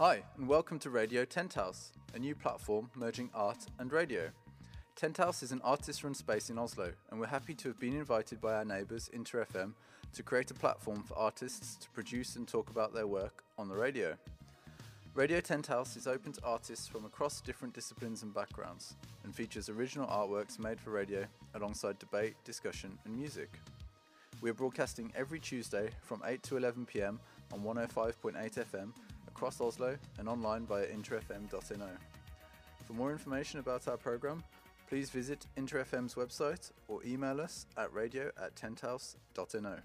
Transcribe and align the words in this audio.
Hi, 0.00 0.22
and 0.38 0.48
welcome 0.48 0.78
to 0.78 0.88
Radio 0.88 1.26
Tent 1.26 1.52
House, 1.52 1.92
a 2.14 2.18
new 2.18 2.34
platform 2.34 2.88
merging 2.94 3.28
art 3.34 3.66
and 3.78 3.92
radio. 3.92 4.30
Tent 4.96 5.18
House 5.18 5.42
is 5.42 5.52
an 5.52 5.60
artist 5.62 6.02
run 6.02 6.14
space 6.14 6.48
in 6.48 6.56
Oslo, 6.56 6.90
and 7.10 7.20
we're 7.20 7.26
happy 7.26 7.52
to 7.56 7.68
have 7.68 7.78
been 7.78 7.94
invited 7.94 8.40
by 8.40 8.54
our 8.54 8.64
neighbours, 8.64 9.10
Inter 9.12 9.44
FM, 9.44 9.74
to 10.14 10.22
create 10.22 10.50
a 10.50 10.54
platform 10.54 11.02
for 11.02 11.18
artists 11.18 11.76
to 11.76 11.90
produce 11.90 12.36
and 12.36 12.48
talk 12.48 12.70
about 12.70 12.94
their 12.94 13.06
work 13.06 13.44
on 13.58 13.68
the 13.68 13.74
radio. 13.74 14.16
Radio 15.12 15.38
Tent 15.38 15.66
House 15.66 15.96
is 15.96 16.06
open 16.06 16.32
to 16.32 16.44
artists 16.44 16.88
from 16.88 17.04
across 17.04 17.42
different 17.42 17.74
disciplines 17.74 18.22
and 18.22 18.32
backgrounds, 18.32 18.96
and 19.24 19.34
features 19.34 19.68
original 19.68 20.06
artworks 20.06 20.58
made 20.58 20.80
for 20.80 20.92
radio 20.92 21.26
alongside 21.56 21.98
debate, 21.98 22.36
discussion, 22.42 22.98
and 23.04 23.14
music. 23.14 23.50
We 24.40 24.48
are 24.48 24.54
broadcasting 24.54 25.12
every 25.14 25.40
Tuesday 25.40 25.90
from 26.00 26.22
8 26.24 26.42
to 26.44 26.56
11 26.56 26.86
pm 26.86 27.20
on 27.52 27.60
105.8 27.60 28.34
FM 28.54 28.94
across 29.40 29.58
Oslo 29.62 29.96
and 30.18 30.28
online 30.28 30.66
via 30.66 30.84
interfm.no. 30.88 31.88
For 32.86 32.92
more 32.92 33.10
information 33.10 33.58
about 33.58 33.88
our 33.88 33.96
programme, 33.96 34.44
please 34.86 35.08
visit 35.08 35.46
InterFM's 35.56 36.14
website 36.14 36.72
or 36.88 37.02
email 37.06 37.40
us 37.40 37.64
at 37.78 37.90
radio 37.94 38.30
at 38.38 38.54
tenthouse.no. 38.54 39.76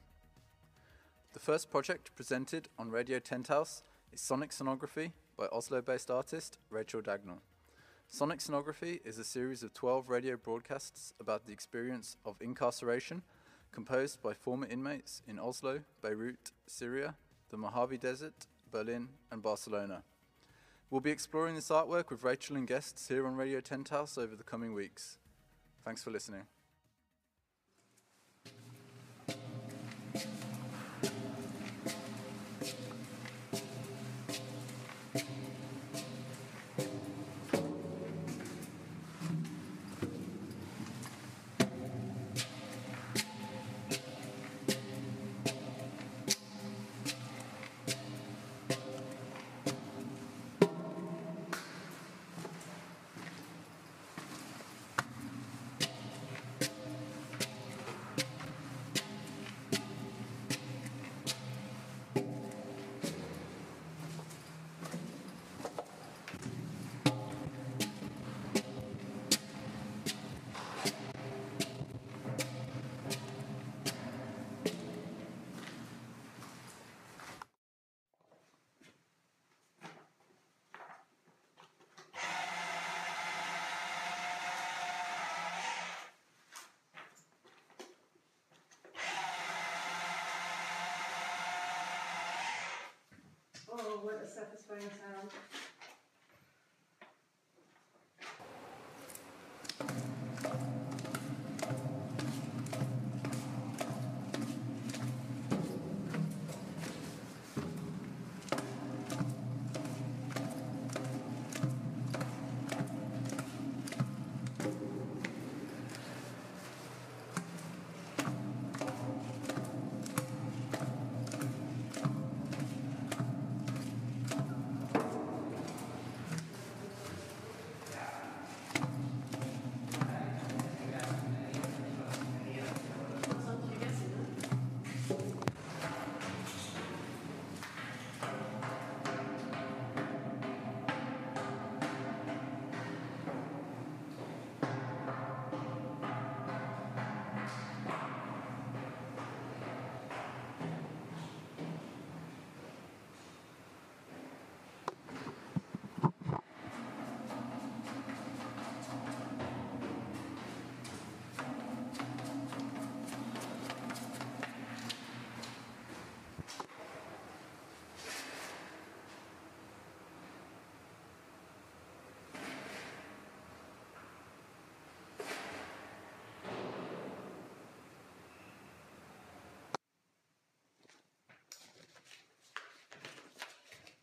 The 1.32 1.40
first 1.40 1.72
project 1.72 2.14
presented 2.18 2.68
on 2.78 2.92
Radio 2.92 3.18
Tenthouse 3.20 3.84
is 4.12 4.20
Sonic 4.20 4.50
Sonography 4.50 5.14
by 5.38 5.46
Oslo 5.54 5.82
based 5.82 6.12
artist 6.12 6.58
Rachel 6.70 7.02
Dagnall. 7.02 7.40
Sonic 8.10 8.40
Sonography 8.40 9.00
is 9.06 9.20
a 9.20 9.24
series 9.24 9.64
of 9.64 9.74
12 9.74 10.10
radio 10.10 10.36
broadcasts 10.36 11.14
about 11.18 11.46
the 11.46 11.54
experience 11.54 12.18
of 12.26 12.36
incarceration 12.42 13.22
composed 13.72 14.22
by 14.22 14.34
former 14.34 14.68
inmates 14.68 15.22
in 15.26 15.40
Oslo, 15.40 15.80
Beirut, 16.02 16.52
Syria, 16.68 17.16
the 17.52 17.58
Mojave 17.58 18.00
Desert, 18.00 18.48
Berlin, 18.76 19.08
and 19.32 19.42
Barcelona. 19.42 20.04
We'll 20.90 21.00
be 21.00 21.10
exploring 21.10 21.56
this 21.56 21.70
artwork 21.70 22.10
with 22.10 22.24
Rachel 22.24 22.58
and 22.58 22.68
guests 22.68 23.08
here 23.08 23.26
on 23.26 23.38
Radio 23.38 23.62
Tent 23.62 23.88
House 23.88 24.18
over 24.18 24.36
the 24.36 24.44
coming 24.44 24.74
weeks. 24.74 25.18
Thanks 25.86 26.04
for 26.04 26.12
listening. 26.12 26.42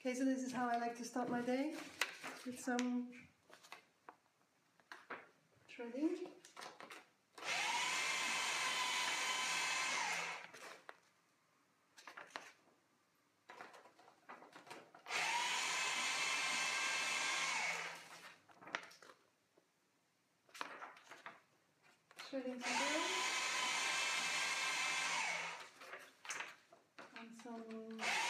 Okay, 0.04 0.16
so 0.16 0.24
this 0.24 0.42
is 0.42 0.52
how 0.52 0.68
I 0.68 0.78
like 0.78 0.98
to 0.98 1.04
start 1.04 1.30
my 1.30 1.40
day 1.42 1.74
with 2.44 2.58
some 2.58 3.06
threading. 5.68 6.10
Threading 22.28 22.56
some. 22.60 23.02
And 27.20 27.28
some 27.44 28.21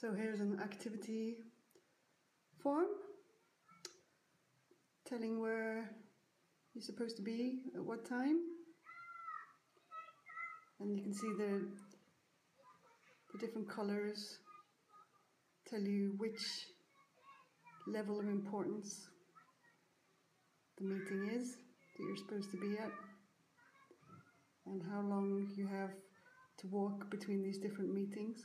So 0.00 0.14
here's 0.14 0.40
an 0.40 0.60
activity 0.62 1.38
form 2.62 2.86
telling 5.06 5.40
where 5.40 5.90
you're 6.74 6.82
supposed 6.82 7.16
to 7.16 7.22
be 7.22 7.62
at 7.74 7.84
what 7.84 8.08
time. 8.08 8.38
And 10.80 10.96
you 10.96 11.02
can 11.02 11.12
see 11.12 11.32
the, 11.36 11.68
the 13.32 13.38
different 13.38 13.68
colors 13.68 14.38
tell 15.68 15.80
you 15.80 16.14
which 16.16 16.42
level 17.92 18.20
of 18.20 18.28
importance 18.28 19.08
the 20.76 20.84
meeting 20.84 21.28
is 21.34 21.56
that 21.96 22.04
you're 22.04 22.16
supposed 22.16 22.50
to 22.50 22.58
be 22.58 22.76
at 22.78 22.92
and 24.66 24.82
how 24.90 25.00
long 25.00 25.48
you 25.56 25.66
have 25.66 25.90
to 26.58 26.66
walk 26.66 27.10
between 27.10 27.42
these 27.42 27.58
different 27.58 27.92
meetings. 27.92 28.44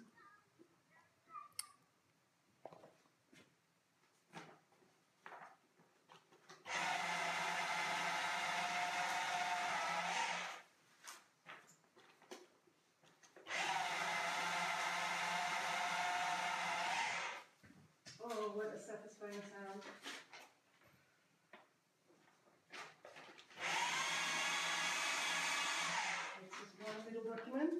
by 19.23 19.29
yourself. 19.29 19.79
It's 26.43 26.55
just 26.59 26.75
one 26.83 26.99
little 27.07 27.31
document. 27.31 27.71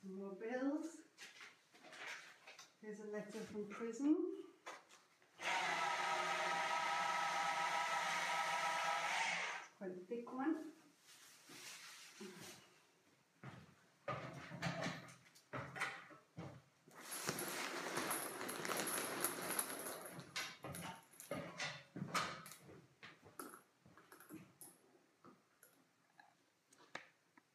Some 0.00 0.18
more 0.18 0.36
bills. 0.38 0.86
Here's 2.80 3.00
a 3.00 3.02
letter 3.16 3.46
from 3.50 3.64
prison. 3.70 4.14
Quite 9.78 9.90
a 9.90 10.06
thick 10.06 10.34
one. 10.34 10.56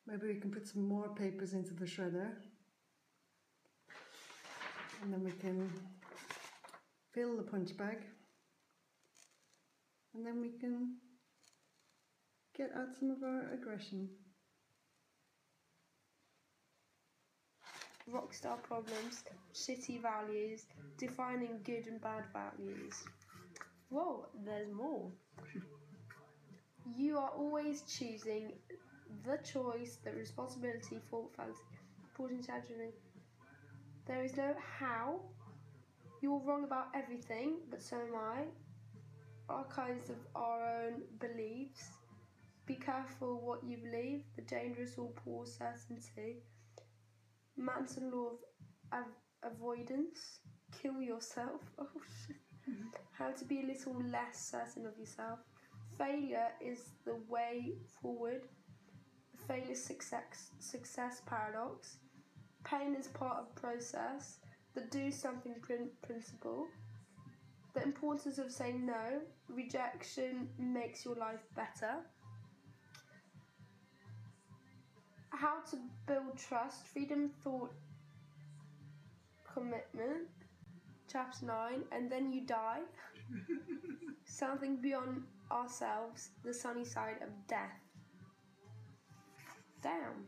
Maybe 0.08 0.28
we 0.28 0.40
can 0.40 0.50
put 0.50 0.68
some 0.68 0.88
more 0.88 1.14
papers 1.14 1.54
into 1.54 1.76
the 1.76 1.86
shredder. 1.86 2.32
And 5.12 5.26
then 5.26 5.26
we 5.26 5.38
can 5.42 5.70
fill 7.14 7.36
the 7.36 7.44
punch 7.44 7.76
bag. 7.76 7.98
And 10.16 10.26
then 10.26 10.40
we 10.40 10.52
can 10.58 10.96
get 12.58 12.72
out 12.78 12.96
some 12.98 13.12
of 13.12 13.22
our 13.22 13.54
aggression. 13.54 14.08
Rockstar 18.10 18.64
problems, 18.64 19.26
shitty 19.54 20.02
values, 20.02 20.66
defining 20.98 21.60
good 21.66 21.88
and 21.88 22.00
bad 22.00 22.24
values. 22.32 22.94
Whoa, 23.90 24.28
there's 24.46 24.72
more. 24.72 25.12
You 26.98 27.18
are 27.18 27.32
always 27.32 27.82
choosing 27.82 28.54
the 29.26 29.38
choice, 29.44 29.98
the 30.06 30.12
responsibility, 30.14 31.00
fault 31.10 31.34
fallacy, 31.36 31.60
important. 32.04 32.50
There 34.08 34.24
is 34.24 34.36
no 34.36 34.56
how. 34.80 35.22
You're 36.22 36.40
wrong 36.40 36.64
about 36.64 36.88
everything, 36.96 37.58
but 37.70 37.82
so 37.82 37.98
am 37.98 38.16
I. 38.16 38.44
Our 39.50 39.66
kinds 39.66 40.10
of 40.10 40.18
our 40.36 40.84
own 40.86 41.02
beliefs. 41.20 41.90
Be 42.66 42.76
careful 42.76 43.42
what 43.42 43.64
you 43.64 43.78
believe, 43.78 44.24
the 44.36 44.44
dangerous 44.44 44.98
or 44.98 45.12
poor 45.26 45.46
certainty. 45.46 46.44
Manson 47.58 48.12
law 48.12 48.30
of 48.30 48.38
av- 48.94 49.52
avoidance. 49.52 50.40
Kill 50.82 51.02
yourself. 51.02 51.62
Oh 51.80 51.88
shit. 52.28 52.38
How 53.18 53.32
to 53.32 53.46
be 53.46 53.62
a 53.62 53.66
little 53.66 53.96
less 54.04 54.50
certain 54.52 54.86
of 54.86 54.98
yourself. 54.98 55.40
Failure 55.98 56.50
is 56.62 56.92
the 57.06 57.16
way 57.28 57.74
forward. 58.02 58.44
Failure 59.48 59.76
success 59.76 60.52
success 60.60 61.22
paradox. 61.26 61.98
Pain 62.64 62.96
is 62.96 63.08
part 63.08 63.40
of 63.40 63.56
process. 63.56 64.40
The 64.74 64.82
do 64.82 65.12
something 65.12 65.56
prin- 65.62 65.90
principle. 66.02 66.68
The 67.74 67.84
importance 67.84 68.38
of 68.38 68.52
saying 68.52 68.86
no. 68.86 69.22
Rejection 69.50 70.50
makes 70.58 71.06
your 71.06 71.16
life 71.16 71.44
better. 71.56 72.00
How 75.30 75.62
to 75.72 75.78
build 76.06 76.38
trust, 76.38 76.86
freedom, 76.88 77.32
thought, 77.44 77.74
commitment. 79.54 80.28
Chapter 81.12 81.46
9, 81.46 81.84
and 81.92 82.10
then 82.12 82.32
you 82.32 82.46
die. 82.46 82.82
Something 84.26 84.78
beyond 84.78 85.24
ourselves, 85.52 86.30
the 86.44 86.54
sunny 86.54 86.86
side 86.86 87.18
of 87.22 87.30
death. 87.48 87.80
Damn. 89.82 90.28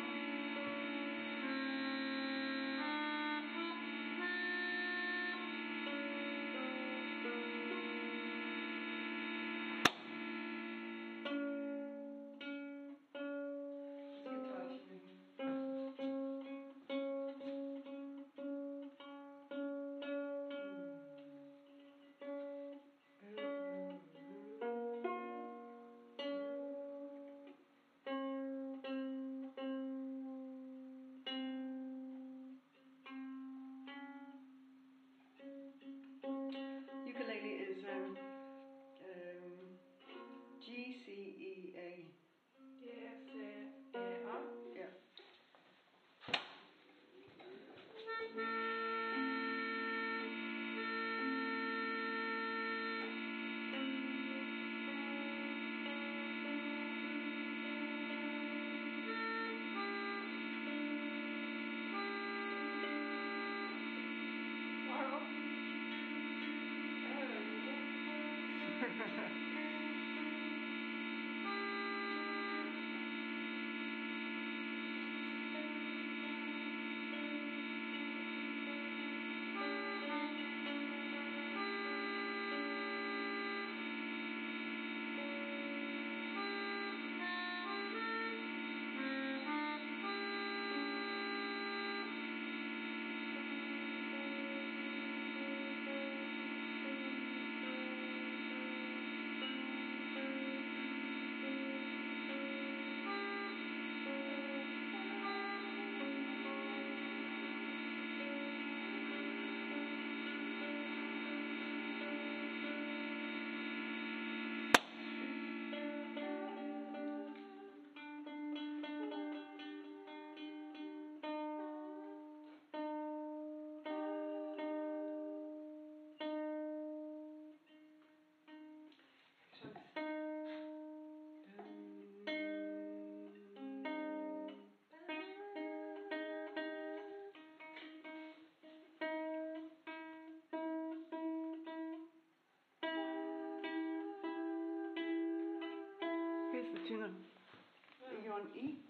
you 146.91 146.97
know, 146.99 147.05
are 147.05 148.21
you 148.21 148.31
on 148.33 148.41
E? 148.53 148.80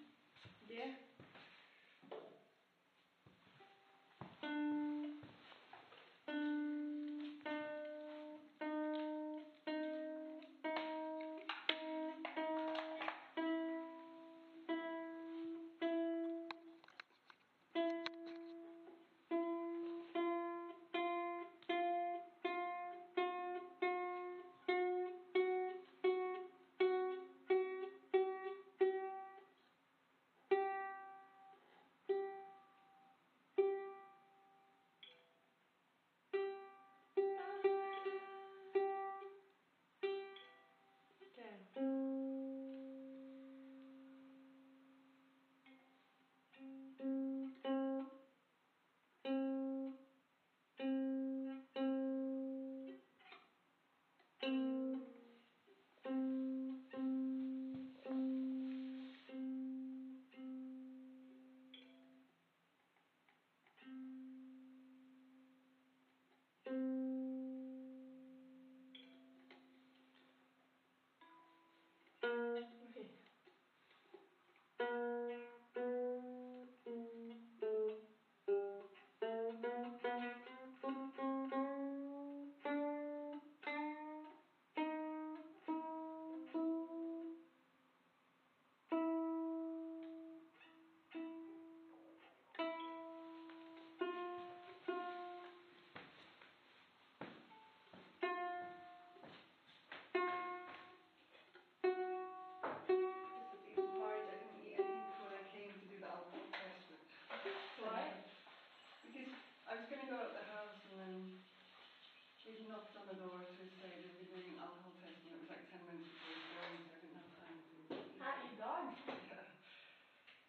The 113.11 113.27
door 113.27 113.43
to 113.43 113.63
say 113.75 113.91
were 114.15 114.39
doing 114.39 114.55
alcohol 114.55 114.95
test 115.03 115.19
and 115.27 115.35
it 115.35 115.43
was 115.43 115.51
like 115.51 115.67
10 115.67 115.83
minutes 115.83 116.07
before 116.15 116.63
he 116.71 116.79
was 116.79 116.87
so 116.87 116.95
I 116.95 116.99
didn't 117.03 117.19
have 117.19 117.31
time 117.35 117.57
to 117.59 117.71
eat. 117.75 118.23
At 118.23 118.39
your. 118.55 118.95
Yeah. 119.27 119.51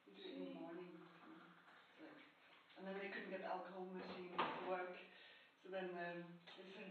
We 0.06 0.14
do 0.14 0.22
it 0.22 0.38
in 0.38 0.46
the 0.46 0.54
morning. 0.62 0.94
And 2.78 2.86
then 2.86 2.94
they 3.02 3.10
couldn't 3.10 3.34
get 3.34 3.42
the 3.42 3.50
alcohol 3.50 3.90
machine 3.90 4.38
to 4.38 4.60
work. 4.70 4.94
So 5.58 5.74
then 5.74 5.90
um, 5.90 6.22
they 6.54 6.70
said, 6.70 6.90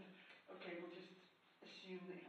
okay, 0.60 0.76
we'll 0.84 0.92
just 0.92 1.08
assume 1.64 2.04
that 2.12 2.20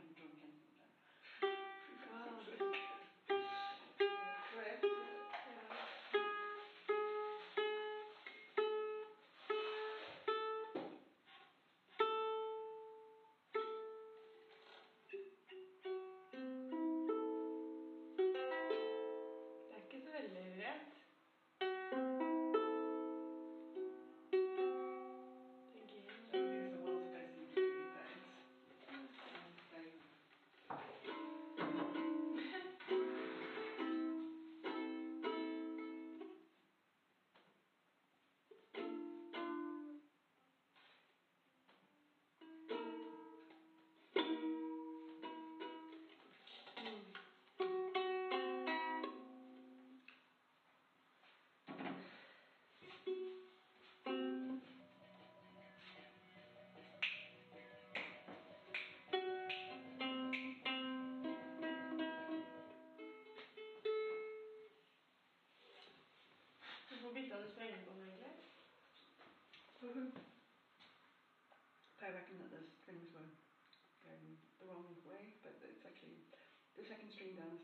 I 72.01 72.09
reckon 72.09 72.37
that 72.39 72.51
those 72.51 72.67
strings 72.81 73.07
were 73.13 73.29
going 74.03 74.35
the 74.59 74.65
wrong 74.65 74.97
way, 75.05 75.33
but 75.43 75.53
it's 75.63 75.85
actually 75.85 76.19
the 76.75 76.83
second 76.83 77.11
string 77.11 77.35
down 77.35 77.55
is 77.57 77.63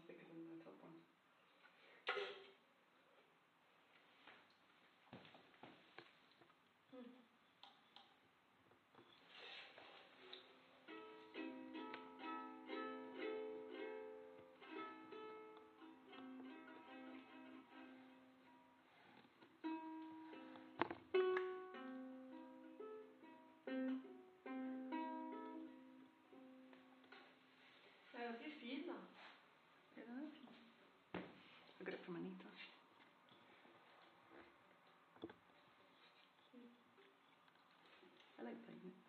everything. 38.67 39.09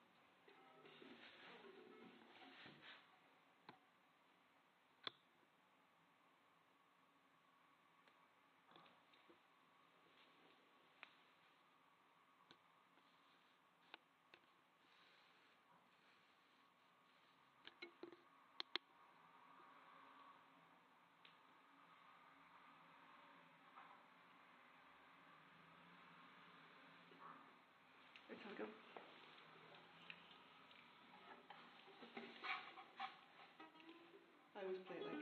I 34.61 34.63
always 34.63 34.79
play 34.87 34.97
it 34.97 35.05
like. 35.07 35.17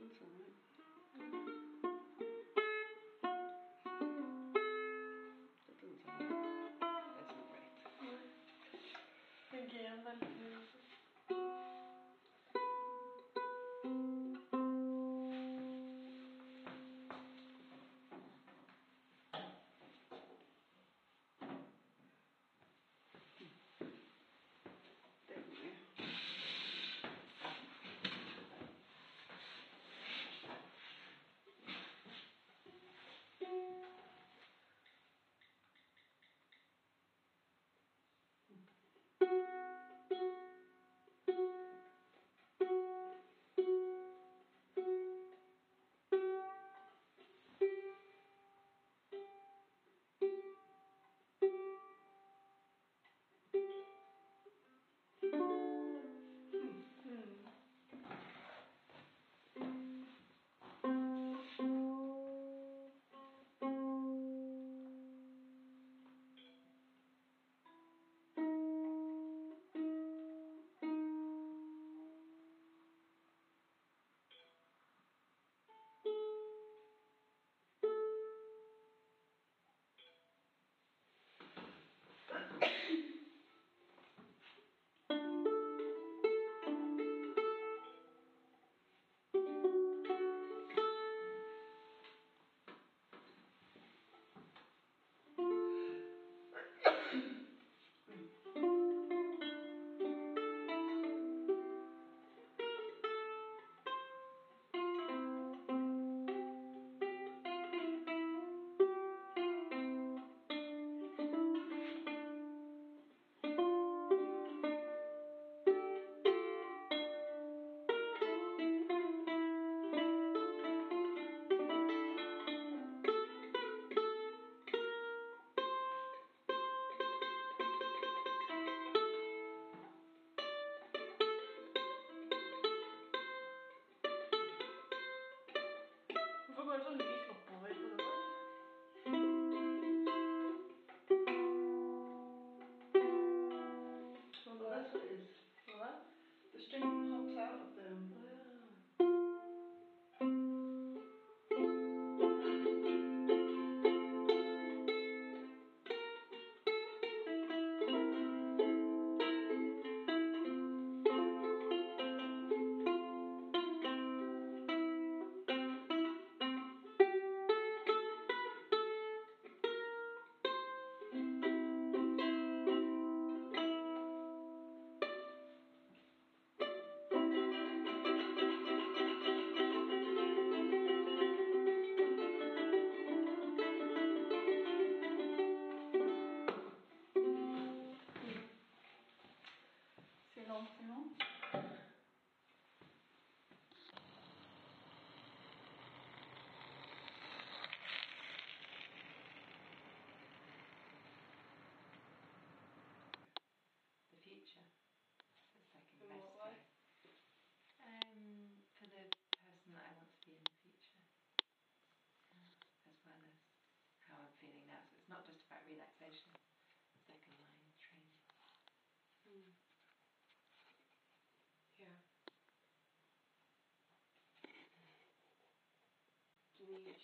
That's 0.00 0.16
alright. 0.22 1.73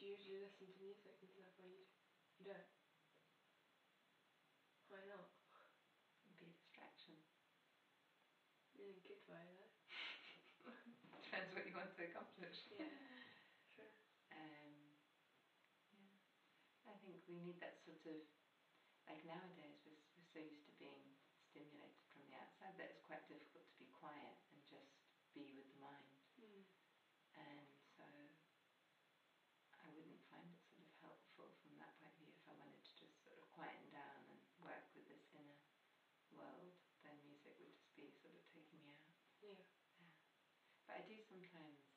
you 0.00 0.08
usually 0.08 0.36
listen 0.38 0.66
to 0.68 0.74
music 0.78 1.14
and 1.20 1.30
stuff 1.30 1.48
when 1.56 1.68
you, 1.70 1.80
you 2.38 2.44
don't? 2.44 2.64
Why 4.88 5.00
not? 5.02 5.26
It'd 6.24 6.36
be 6.36 6.46
a 6.46 6.50
distraction. 6.50 7.14
In 8.74 8.88
a 8.90 8.98
good 9.06 9.18
way, 9.26 9.52
though. 9.54 10.70
Depends 11.22 11.52
what 11.52 11.64
you 11.64 11.72
want 11.72 11.90
to 11.96 12.02
accomplish. 12.02 12.56
Yeah, 12.70 12.86
sure. 13.74 13.90
Um, 14.32 14.96
yeah. 15.92 16.16
I 16.86 16.94
think 17.00 17.20
we 17.26 17.36
need 17.36 17.58
that 17.60 17.74
sort 17.84 18.00
of, 18.06 18.18
like 19.06 19.22
nowadays, 19.24 19.76
we're, 19.84 19.98
we're 20.16 20.30
so 20.32 20.38
used 20.40 20.64
to 20.66 20.72
being 20.78 21.14
stimulated 21.50 22.04
from 22.12 22.22
the 22.24 22.34
outside 22.34 22.74
that 22.76 22.88
it's 22.88 23.00
quite 23.02 23.22
difficult 23.26 23.62
to 23.68 23.76
be 23.78 23.86
quiet 23.90 24.36
and 24.52 24.60
just 24.68 24.88
be 25.34 25.52
with 25.52 25.66
the 25.68 25.78
mind. 25.78 26.09
Yeah. 39.42 39.54
But 40.86 40.96
I 40.96 41.00
do 41.00 41.18
sometimes 41.18 41.89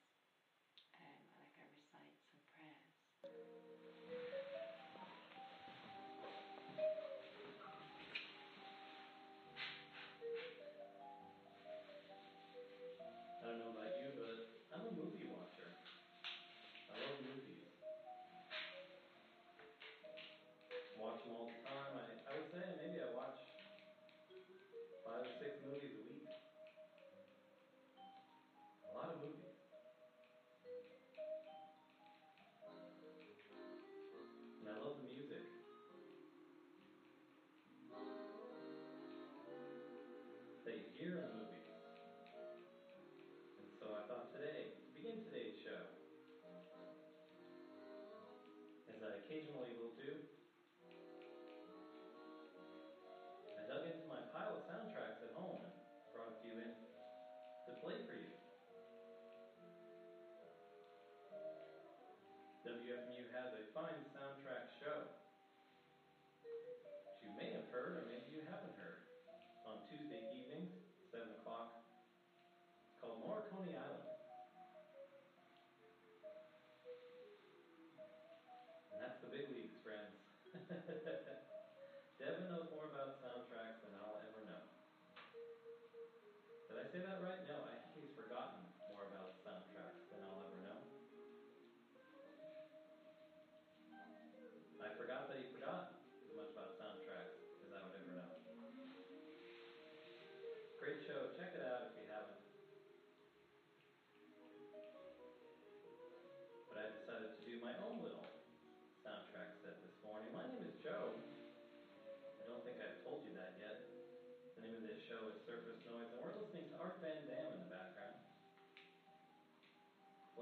times 63.84 64.13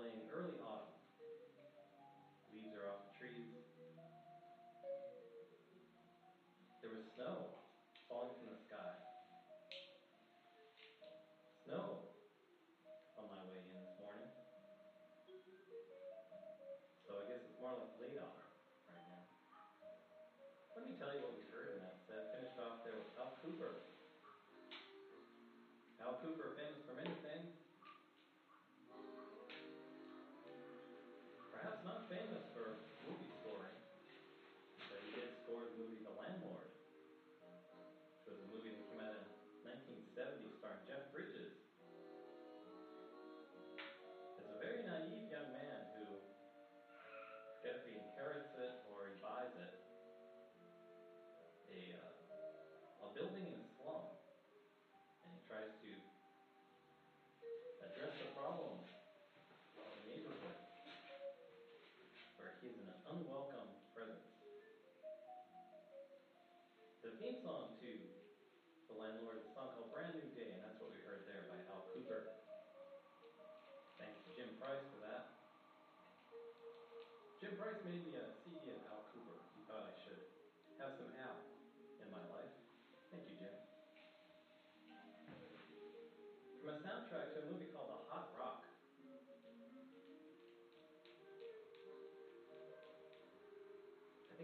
playing 0.01 0.17
early 0.33 0.60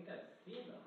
Quer 0.08 0.22
dizer, 0.46 0.87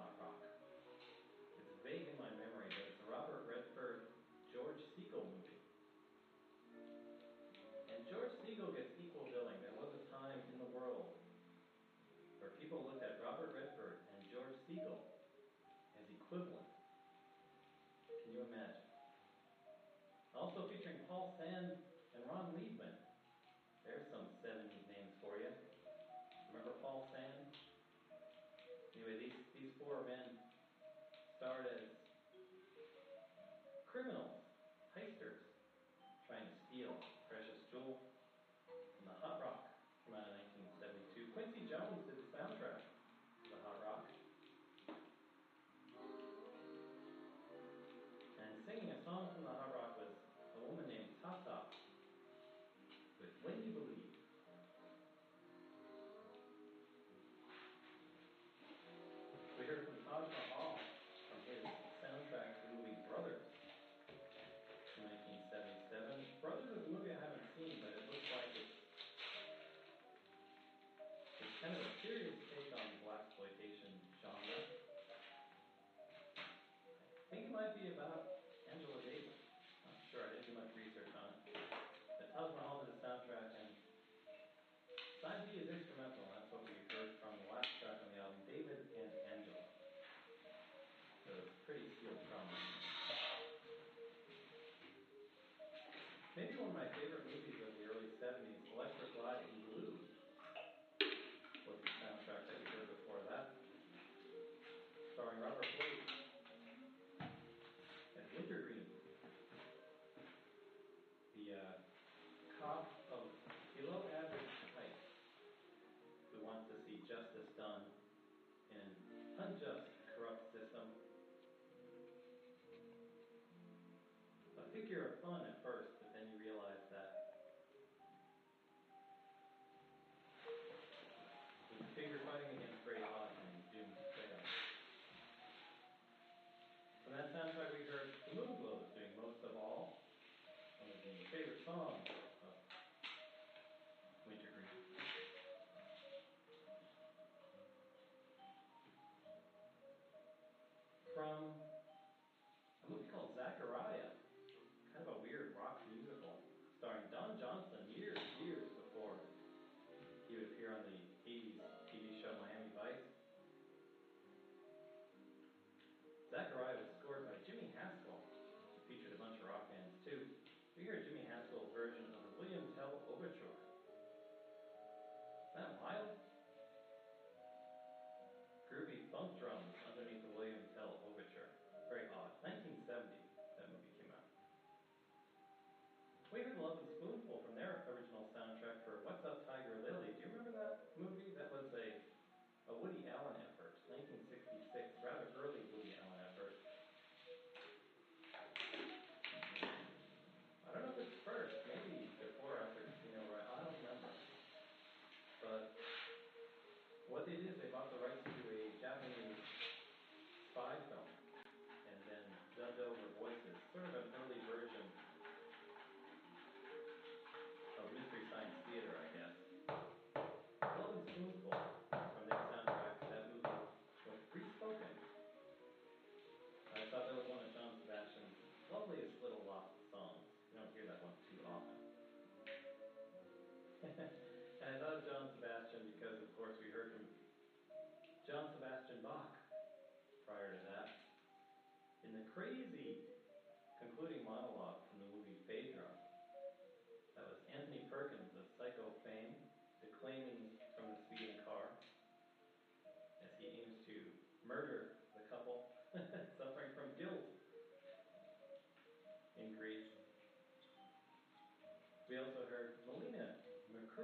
Serious 72.00 72.32
take 72.48 72.72
on 72.72 72.80
the 72.88 72.96
black 73.04 73.20
exploitation 73.28 73.92
genre. 74.22 74.56
I 77.28 77.34
think 77.34 77.44
it 77.46 77.52
might 77.52 77.74
be 77.76 77.88
about 77.92 78.29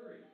hurry. 0.03 0.26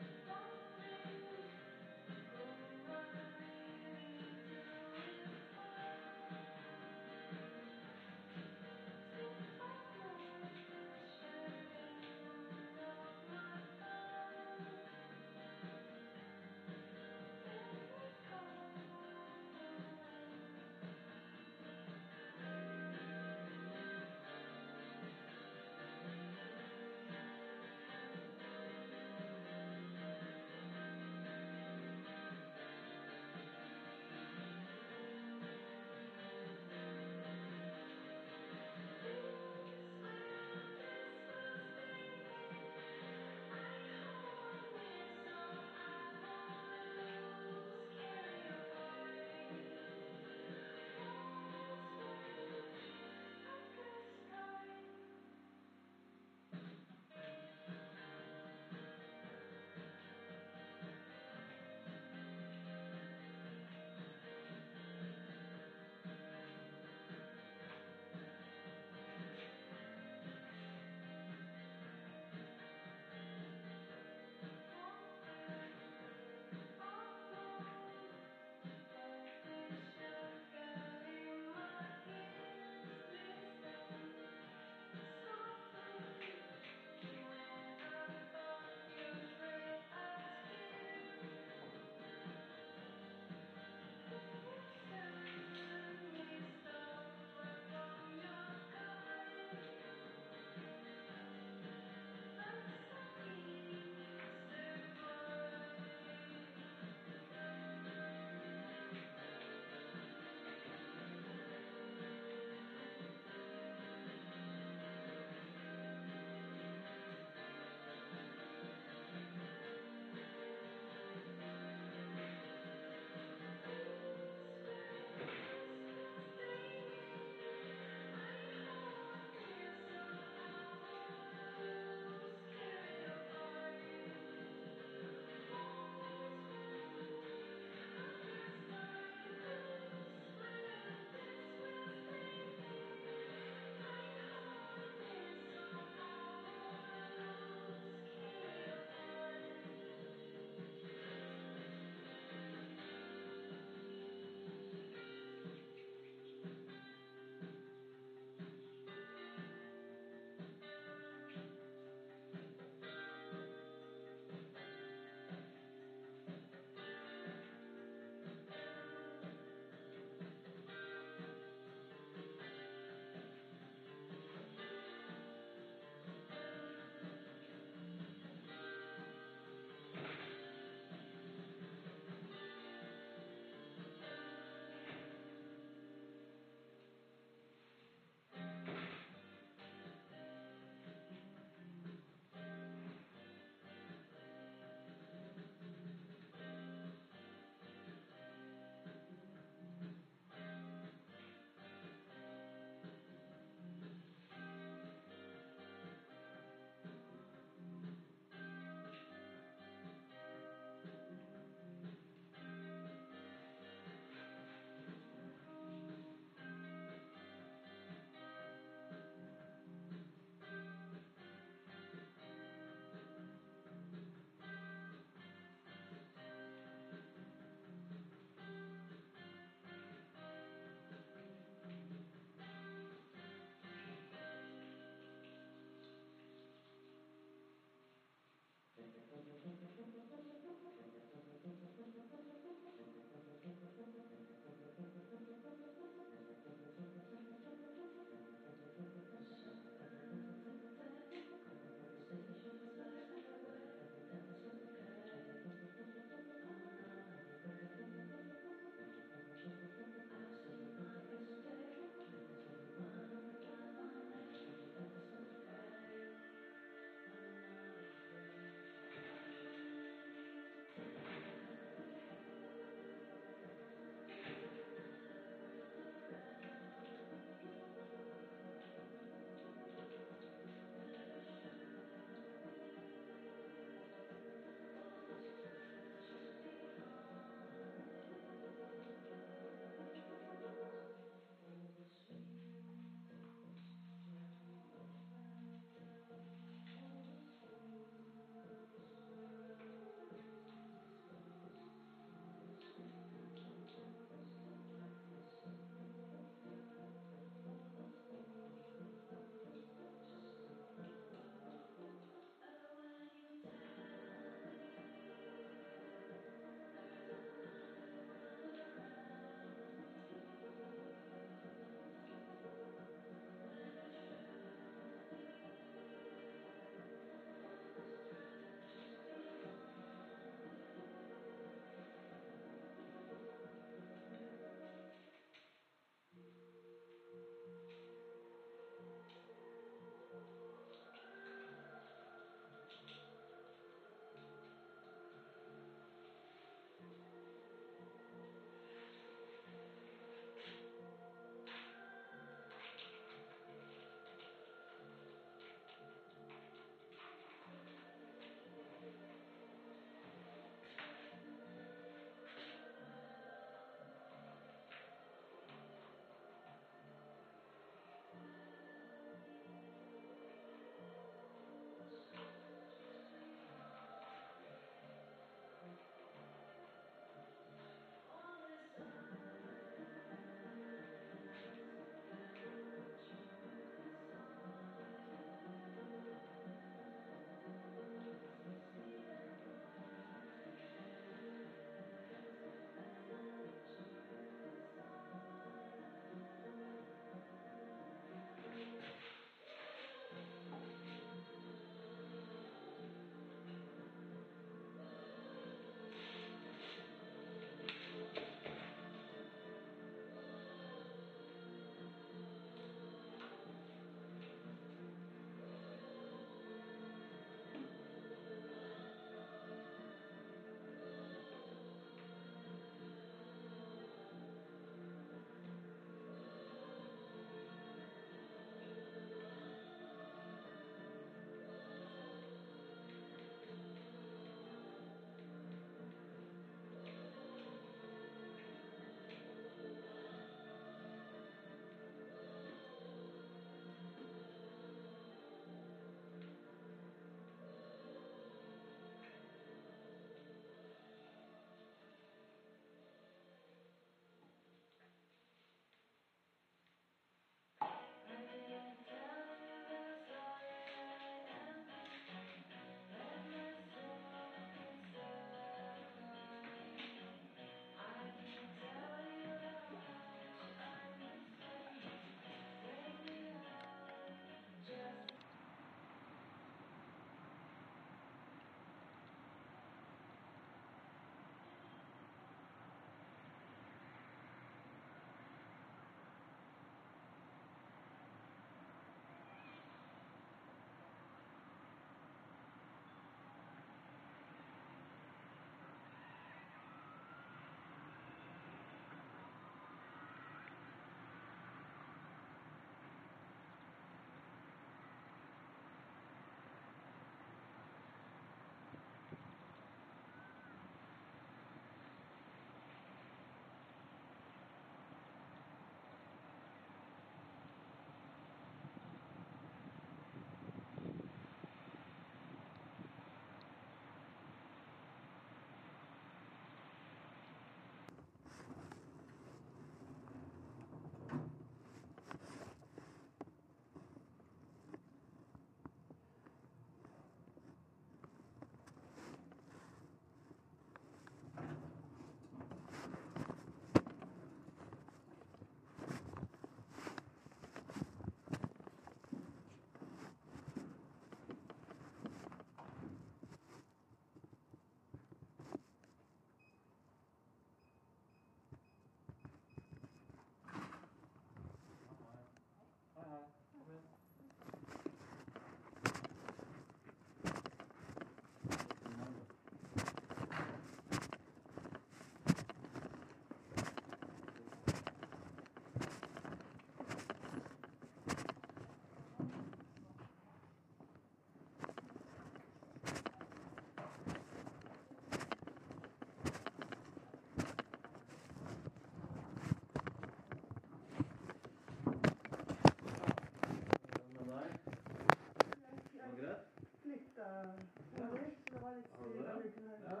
Sommer, 597.16 598.30
så 598.44 598.52
det 598.52 598.60
var 598.62 598.74
litt 598.76 598.90
du 598.90 599.08
styr 599.08 599.22
denne 599.22 599.48
uken 599.48 599.68
her. 599.70 599.80
Ja. 599.90 600.00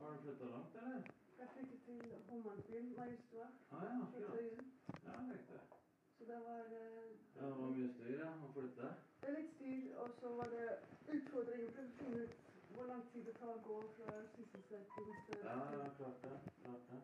Har 0.00 0.10
du 0.12 0.18
flytta 0.24 0.44
langt, 0.54 0.76
eller? 0.82 1.02
Jeg 1.38 1.48
flyttet 1.54 1.80
til 1.86 2.00
Hommansbyen, 2.28 2.94
Majorstua, 2.96 3.46
Ah, 3.70 3.82
ja, 3.82 3.94
akkurat. 4.02 4.34
Ja, 5.06 5.14
riktig. 5.32 5.60
Så 6.18 6.24
det 6.30 6.38
var 6.46 6.64
eh, 6.80 7.10
Ja, 7.36 7.46
det 7.46 7.56
var 7.58 7.70
mye 7.76 7.88
styr, 7.94 8.14
ja, 8.18 8.30
å 8.46 8.52
flytte. 8.54 8.90
Det 9.22 9.28
er 9.28 9.36
litt 9.38 9.52
styr, 9.56 9.96
og 10.04 10.10
så 10.20 10.34
var 10.38 10.48
det 10.54 10.66
utfordringer 11.16 11.70
for 11.76 11.82
å 11.82 11.94
finne 11.98 12.22
ut 12.24 12.34
hvor 12.74 12.86
lang 12.88 13.02
tid 13.12 13.24
det 13.28 13.34
tar 13.40 13.50
å 13.52 13.58
gå 13.66 13.78
fra 13.96 14.20
sysselsetting 14.36 15.10
til 15.26 15.42
Ja, 15.44 15.56
ja, 15.76 15.88
klart 15.98 16.22
det. 16.22 16.36
Klart 16.62 16.84
det. 16.92 17.00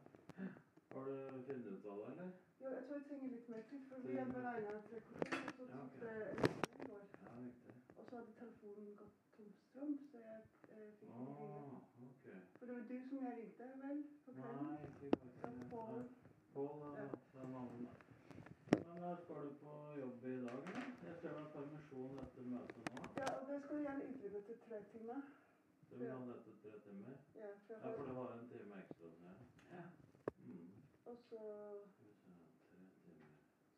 Har 0.95 1.05
du 1.05 1.43
funnet 1.47 1.67
ut 1.73 1.87
av 1.93 1.99
det, 2.03 2.07
eller? 2.13 2.31
Ja, 2.61 2.69
jeg 2.77 2.85
tror 2.87 2.97
jeg 2.97 3.05
trenger 3.09 3.29
litt 3.35 3.49
mer 3.55 3.63
tid, 3.71 3.83
for 3.91 4.07
vi 4.07 4.17
hadde 4.17 4.33
beregnet 4.39 4.87
tre 4.91 5.01
kvarter, 5.09 5.39
og 5.47 5.53
så 5.59 5.65
Ja, 5.69 5.83
tok 5.83 6.01
det 6.01 6.15
en 6.31 6.63
time. 6.79 7.01
Ja, 7.27 7.35
riktig. 7.43 7.75
Og 7.99 8.05
så 8.09 8.17
hadde 8.17 8.33
telefonen 8.41 8.95
gått 9.03 9.28
tom 9.39 9.91
så 10.11 10.19
jeg 10.29 10.41
eh, 10.75 10.91
fikk 10.99 11.09
ikke 11.09 11.19
ringe. 11.19 11.59
Ah, 11.59 11.77
ok. 12.07 12.25
For 12.59 12.67
det 12.67 12.75
var 12.75 12.85
du 12.91 12.97
som 13.09 13.19
jeg 13.27 13.33
ringte, 13.41 13.65
vel, 13.83 13.99
på 14.25 14.31
kvelden? 14.33 14.67
Nei, 14.67 14.79
ikke 14.87 15.17
faktisk. 15.43 15.71
Pål. 15.73 16.03
Pål, 16.55 16.79
Ja. 16.99 17.03
ja. 17.03 17.09
Er 17.43 17.49
mannen. 17.55 17.89
Men 18.89 19.03
da 19.05 19.11
skal 19.23 19.37
du 19.49 19.53
på 19.63 19.73
jobb 20.03 20.25
i 20.25 20.37
dag, 20.47 20.59
eller? 20.69 20.87
Jeg 21.07 21.15
ser 21.21 21.31
du 21.35 21.39
har 21.43 21.51
permisjon 21.57 22.19
etter 22.25 22.43
møtet 22.53 22.89
nå. 22.95 23.03
Ja, 23.21 23.29
og 23.39 23.43
det 23.49 23.59
skal 23.63 23.77
du 23.77 23.83
gjerne 23.87 24.09
utvide 24.13 24.41
til 24.49 24.57
tre 24.67 24.79
timer. 24.93 25.21
Du 25.91 25.95
vil 25.97 26.11
ha 26.13 26.19
dette 26.31 26.53
tre 26.63 26.73
timer? 26.87 27.15
Ja, 27.43 27.51
for 27.67 27.73
jeg 27.75 27.83
Ja, 27.85 27.97
for 27.97 28.05
du 28.09 28.13
har 28.21 28.33
en 28.39 28.49
time 28.53 28.75
ekstra. 28.83 29.07
Ja. 29.27 29.35
ja. 29.77 29.85
Mm. 30.47 30.69
og 31.11 31.17
så, 31.29 31.41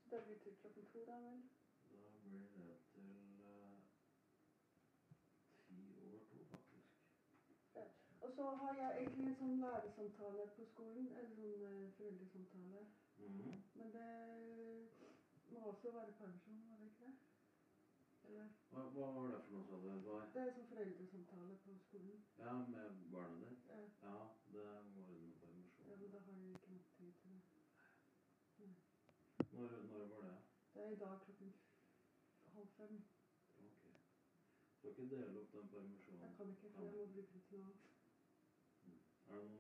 så 0.09 0.17
det 0.17 0.25
blir 0.27 0.39
til 0.45 0.55
klokken 0.61 0.87
to 0.93 1.05
da, 1.07 1.19
vel? 1.27 1.43
Da 1.91 1.97
blir 2.23 2.41
det 2.57 2.79
til 2.95 3.11
eh, 3.51 3.79
ti 5.67 5.77
over 6.07 6.19
to, 6.31 6.39
faktisk. 6.51 6.89
Og 8.21 8.30
så 8.41 8.51
har 8.51 8.75
jeg 8.75 8.91
egentlig 9.01 9.25
en 9.29 9.35
sånn 9.39 9.59
læresamtale 9.61 10.45
på 10.57 10.65
skolen, 10.69 11.09
eller 11.21 11.33
sånn 11.37 11.65
eh, 11.71 11.91
foreldresamtale. 11.97 12.85
-hmm. 13.17 13.59
Men 13.75 13.91
det 13.97 14.13
må 15.53 15.59
også 15.73 15.91
være 15.97 16.13
permisjon, 16.21 16.63
var 16.71 16.77
det 16.79 16.87
ikke 16.87 17.05
det? 17.05 17.17
Eller, 18.29 18.47
Hva, 18.71 18.83
hva 18.95 19.11
var 19.17 19.29
det 19.33 19.41
for 19.43 19.53
noe, 19.53 19.65
sa 19.67 19.77
du? 19.83 19.89
Hva? 20.07 20.23
det 20.35 20.41
er 20.47 20.53
sånn 20.55 20.71
foreldresamtale 20.73 21.59
på 21.65 21.77
skolen. 21.85 22.25
Ja, 22.39 22.53
med 22.53 22.97
barnet 23.13 23.45
ditt? 23.49 23.69
Ja, 23.69 23.81
Ja, 24.09 24.17
det 24.55 24.65
må 24.95 25.05
være 25.11 25.21
noe 25.21 25.37
permisjon. 25.43 25.87
ja, 25.91 25.97
men 26.01 26.11
da 26.13 26.19
har 26.19 26.33
jeg 26.41 26.51
ikke 26.55 26.73
nok 26.73 26.87
tid 26.97 27.13
til 27.21 27.31
det. 27.31 28.75
Når, 29.53 29.69
når 29.91 30.07
var 30.15 30.27
det? 30.31 30.39
Det 30.75 30.83
er 30.87 30.91
i 30.91 31.01
dag 31.05 31.21
klokken 31.25 31.55
halv 32.55 32.69
fem. 32.77 33.05
Ok. 33.59 33.85
Skal 34.79 34.91
ikke 34.91 35.11
dele 35.17 35.41
opp 35.41 35.53
den 35.53 35.69
permisjonen? 35.69 36.21
Jeg 36.23 36.37
kan 36.37 36.49
ikke, 36.51 36.71
for 36.75 36.83
jeg 36.85 36.93
må 36.93 37.07
bruke 37.13 37.33
det 37.35 37.43
til 37.49 37.59
noe. 37.59 37.90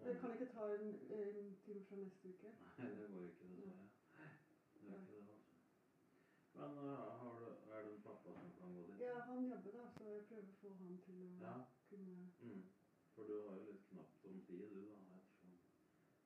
Jeg 0.04 0.16
kan 0.20 0.32
ikke 0.32 0.52
ta 0.52 0.64
en, 0.74 0.88
en 1.10 1.56
time 1.64 1.84
fra 1.88 1.96
neste 1.96 2.28
uke. 2.28 2.50
Nei, 2.78 2.88
det 2.88 3.10
går 3.12 3.24
ikke, 3.28 3.48
dessverre. 3.48 3.88
Det 4.74 4.98
ikke 5.00 5.12
det, 5.12 5.28
altså. 5.28 5.54
Men 6.54 6.70
uh, 6.78 6.96
har 7.20 7.38
du, 7.38 7.46
er 7.74 7.82
det 7.82 7.92
en 7.92 8.02
pappa 8.02 8.32
som 8.32 8.50
kan 8.58 8.74
gå 8.74 8.86
dit? 8.86 9.00
Ja, 9.00 9.20
han 9.20 9.48
jobber 9.48 9.70
da, 9.70 9.84
så 9.96 10.04
jeg 10.04 10.24
prøver 10.28 10.48
å 10.50 10.58
få 10.62 10.74
han 10.80 10.98
til 11.06 11.14
å 11.22 11.30
Ja. 11.44 11.54
kunne 11.90 12.16
Mm. 12.40 12.64
For 13.14 13.22
du 13.28 13.34
har 13.46 13.56
jo 13.58 13.64
litt 13.70 13.86
knapt 13.90 14.24
om 14.24 14.42
tid, 14.46 14.60
du 14.72 14.80
da, 14.88 14.98
ettersom 15.18 15.54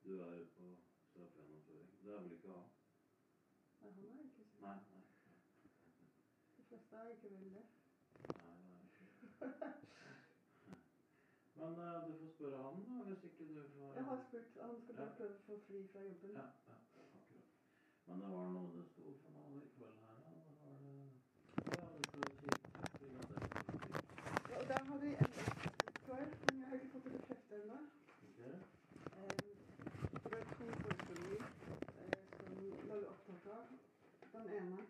du 0.03 0.21
er 0.21 0.43
på 0.55 0.65
straffegjennomføring. 1.09 1.89
Det 2.03 2.13
er 2.13 2.21
vel 2.21 2.31
ikke 2.31 2.49
han? 2.53 2.67
Nei, 3.81 3.91
han 3.95 4.05
er 4.15 4.23
ikke 4.23 4.35
syk. 4.35 4.61
Nei, 4.61 4.77
nei. 4.91 5.01
De 6.57 6.63
fleste 6.69 6.95
er 6.95 7.07
ikke 7.07 7.29
vel 7.29 7.53
det. 7.53 7.65
nei 8.45 8.55
det 8.61 8.73
er 8.73 8.81
ikke. 8.85 9.05
Men 11.55 11.71
eh, 11.79 12.07
du 12.21 12.27
får 12.34 12.34
spørre 12.45 12.63
han, 12.63 12.83
da, 12.87 13.03
hvis 13.03 13.23
ikke 13.23 13.45
du 13.55 13.61
får 13.77 13.93
Jeg 13.95 14.03
har 14.03 14.17
spurt, 14.27 14.49
han 14.61 14.81
skal 14.81 14.95
bare 14.95 15.13
prøve 15.17 15.33
å 15.35 15.43
få 15.45 15.55
fri 15.67 15.79
fra 15.91 16.01
jobben. 16.07 16.33
Ja, 16.39 16.45
ja, 16.67 16.75
akkurat. 16.81 17.13
Men 18.07 18.19
det 18.21 18.29
var 18.33 18.49
noe 18.55 18.67
det 18.75 18.83
sto 18.89 19.13
for 19.21 19.31
noe 19.37 19.53
i 19.57 19.69
kveld 19.77 19.97
her, 20.05 20.17
da. 20.21 20.33
Det 20.49 20.57
var 20.61 20.75
det 20.81 20.93
Ja, 21.65 21.87
det 21.93 22.05
skulle 22.09 22.29
si 22.41 22.49
til 22.49 22.77
at 22.81 22.91
det 22.91 22.91
skulle 22.93 23.23
si. 23.25 23.95
Ja, 24.51 24.59
og 24.59 24.67
der 24.73 24.83
har 24.89 24.97
vi 25.03 25.09
en 25.23 25.33
før, 26.05 26.23
men 26.45 26.61
jeg 26.61 26.67
har 26.69 26.75
ikke 26.77 26.91
fått 26.93 27.07
det 27.07 27.13
bekreftet 27.15 27.57
ennå. 27.61 27.79
Okay. 28.29 28.53
Eh, 29.17 29.37
det 30.23 30.37
er 30.41 30.45
to 30.59 30.69
forestillinger 30.83 31.43
eh, 32.03 32.23
som 32.37 32.53
lager 32.91 33.09
opptak 33.15 33.49
av. 33.57 33.65
Den 34.35 34.53
ene. 34.59 34.85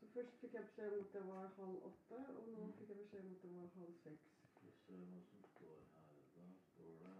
Så 0.00 0.10
først 0.14 0.40
fikk 0.40 0.58
jeg 0.58 0.66
beskjed 0.66 0.98
om 0.98 1.04
at 1.06 1.14
det 1.14 1.26
var 1.30 1.48
halv 1.60 1.90
åtte, 1.92 2.20
og 2.38 2.54
nå 2.56 2.70
fikk 2.80 2.94
jeg 2.94 3.02
beskjed 3.04 3.26
om 3.26 3.34
at 3.36 3.42
det 3.46 3.56
var 3.56 3.74
halv 3.78 3.98
seks. 4.06 4.32
Skal 4.52 4.66
vi 4.66 4.72
se 4.86 4.98
hva 5.06 5.20
som 5.30 5.48
står 5.54 5.78
her. 5.94 6.02
Da 6.34 6.42
står 6.72 6.94
det 7.02 7.12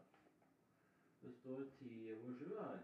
Det 1.23 1.33
står 1.35 1.65
ti 1.79 1.91
over 2.15 2.33
sju 2.39 2.49
her. 2.59 2.79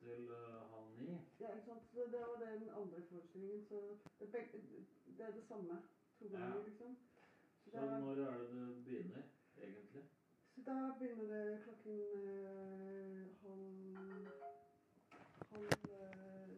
Til 0.00 0.30
uh, 0.30 0.70
halv 0.72 0.88
ni. 0.98 1.06
Ja, 1.40 1.52
ikke 1.54 1.64
sant? 1.66 1.82
Så 1.92 2.00
det 2.12 2.20
var 2.20 2.36
den 2.44 2.68
andre 2.68 3.02
forestillingen, 3.10 3.64
så 3.68 3.80
det 4.20 4.30
begge, 4.32 4.60
det 5.18 5.24
er 5.26 5.32
det 5.32 5.44
samme. 5.48 5.78
To 6.18 6.28
ganger, 6.28 6.56
Ja. 6.56 6.62
liksom. 6.64 6.96
Så, 7.64 7.70
Så 7.70 7.76
da, 7.76 7.98
når 7.98 8.10
er 8.12 8.38
det 8.38 8.48
det 8.50 8.84
begynner, 8.84 9.22
egentlig? 9.58 10.04
så 10.54 10.60
da 10.66 10.76
begynner 10.98 11.44
det 11.44 11.62
klokken 11.64 12.00
uh, 12.12 13.26
halv 13.42 14.26
halv 15.50 15.66
eh, 15.66 16.48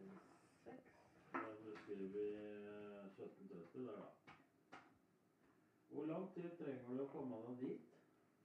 seks. 0.63 0.93
Da 1.33 1.39
beskriver 1.65 2.07
vi 2.15 2.25
eh, 2.33 3.05
1730 3.05 3.85
der, 3.87 3.95
da. 3.95 4.07
Hvor 5.89 6.05
lang 6.05 6.33
tid 6.33 6.49
trenger 6.59 6.93
du 6.97 7.03
å 7.03 7.07
komme 7.13 7.35
deg 7.47 7.59
dit 7.63 7.81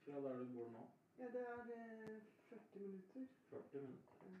fra 0.05 0.21
der 0.25 0.37
du 0.39 0.45
bor 0.55 0.69
nå? 0.75 0.83
Ja, 1.17 1.27
det 1.35 1.45
er 1.47 2.19
40 2.49 2.79
minutter. 2.79 3.27
40 3.49 3.81
minutter. 3.81 4.25
Ja. 4.25 4.39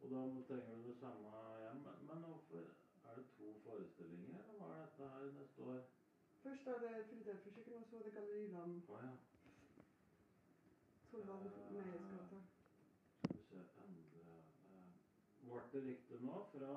Og 0.00 0.10
da 0.10 0.42
trenger 0.48 0.76
du 0.76 0.88
det 0.88 0.96
samme 1.00 1.30
hjem. 1.62 1.80
Men, 1.86 2.06
men 2.08 2.18
hvorfor 2.24 2.58
er 3.04 3.14
det 3.16 3.24
to 3.38 3.54
forestillinger, 3.64 4.42
eller 4.50 4.64
hva 4.64 4.74
er 4.74 4.84
dette 4.86 5.08
her 5.14 5.32
neste 5.40 5.62
år? 5.62 5.80
Først 6.42 6.66
er 6.66 6.78
det 6.78 7.06
Filadelfia-kirken, 7.10 7.74
og 7.74 7.84
så 7.90 7.96
er 7.96 8.02
det 8.02 8.12
Galleri 8.12 8.46
Land. 8.46 8.82
Å 8.88 9.00
ja. 9.02 9.16
Torvald 11.10 11.50
Meyers 11.72 12.06
gate. 12.12 12.38
Skal 13.22 13.36
vi 13.36 13.42
se 13.48 13.82
endre 13.84 14.38
eh, 14.68 14.92
Ble 15.42 15.62
det 15.72 15.82
riktig 15.86 16.20
nå 16.22 16.42
fra 16.52 16.72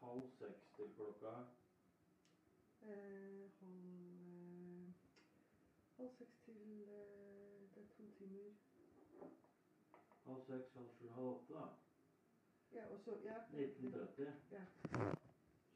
halv 0.00 0.30
seks 0.38 0.70
til 0.76 0.92
klokka 0.96 1.34
Eh, 2.86 3.50
halv 3.60 3.86
eh, 4.30 4.92
halv 5.96 6.10
seks 6.18 6.36
til 6.44 6.82
eh, 6.82 7.68
Det 7.74 7.82
er 7.82 7.88
to 7.96 8.10
timer. 8.18 8.65
Halv 10.26 10.42
6, 10.46 10.72
halv 10.74 10.90
7, 10.98 11.08
halv 11.16 11.26
8. 11.26 11.54
da? 11.54 11.66
Ja, 12.76 12.84
og 12.92 13.00
så 13.00 13.10
Ja. 13.24 13.36
1930. 13.52 14.32
Ja. 14.52 14.64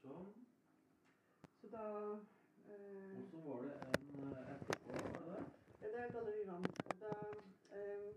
Sånn. 0.02 0.32
Så 1.60 1.68
da 1.72 1.84
eh, 2.70 3.18
Og 3.18 3.24
så 3.30 3.38
var 3.46 3.62
det 3.62 3.72
en 3.86 4.32
eh, 4.32 4.52
etterpå, 4.54 4.92
var 4.92 4.98
det 5.18 5.26
det? 5.30 5.44
Ja, 5.80 5.86
det 5.92 5.98
er 6.04 6.12
Galleri 6.14 6.44
Ram. 6.50 6.64
Da 7.00 7.12
eh, 7.76 8.10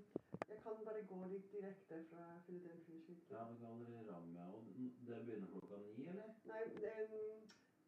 Jeg 0.50 0.58
kan 0.64 0.86
bare 0.86 1.04
gå 1.12 1.20
litt 1.28 1.52
direkte 1.52 1.98
fra 2.10 2.26
Filadelfia-kirken. 2.46 3.36
Ja, 3.36 3.44
det 3.50 3.60
Galleri 3.62 4.04
Ram, 4.10 4.30
ja. 4.36 4.46
Og 4.56 4.64
det 5.08 5.26
begynner 5.26 5.48
klokka 5.54 5.78
ni, 5.78 6.08
eller? 6.08 6.34
Nei, 6.46 6.62
det, 6.84 6.94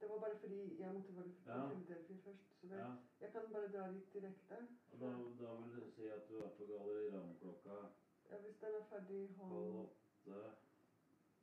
det 0.02 0.10
var 0.10 0.20
bare 0.20 0.40
fordi 0.40 0.62
jeg 0.80 0.94
måtte 0.94 1.16
være 1.16 1.30
på 1.46 1.52
Ja. 1.52 1.68
Philadelphia 1.70 2.18
først. 2.26 2.50
Så 2.62 2.68
det, 2.68 2.78
Ja. 2.78 2.90
jeg 3.22 3.32
kan 3.32 3.42
bare 3.54 3.72
dra 3.78 3.88
litt 3.92 4.14
direkte. 4.14 4.58
Og 4.92 5.00
da, 5.00 5.10
da 5.44 5.56
vil 5.62 5.76
det 5.82 5.94
si 5.96 6.08
at 6.18 6.30
du 6.30 6.38
er 6.40 6.50
på 6.58 6.66
Galleri 6.72 7.10
Ram 7.18 7.36
klokka 7.42 7.78
Ja, 8.30 8.38
hvis 8.44 8.56
den 8.62 8.74
er 8.80 8.86
ferdig 8.90 9.22
halv 9.38 9.50
halv 9.50 9.76
åtte 9.84 10.36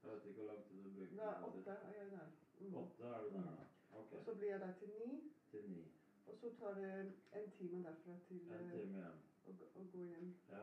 Jeg 0.02 0.10
vet 0.12 0.24
ikke 0.26 0.40
hvor 0.40 0.52
lang 0.52 0.64
tid 0.68 0.84
du 0.84 0.90
bruker. 0.90 1.14
Nei, 1.16 1.34
åtte 1.48 1.70
er 1.70 1.92
jeg 2.02 2.10
der. 2.10 2.28
Mm. 2.60 2.74
Åtte 2.74 3.04
er 3.04 3.20
du 3.22 3.28
der, 3.36 3.42
da. 3.42 3.66
Ok. 3.98 4.12
Og 4.12 4.24
så 4.24 4.34
blir 4.34 4.48
jeg 4.50 4.60
der 4.60 4.72
til 4.78 4.88
ni. 5.00 5.32
Til 5.50 5.70
ni. 5.70 5.82
Og 6.26 6.36
så 6.40 6.50
tar 6.58 6.74
det 6.74 7.12
en 7.38 7.50
time 7.58 7.82
derfra 7.84 8.12
til 8.28 8.40
En 8.40 8.52
eh, 8.52 8.70
time 8.72 8.98
hjem. 8.98 9.18
å, 9.46 9.52
gå- 9.60 9.70
å 9.80 9.84
gå 9.92 9.98
hjem. 10.08 10.34
Ja. 10.50 10.62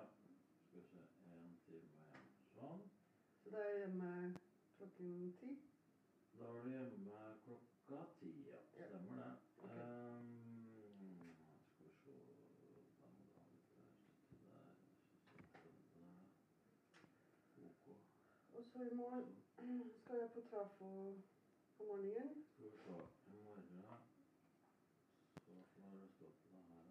Skal 0.67 0.81
vi 0.81 0.85
se. 0.87 0.97
En 0.97 1.57
time 1.65 1.89
igjen. 2.03 2.27
Sånn. 2.55 2.83
Så 3.43 3.49
da 3.53 3.57
er 3.63 3.69
jeg 3.69 3.79
hjemme 3.85 4.11
klokken 4.77 5.33
ti. 5.39 5.51
Da 6.39 6.45
er 6.45 6.63
du 6.63 6.69
hjemme 6.69 7.23
klokka 7.45 8.03
ti, 8.19 8.33
for 18.79 18.85
i 18.85 18.95
morgen 18.95 19.25
skal 20.01 20.19
jeg 20.19 20.29
på 20.31 20.41
trafo 20.49 20.89
på 21.77 21.83
morgenen. 21.83 22.29
Skal 22.53 22.65
I 22.65 22.69
morgen 23.43 23.65
Så 25.45 25.81
har 25.81 25.97
det 25.97 26.09
stått 26.09 26.39
da 26.51 26.55
her, 26.55 26.85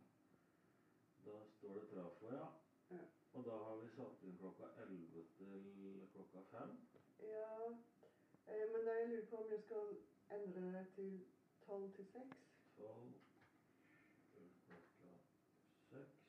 da? 1.24 1.38
Står 1.58 1.74
det 1.74 1.86
trafo, 1.92 2.26
ja. 2.26 2.46
ja. 2.90 3.04
Og 3.32 3.44
da 3.44 3.56
har 3.64 3.76
vi 3.76 3.88
satt 3.96 4.22
inn 4.22 4.36
klokka 4.42 4.68
11 4.84 5.24
til 5.38 6.08
klokka 6.12 6.40
5. 6.50 6.76
Ja, 7.22 7.56
eh, 8.46 8.64
men 8.72 8.80
da 8.86 8.90
jeg 8.98 9.08
lurer 9.08 9.26
på 9.30 9.36
om 9.36 9.48
jeg 9.52 9.62
skal 9.64 9.86
endre 10.36 10.72
det 10.76 10.86
til 10.94 11.12
12 11.66 11.92
til 11.96 12.06
6. 12.12 12.38
12 12.76 13.12
til 14.34 14.46
klokka 14.66 15.10
6. 15.90 16.28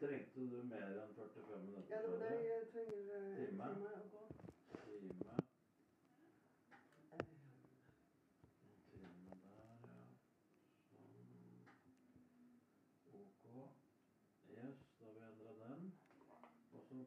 Trengte 0.00 0.40
du 0.50 0.62
mer 0.74 1.02
enn 1.04 1.10
45 1.14 1.62
minutter? 1.64 1.90
Ja, 1.94 2.02
det 2.02 2.10
var 2.10 2.18
det 2.26 2.30
jeg 2.34 2.49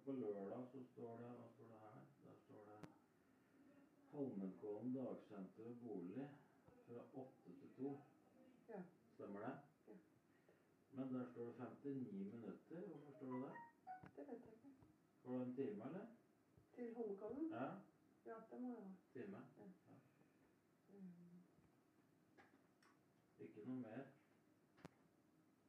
på 0.06 0.12
lørdag 0.12 0.68
så 0.72 0.84
står 0.94 1.18
det, 1.18 1.30
hva 1.40 1.48
står 1.56 1.68
det 1.74 1.80
her? 1.84 2.02
Der 2.24 2.36
står 2.46 2.64
det 2.70 2.80
Holmenkollen 4.14 4.94
dagsenter 4.96 5.70
og 5.70 5.78
bolig 5.84 6.30
fra 6.88 7.06
8 7.14 7.54
til 7.60 7.70
2. 7.78 7.94
Ja. 8.70 8.82
Stemmer 9.14 9.40
det? 9.40 9.54
Ja. 9.88 9.96
Men 10.92 11.14
der 11.14 11.26
står 11.32 11.46
det 11.46 11.56
59 11.84 12.14
minutter. 12.14 12.88
Hvorfor 12.88 13.12
står 13.12 13.32
det 13.34 13.42
det? 13.44 13.54
Det 14.16 14.28
vet 14.28 14.46
jeg 14.46 14.54
ikke. 14.54 14.70
Var 15.24 15.38
det 15.38 15.48
en 15.48 15.56
time, 15.56 15.86
eller? 15.88 16.06
Til 16.76 16.96
Holmenkollen? 16.96 17.52
Ja, 17.52 17.66
Ja, 18.26 18.36
det 18.52 18.62
må 18.62 18.68
jeg 18.70 18.78
ha. 18.78 18.90
time. 19.14 19.38
Mm. 20.90 21.44
Ikke 23.40 23.66
noe 23.66 23.76
mer? 23.76 24.04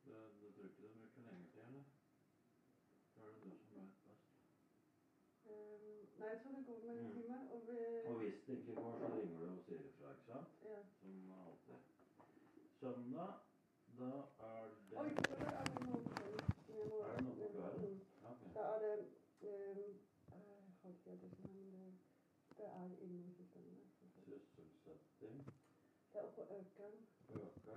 Du, 0.04 0.10
du 0.40 0.52
tror 0.52 0.64
ikke 0.64 0.82
det 0.82 0.90
bruker 0.90 1.22
lengre 1.22 1.48
tid, 1.52 1.60
eller? 1.60 1.82
Da 3.16 3.20
er 3.20 3.30
det 3.32 3.42
du 3.42 3.56
som 3.56 3.76
vet 3.78 3.96
best. 4.04 4.30
Um, 5.44 6.06
nei, 6.24 6.30
jeg 6.32 6.40
tror 6.42 6.52
det 6.56 6.64
går 6.66 6.78
med 6.84 6.94
en 6.94 7.04
Mm. 7.04 7.12
time. 7.14 7.38
Og 7.54 7.60
vi 7.68 7.78
Og 8.08 8.14
hvis 8.20 8.36
det 8.46 8.52
ikke 8.58 8.74
går, 8.74 8.92
så 9.00 9.06
ringer 9.16 9.38
du 9.40 9.46
og 9.52 9.58
sier 9.66 9.80
ifra, 9.88 10.10
ikke 10.14 10.26
sant? 10.32 10.48
ja. 10.64 10.80
Som 11.00 11.32
alltid. 11.46 11.78
Søndag, 12.80 13.32
da 13.98 14.10
er 14.48 14.64
det 14.90 14.98
Oi, 15.00 15.08
da 15.14 15.34
er 15.58 15.64
det 15.64 15.78
noe 15.86 15.98
Er 17.04 17.16
det 17.16 17.24
noe 17.24 17.34
på 17.40 17.46
kvelden? 17.52 17.92
Mm. 17.92 18.00
Ja, 18.22 18.30
ok. 18.30 18.54
Da 18.54 18.60
er 18.74 18.78
det 18.84 18.96
um, 19.42 19.82
Jeg 20.30 20.40
har 20.82 20.90
ikke 20.90 21.10
det 21.22 21.30
som 21.36 21.50
men 21.54 21.70
det, 21.72 21.92
det 22.58 22.66
er 22.66 22.88
inne 23.06 23.20
i 23.24 23.32
systemet. 23.38 23.80
Sysselsetting, 24.24 25.38
Det 26.12 26.20
er 26.20 26.24
oppe 26.24 26.34
på 26.34 26.54
Økeren. 26.54 26.96
øker, 27.30 27.76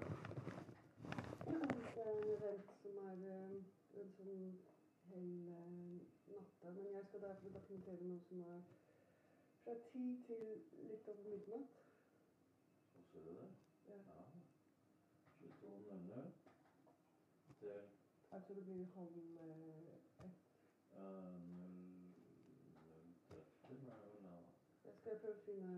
Det 1.45 2.03
er 2.05 2.11
en 2.13 2.29
event 2.37 2.71
som 2.81 2.97
er 2.97 3.13
um, 3.45 3.65
en 3.93 4.11
sånn 4.17 4.59
hel 5.09 5.49
uh, 5.49 6.01
natta. 6.61 6.71
Men 6.71 6.93
jeg 6.95 7.05
skal 7.05 7.21
derfor 7.21 7.49
dokumentere 7.49 8.03
noe 8.03 8.19
som 8.19 8.41
er 8.41 8.61
fra 9.63 9.73
ti 9.91 10.23
til 10.25 10.61
litt 10.89 11.07
over 11.07 11.23
midnatt. 11.23 11.69
så 13.11 13.17
er 13.17 13.23
det 13.23 13.35
det. 13.35 13.49
Ja. 13.87 13.93
Ja. 13.95 14.21
22.00 15.39 16.31
til 17.59 17.67
Jeg 18.31 18.41
tror 18.43 18.55
det 18.55 18.63
blir 18.63 18.85
halv 18.95 19.17
uh, 19.17 20.25
ett. 20.25 20.31
eh, 20.91 21.35
00.30, 23.29 23.85
var 23.85 23.97
det 23.97 24.13
vel 24.13 24.23
da? 24.23 24.29
Jeg 24.83 24.93
skal 24.95 25.17
prøve 25.19 25.35
å 25.35 25.43
finne 25.45 25.71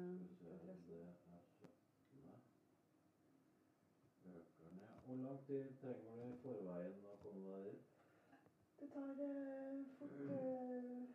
adressen. 0.53 0.87
det 0.87 1.01
er 1.01 1.11
17. 1.13 1.69
Økerne. 4.25 4.87
Hvor 5.05 5.15
lang 5.15 5.45
tid 5.45 5.65
trenger 5.81 6.15
du 6.15 6.23
i 6.33 6.37
forveien 6.41 7.05
å 7.05 7.15
komme 7.23 7.49
deg 7.49 7.63
dit? 7.69 7.81
Det 8.79 8.88
tar 8.99 9.19
eh, 9.19 9.85
fort 9.97 10.11
eh, 10.11 11.07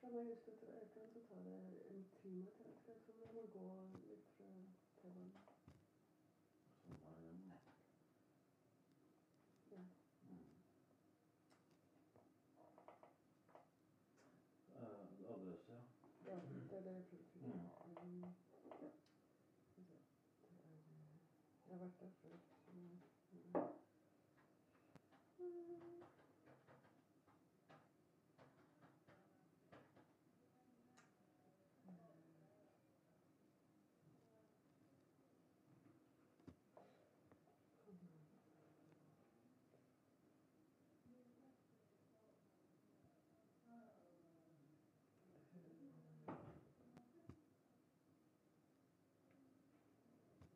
Fra 0.00 0.08
huset 0.08 0.54
til 0.58 0.68
Økeren 0.82 1.10
så 1.12 1.20
tar 1.28 1.40
det 1.44 1.56
en 1.90 2.04
time 2.22 2.46
til 2.56 2.64
jeg 2.66 2.74
skal. 2.80 2.94
Så 3.06 3.12
jeg 3.20 3.34
må 3.34 3.42
gå 3.56 3.64
litt 4.10 4.28
fra 4.36 4.52
T-banen. 5.00 5.32
Sånn 6.84 7.02
er 7.10 7.18
hjem, 7.24 7.42
da. 7.50 7.58
Ja. 9.72 9.82
Mm. 10.22 10.46
Eh, 14.76 15.32
adresse, 15.34 15.72
ja. 15.72 15.82
Ja, 16.30 16.38
det 16.70 16.78
er 16.78 16.86
det 16.86 16.94
jeg 16.96 17.04
prøver 17.10 17.26
å 17.26 17.32
finne. 17.32 17.52
Mm. 17.52 17.60
Um, 18.02 18.24
skal 18.48 18.62
vi 18.62 18.78
se. 18.78 18.90
Det 19.74 20.48
er, 20.48 20.72
eh, 20.72 21.20
jeg 21.66 21.74
har 21.74 21.84
vært 21.84 22.00
der 22.00 22.16
før. 22.22 22.40
Så, 22.48 22.54
mm. 22.72 22.98
Mm. 23.32 23.78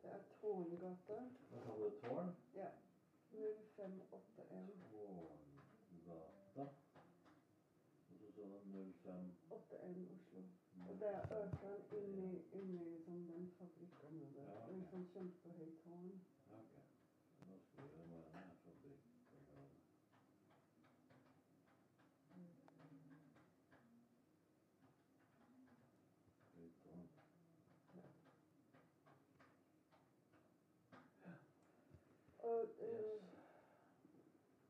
Det 0.03 0.11
er 0.11 0.23
Tårngata. 0.63 1.19
Hva 1.51 1.59
sa 1.65 1.73
du? 1.77 1.91
Tårn? 2.01 2.29
Ja. 2.55 2.69
0581. 3.33 4.71
Tårngata. 6.05 6.19
Og 6.55 6.69
så 6.69 6.69
sa 6.93 7.01
du 8.11 8.43
05 9.03 9.33
81 9.51 10.09
Oslo. 10.13 10.43
Og 10.89 10.95
det 11.01 11.09
er 11.09 11.23
Økeren 11.39 11.83
inni, 11.93 12.43
inni 12.53 12.85
liksom 12.85 13.27
den 13.27 13.51
fabrikken 13.59 14.15
Ja, 14.37 14.47
En 14.69 14.83
ok. 14.83 14.91
sånn 14.91 15.07
kjempehøy 15.15 15.71
tårn. 15.83 16.13
Ja, 16.51 16.59
ok. 16.59 16.75
Nå 17.49 17.59
skal 17.67 17.85
vi 17.91 18.23
So, 32.63 32.69
uh, 32.69 32.95
yes. 32.95 33.27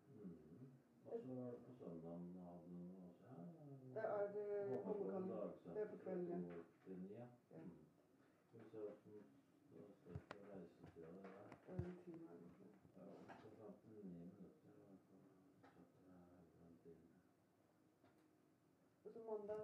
Mm. 0.08 0.32
What's 1.04 1.28
the 1.28 1.36
word 1.36 1.60
for 1.60 1.76
Sunderland 1.76 2.24
havnen? 2.40 2.88
Det 3.92 4.00
er 4.00 4.32
det 4.32 4.80
hommekongen. 4.84 5.52
Det 5.64 5.82
er 5.82 5.88
på 5.92 5.96
kvelden, 5.96 6.40
ja. 6.40 7.26
ja. 7.52 7.58
Mm. 7.58 7.84
Så, 8.48 8.58
reisetida 10.52 11.06
der 11.06 11.28
er 11.28 11.74
En 11.74 11.96
time, 12.04 12.28
egentlig. 12.32 12.72
Ja, 12.96 13.04
så. 13.44 13.60
Og 19.04 19.10
så 19.12 19.18
mandag 19.28 19.60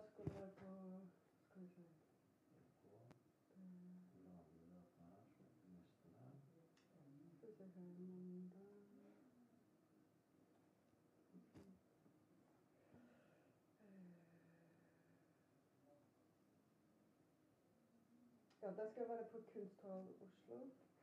Ja, 18.62 18.72
da 18.76 18.90
skal 18.90 19.00
jeg 19.00 19.08
være 19.08 19.24
på 19.32 19.42
Kunsthallen 19.52 20.14
Oslo. 20.22 20.58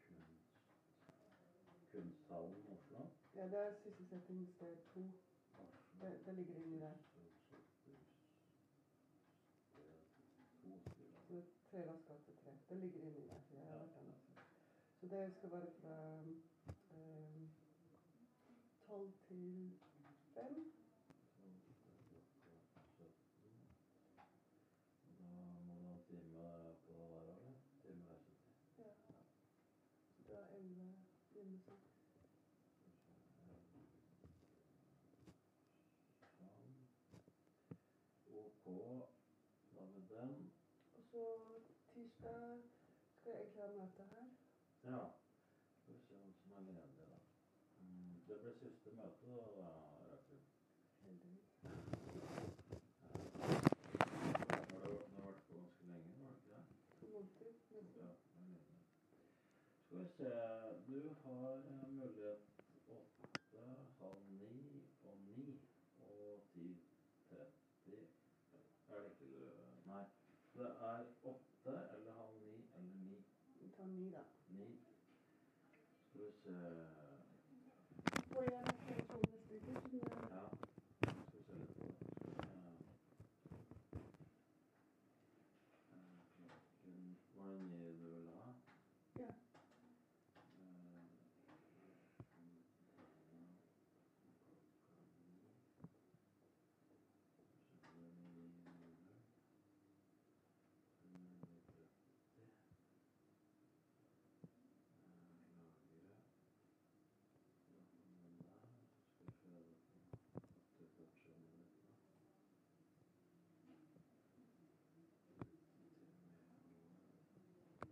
Kunst. 0.08 0.50
Kunsthallen 1.92 2.66
Oslo. 2.70 2.98
Ja, 3.36 3.44
det 3.44 3.68
er 3.68 3.74
sysselsettingssted 3.84 4.78
to. 4.94 5.00
Det, 6.02 6.26
det 6.26 6.36
ligger 6.36 6.56
inni 6.56 6.80
der. 6.80 6.94
Så 11.28 11.42
Trelands 11.72 12.06
gate 12.08 12.34
3. 12.44 12.52
Det 12.70 12.78
ligger 12.78 13.02
inni 13.02 13.28
der. 13.28 13.40
så 13.50 13.56
Jeg 13.56 13.66
har 13.66 13.78
vært 13.78 13.90
der 13.94 14.00
også. 14.02 14.26
Så 15.00 15.08
det 15.08 15.34
skal 15.34 15.52
være 15.52 15.72
fra 15.82 16.24
12 18.96 19.12
til 19.28 19.80
fem. 20.34 20.74
Da 25.20 25.24
må 25.66 25.74
du 25.80 25.88
ha 25.88 25.98
time 26.08 26.30
på 26.86 26.94
hver 26.94 27.20
dag? 27.26 27.56
Time 27.82 28.06
reisetid. 28.10 28.56
Ja. 28.78 28.92
Så 30.18 30.24
det 30.28 30.38
er 30.38 30.48
11 30.56 30.96
hjemme 31.34 31.60
sånn. 31.66 31.82
Sånn. 36.38 36.88
Ok, 38.46 38.64
da 39.76 39.82
har 39.82 39.92
vi 39.98 40.08
den. 40.16 40.34
Og 40.96 41.04
så 41.12 41.26
tirsdag 41.92 42.64
skal 43.20 43.32
jeg 43.32 43.42
egentlig 43.42 43.64
ha 43.64 43.70
møte 43.76 44.10
her. 44.16 44.26
Ja. 44.88 45.04
Det 48.28 48.36
ble 48.42 48.52
siste 48.58 48.90
møte, 48.98 49.34
da, 49.56 49.66
Rakel. 50.10 50.40
Heldigvis. 51.02 51.50
Har 51.62 51.90
det 54.82 54.94
vært 54.94 55.44
på 55.50 55.58
ganske 55.58 55.90
lenge, 55.90 56.16
var 56.22 56.32
det 56.32 56.38
ikke 56.38 56.50
det? 56.54 56.64
Ja, 57.02 58.10
Skal 59.82 60.00
vi 60.00 60.08
se 60.16 60.32
Du 60.88 61.14
har 61.26 61.54
eh, 61.54 61.86
mulighet 61.92 62.42
åtte, 62.96 63.68
halv 64.00 64.26
ni 64.40 64.82
og 65.04 65.18
ni 65.28 65.46
og 66.00 66.42
ti 66.54 66.68
30 67.30 67.46
Er 68.90 69.00
det 69.02 69.12
ikke 69.12 69.26
du 69.26 69.40
Nei. 69.92 70.04
Det 70.56 70.74
er 70.90 71.06
åtte 71.34 71.78
eller 71.94 72.14
halv 72.24 72.42
ni 72.42 72.58
eller 72.74 72.98
ni. 73.06 73.24
Vi 73.62 73.70
tar 73.78 73.86
ni, 73.86 74.10
da. 74.18 74.26
Ni. 74.48 74.70
Skal 76.10 76.22
vi 76.22 76.32
se 76.42 76.75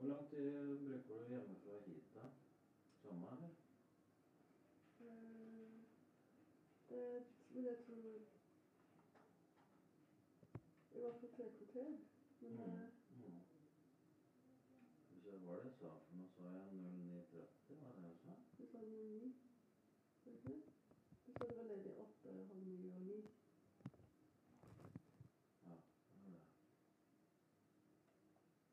Hvor 0.03 0.09
lang 0.11 0.29
tid 0.29 0.77
bruker 0.77 1.17
du 1.17 1.27
hjemmefra 1.27 1.77
hit, 1.85 2.03
da? 2.15 2.19
Samme, 3.01 3.25
eller? 3.25 3.49
Eh, 4.99 5.79
Det 6.89 7.23
vil 7.49 7.63
jeg 7.63 7.77
tro 7.87 7.93
I 10.95 10.99
hvert 10.99 11.15
fall 11.19 11.29
tre 11.37 11.49
kvarter. 11.57 11.97
Men 12.41 12.51
Mm. 12.51 12.75
eh, 12.75 12.89
Mm. 13.09 13.39
Se, 15.23 15.37
var 15.45 15.59
det 15.59 15.71
sa 15.79 15.87
for 15.87 16.13
noe? 16.15 16.27
Sa 16.35 16.43
jeg 16.43 16.73
0930, 16.73 17.79
var 17.79 17.91
det 17.93 18.01
jeg 18.03 18.15
sa? 18.23 18.33
du 18.57 18.65
sa 18.65 18.77
det 18.77 18.97
var 18.97 19.03
ni. 19.03 19.33
Var 20.25 20.31
det 20.31 20.37
ikke 20.37 20.49
det? 20.49 20.63
Du 21.27 21.31
sa 21.33 21.43
det 21.47 21.57
var 21.57 21.63
ledig 21.63 21.97
åtte, 21.97 22.29
halv 22.47 22.67
ni 22.67 22.91
og 22.91 23.01
ni. 23.01 23.17
Ja, 25.65 25.75
det 26.15 26.27
var 26.27 26.35
det. 26.35 26.41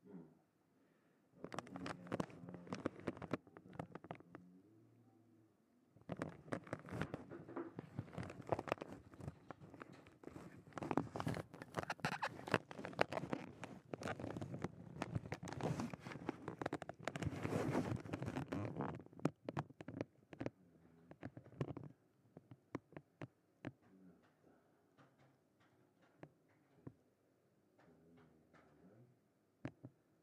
Mm. 0.04 0.28
Da 1.36 1.48
kan 1.48 1.60
vi, 1.70 1.90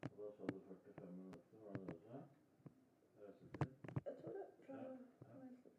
Og 0.02 0.18
da 0.18 0.30
sa 0.36 1.07
45 1.18 1.64
var 1.64 1.72
det 1.72 1.86
det 1.86 1.94
du 1.94 2.00
sa? 2.08 2.16
Reisetid? 3.20 3.68
Jeg 4.06 4.16
tror 4.20 4.32
det. 4.32 4.44
Fra 4.66 4.74
Ja, 4.74 4.84
fra 5.22 5.78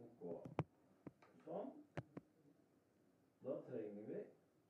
Ok. 0.00 0.22
Sånn. 1.44 1.70
Da 3.44 3.54
trenger 3.68 4.02
vi 4.08 4.18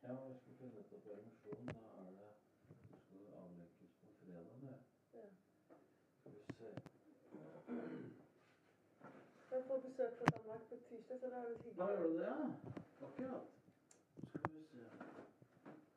Ja, 0.03 0.15
vi 0.27 0.35
skal 0.39 0.55
finne 0.59 0.81
ut 0.81 0.93
av 0.93 1.01
permisjon. 1.07 1.67
Da 1.67 1.73
er 1.73 2.11
det 2.19 2.29
Du 2.69 2.95
skal 2.99 3.35
avlenkes 3.43 3.93
på 4.01 4.07
fredag, 4.21 4.57
det. 4.63 4.75
Ja. 5.15 5.25
Skal 6.19 6.33
vi 6.33 6.43
se. 6.59 6.69
Jeg 9.51 9.65
får 9.67 9.79
besøk 9.79 10.19
fra 10.19 10.27
Danmark 10.37 10.63
på 10.69 10.77
tirsdag, 10.89 11.21
så 11.21 11.27
det 11.27 11.39
er 11.43 11.49
litt 11.49 11.79
Da 11.79 11.87
gjør 11.93 12.03
du 12.03 12.19
det, 12.19 12.27
ja? 12.27 12.37
Akkurat. 13.07 13.45
Skal 14.29 14.53
vi 14.53 14.65
se. 14.73 14.85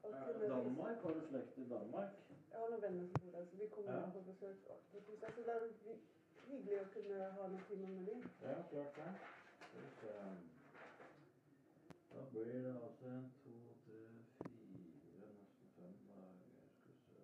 Og 0.04 0.12
Er 0.12 0.26
til 0.26 0.42
det 0.42 0.52
og 0.52 0.66
Danmark? 0.66 1.02
Har 1.04 1.14
du 1.14 1.28
slekt 1.30 1.58
i 1.58 1.70
Danmark? 1.70 2.33
Noen 2.74 2.82
venner 2.82 3.08
som 3.08 3.22
bor 3.22 3.32
der, 3.32 3.46
så 3.46 3.56
vi 3.58 3.68
kommer 3.68 3.94
Ja. 3.94 4.10
på 4.10 4.22
besøk. 4.22 4.58
Så 4.92 4.98
det 5.08 5.48
er 5.48 5.70
hyggelig 6.48 6.80
å 6.82 6.86
kunne 6.94 7.18
ha 7.32 7.48
noen 7.48 7.64
timer 7.68 7.88
med 7.88 8.06
dem. 8.08 8.24
Ja, 8.42 8.56
klart 8.70 8.96
det. 8.96 9.10
Da 12.14 12.24
blir 12.32 12.46
det 12.46 12.74
altså 12.88 13.06
en, 13.06 13.34
to, 13.44 13.54
tre, 13.86 14.00
fire, 14.40 15.30
nesten 15.38 15.70
fem 15.76 15.94
dager. 16.08 16.66
Skal 16.80 16.94
vi 16.94 17.02
se. 17.06 17.22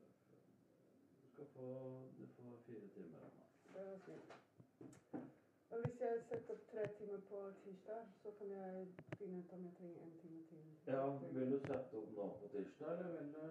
Du 1.24 1.28
skal 1.32 1.46
få 1.56 1.68
Du 2.20 2.26
får 2.36 2.58
fire 2.68 2.88
timer 2.94 3.20
av 3.26 3.32
meg. 3.40 3.50
Det 3.74 3.86
var 3.86 3.98
snilt. 4.06 4.49
Hvis 5.84 6.00
jeg 6.02 6.22
setter 6.30 6.54
opp 6.54 6.64
tre 6.72 6.84
timer 6.98 7.20
på 7.30 7.38
tirsdag, 7.64 8.02
så 8.24 8.32
kan 8.38 8.50
jeg 8.52 8.88
finne 9.18 9.38
ut 9.40 9.54
om 9.56 9.62
jeg 9.66 9.74
trenger 9.78 10.02
en 10.06 10.16
time 10.22 10.42
til. 10.50 10.64
Ja, 10.88 11.04
vil 11.36 11.52
du 11.54 11.60
sette 11.68 11.94
opp 12.02 12.10
nå 12.18 12.26
på 12.42 12.50
tirsdag, 12.56 12.92
eller 12.92 13.12
vil 13.16 13.30
du 13.36 13.44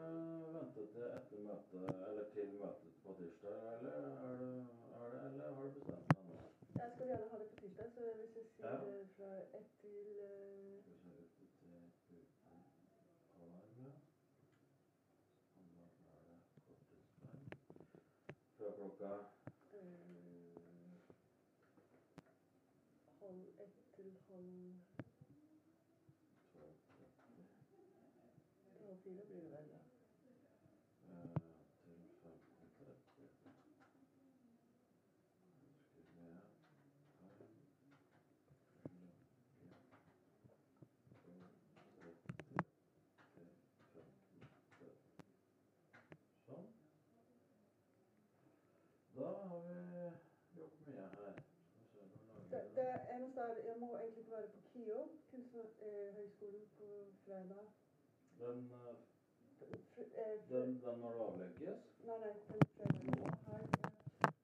vente 0.57 0.85
til 0.95 1.07
etter 1.19 1.39
møtet, 1.47 1.87
eller 2.09 2.25
til 2.35 2.49
møtet 2.63 2.93
på 3.05 3.15
tirsdag, 3.21 3.57
eller 3.75 3.97
er 4.27 4.37
det, 4.43 4.53
er 5.01 5.07
det 5.15 5.21
eller 5.29 5.55
har 5.57 5.63
du 5.65 5.71
bestemt 5.79 6.09
deg 6.17 6.25
nå? 6.33 6.39
Jeg 6.81 6.91
skal 6.95 7.07
gjerne 7.13 7.31
ha 7.33 7.37
det 7.43 7.49
på 7.53 7.57
tirsdag, 7.63 7.89
så 7.97 8.03
hvis 8.21 8.37
jeg 8.41 8.47
sier 8.53 8.69
Ja. 8.69 8.77
det 8.85 9.09
fra 9.17 9.33
ett 9.61 9.71
til 9.81 10.07
Fra 10.19 10.33
Skal 10.83 10.93
vi 10.93 11.01
se 11.01 11.13
ute 11.25 11.47
til 11.57 11.73
uten 11.79 12.29
kamera. 12.45 12.85
Og 13.39 13.49
da 13.49 13.57
er 13.57 13.73
det 16.29 16.39
korttidstegn. 16.67 17.45
Fra 18.59 18.69
klokka 18.79 19.13
eh, 19.79 20.19
halv 23.21 23.45
ett 23.65 23.77
halv 24.39 24.75
12.30 26.55 27.49
halv 28.89 28.99
fire 29.03 29.25
blir 29.27 29.41
det 29.41 29.51
vel, 29.51 29.69
ja. 29.71 29.79
til 31.89 31.97
15.30. 32.23 32.49
Skal 41.19 41.35
vi 41.35 41.41
ha 41.41 43.69
Sånn. 46.47 46.69
Da 49.17 49.29
har 49.49 49.61
vi 49.67 49.79
gjort 50.57 50.77
mye 50.87 51.07
her. 51.17 51.35
Skal 51.83 51.83
vi 51.83 51.89
se, 51.91 52.01
nå 52.15 52.21
lager 52.29 52.49
Det, 52.51 52.61
vi 52.65 52.71
det 52.77 52.89
eneste 53.19 53.41
er 53.41 53.55
Jeg 53.67 53.77
må 53.81 53.87
egentlig 53.97 54.19
ikke 54.19 54.33
være 54.33 54.49
på 54.49 54.61
KIO, 54.73 55.09
Kunsthøgskolen, 55.31 56.69
på 56.77 56.87
fredag. 57.25 57.67
Den, 58.39 58.73
eh, 58.73 59.75
eh, 60.23 60.49
den, 60.49 60.83
den 60.83 61.01
må 61.01 61.13
du 61.13 61.23
avlegges? 61.23 61.79
Nei, 62.05 62.19
nei, 62.19 62.33
den 62.49 62.61
fredagen. 62.75 63.15
Her, 63.47 63.63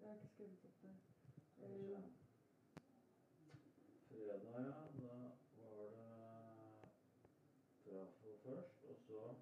jeg, 0.01 0.09
har 0.09 0.14
ikke 0.14 0.29
skrevet 0.33 0.59
opp 0.64 0.77
det. 0.83 0.95
Eh, 1.62 2.03
Fredag, 4.09 4.43
ja. 4.55 5.20
Da 5.57 5.66
var 5.77 5.87
det 5.91 6.14
trafo 7.85 8.37
først, 8.45 8.85
og 8.89 8.97
så 9.07 9.35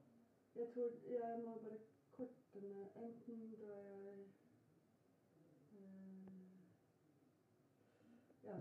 Jeg 0.55 0.69
tror 0.75 0.91
jeg 1.11 1.41
må 1.45 1.55
bare 1.55 1.79
korte 2.17 2.61
ned 2.61 2.87
Enten 2.97 3.55
drar 3.61 3.83
jeg 3.83 4.19
eh, 5.73 6.03
Ja. 8.45 8.61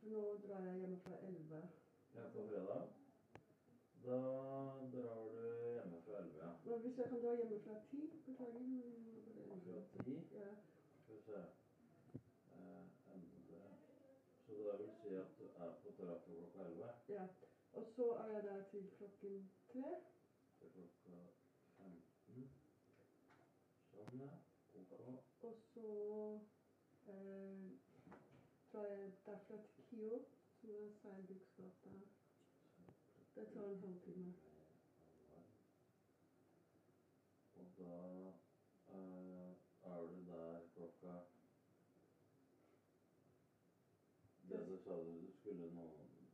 For 0.00 0.36
drar 0.62 0.70
jeg 0.70 0.80
hjemmefra 0.80 1.16
11. 1.26 1.68
Ja, 2.14 2.28
på 2.32 2.42
fredag. 2.48 2.82
Da 4.04 4.18
drar 4.92 5.24
du 5.34 5.72
hjemme 5.74 6.02
fra 6.04 6.18
11, 6.18 6.36
ja. 6.38 6.50
Men 6.64 6.80
hvis 6.80 6.98
jeg 6.98 7.08
kan 7.08 7.22
dra 7.22 7.34
hjemmefra 7.34 7.74
10 7.90 8.10
Beklager. 8.26 8.60
Fra 9.92 10.04
10. 10.04 10.12
Ja. 10.32 10.50
Skal 11.02 11.16
vi 11.16 11.22
se. 11.22 11.40
Eh, 12.54 12.84
endre. 13.14 13.62
Så 14.46 14.52
det 14.52 14.78
vil 14.78 14.90
si 15.00 15.14
at 15.14 15.38
du 15.38 15.44
er 15.64 15.72
på 15.82 15.90
terapi 15.96 16.34
klokka 16.34 16.68
11 16.68 16.84
ja. 17.08 17.26
Og 17.72 17.86
så 17.96 18.10
er 18.12 18.26
jeg 18.32 18.42
der 18.42 18.62
til 18.70 18.90
klokken 18.98 19.50
3. 19.72 19.82
til 20.60 20.70
klokka 20.74 21.18
15. 21.78 22.50
Sånn, 23.90 24.20
ja. 24.20 24.30
Ok. 24.74 24.92
Og 25.42 25.56
så 25.74 25.88
eh, 27.08 27.70
drar 28.72 28.86
jeg 28.86 29.12
derfra 29.26 29.56
til 29.74 29.84
KIO, 29.90 30.22
som 30.72 31.10
er 31.10 31.70
der. 31.84 32.00
Det 33.34 33.46
tar 33.54 33.64
en 33.64 33.80
halvtime. 33.80 34.34
Og 37.56 37.66
da 37.78 37.96
eh, 38.88 39.52
er 39.82 40.00
du 40.00 40.24
der 40.26 40.60
klokka 40.74 41.12
Det 44.48 44.66
du 44.68 44.76
sa 44.84 44.90
du, 44.90 45.12
du 45.26 45.32
skulle 45.32 45.74
nå 45.74 45.90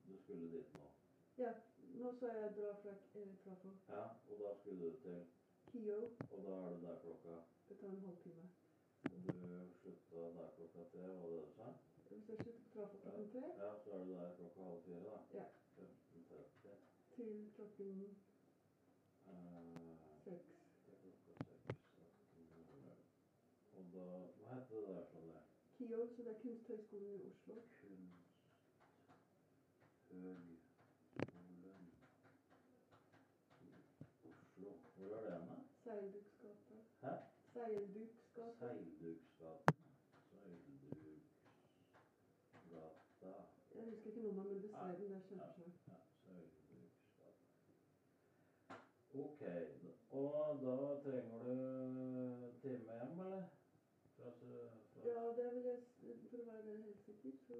Du 0.08 0.16
skulle 0.22 0.50
dit 0.50 0.74
nå. 0.74 0.86
Ja, 1.38 1.52
Nå 1.94 2.12
sa 2.20 2.26
jeg 2.26 2.54
dra 2.56 2.72
fra 2.82 2.94
eh, 3.14 3.34
Trafo. 3.44 3.68
Ja, 3.88 4.02
og 4.30 4.38
da 4.40 4.54
skulle 4.60 4.90
du 4.90 5.00
til 5.02 5.26
Kio. 5.72 6.00
Og 6.30 6.44
da 6.44 6.50
er 6.50 6.74
du 6.76 6.86
der 6.86 6.98
klokka 7.02 7.42
Det 7.68 7.78
tar 7.78 7.88
en 7.88 8.00
halvtime. 8.00 8.48
Du 9.02 9.68
slutta 9.82 10.30
der 10.38 10.50
klokka 10.56 10.90
tre, 10.92 11.08
var 11.08 11.26
det 11.26 11.36
det 11.36 11.46
du 11.46 11.52
sa? 11.52 11.72
Klokken 12.08 12.22
tre 12.32 12.52
Ja, 13.58 13.78
så 13.84 13.90
er 13.90 14.04
du 14.04 14.12
der 14.12 14.36
klokka 14.36 14.62
halv 14.62 14.82
fire, 14.84 15.00
da? 15.04 15.18
Ja. 15.34 15.44
15.30. 15.76 16.76
til 17.16 17.50
klokken 17.56 18.16
Eh, 19.26 19.32
seks. 20.24 20.46
det 20.86 20.94
klokka 21.02 21.32
seks. 21.44 21.78
18.00. 21.96 22.92
Og 23.76 23.84
da 23.92 24.04
Hva 24.38 24.54
heter 24.54 24.76
det 24.76 24.94
der 24.96 25.04
sånn 25.12 25.26
det? 25.32 25.42
KIO, 25.78 26.06
så 26.16 26.22
det 26.22 26.32
er 26.34 26.40
Kunsthøgskolen 26.42 27.12
i 27.14 27.20
Oslo. 27.30 27.54
Kunsthøgskolen 27.54 28.18
Oslo. 34.24 34.70
Hvor 34.96 35.14
er 35.16 35.20
det 35.22 35.32
hen, 35.32 35.48
da? 35.48 35.54
Seilduksgata. 35.84 36.76
Hæ? 37.02 37.12
Seilduksgata. 37.52 38.52
Seilduksgaten. 38.58 39.74
Seilduksgata. 40.30 41.18
Jeg 43.74 43.84
husker 43.90 44.06
ikke 44.10 44.22
nummeret, 44.22 44.48
men 44.52 44.62
du 44.62 44.68
ser 44.68 44.96
den 44.98 45.10
der 45.12 45.20
kjempesvær. 45.28 45.70
Ja, 45.88 45.96
Seilduksgata. 46.24 47.32
Ok, 49.14 49.40
og 50.18 50.60
da 50.62 50.76
trenger 51.04 51.38
du 51.38 51.54
time 52.62 52.92
hjem, 52.98 53.20
eller? 53.20 53.42
Fra, 54.16 54.30
fra 54.40 55.08
Ja, 55.10 55.20
det 55.36 55.54
vil 55.54 55.64
jeg 55.64 55.78
For 56.30 56.38
å 56.38 56.46
være 56.50 56.76
helt 56.82 57.04
sikker, 57.06 57.36
så 57.46 57.58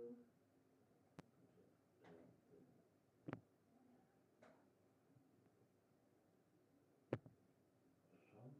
Sånn. 8.32 8.56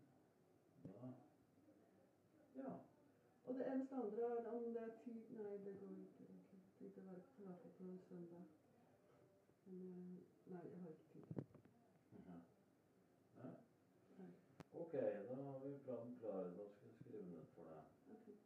Da. 0.85 1.11
Ja. 2.55 2.73
Og 3.45 3.59
det 3.59 3.67
eneste 3.73 3.95
andre 3.95 4.23
er 4.23 4.49
om 4.53 4.73
det 4.75 4.83
er 4.83 4.95
tid 5.05 5.35
Nei, 5.41 5.53
det 5.65 5.75
går 5.81 5.99
ikke. 6.05 6.31
Jeg 6.81 6.93
tenkte 6.95 7.03
å 7.03 7.11
være 7.11 7.27
på 7.37 7.75
på 7.79 7.85
en 7.85 8.01
søndag. 8.09 8.45
Men 9.65 9.83
eh, 9.91 10.19
nei, 10.53 10.63
jeg 10.73 10.81
har 10.81 10.91
ikke 10.91 11.09
tid. 11.13 11.27
Mhm. 12.13 12.41
Nei. 13.39 13.53
Nei. 14.19 14.31
Ok, 14.89 14.95
da 15.29 15.35
har 15.35 15.59
vi 15.59 15.79
planen 15.79 16.19
klar. 16.21 16.45
Da 16.45 16.65
skal 16.69 16.89
jeg 16.89 16.95
skrive 17.01 17.25
ned 17.31 17.45
for 17.55 17.63
deg. 17.63 17.83
Okay. 18.15 18.37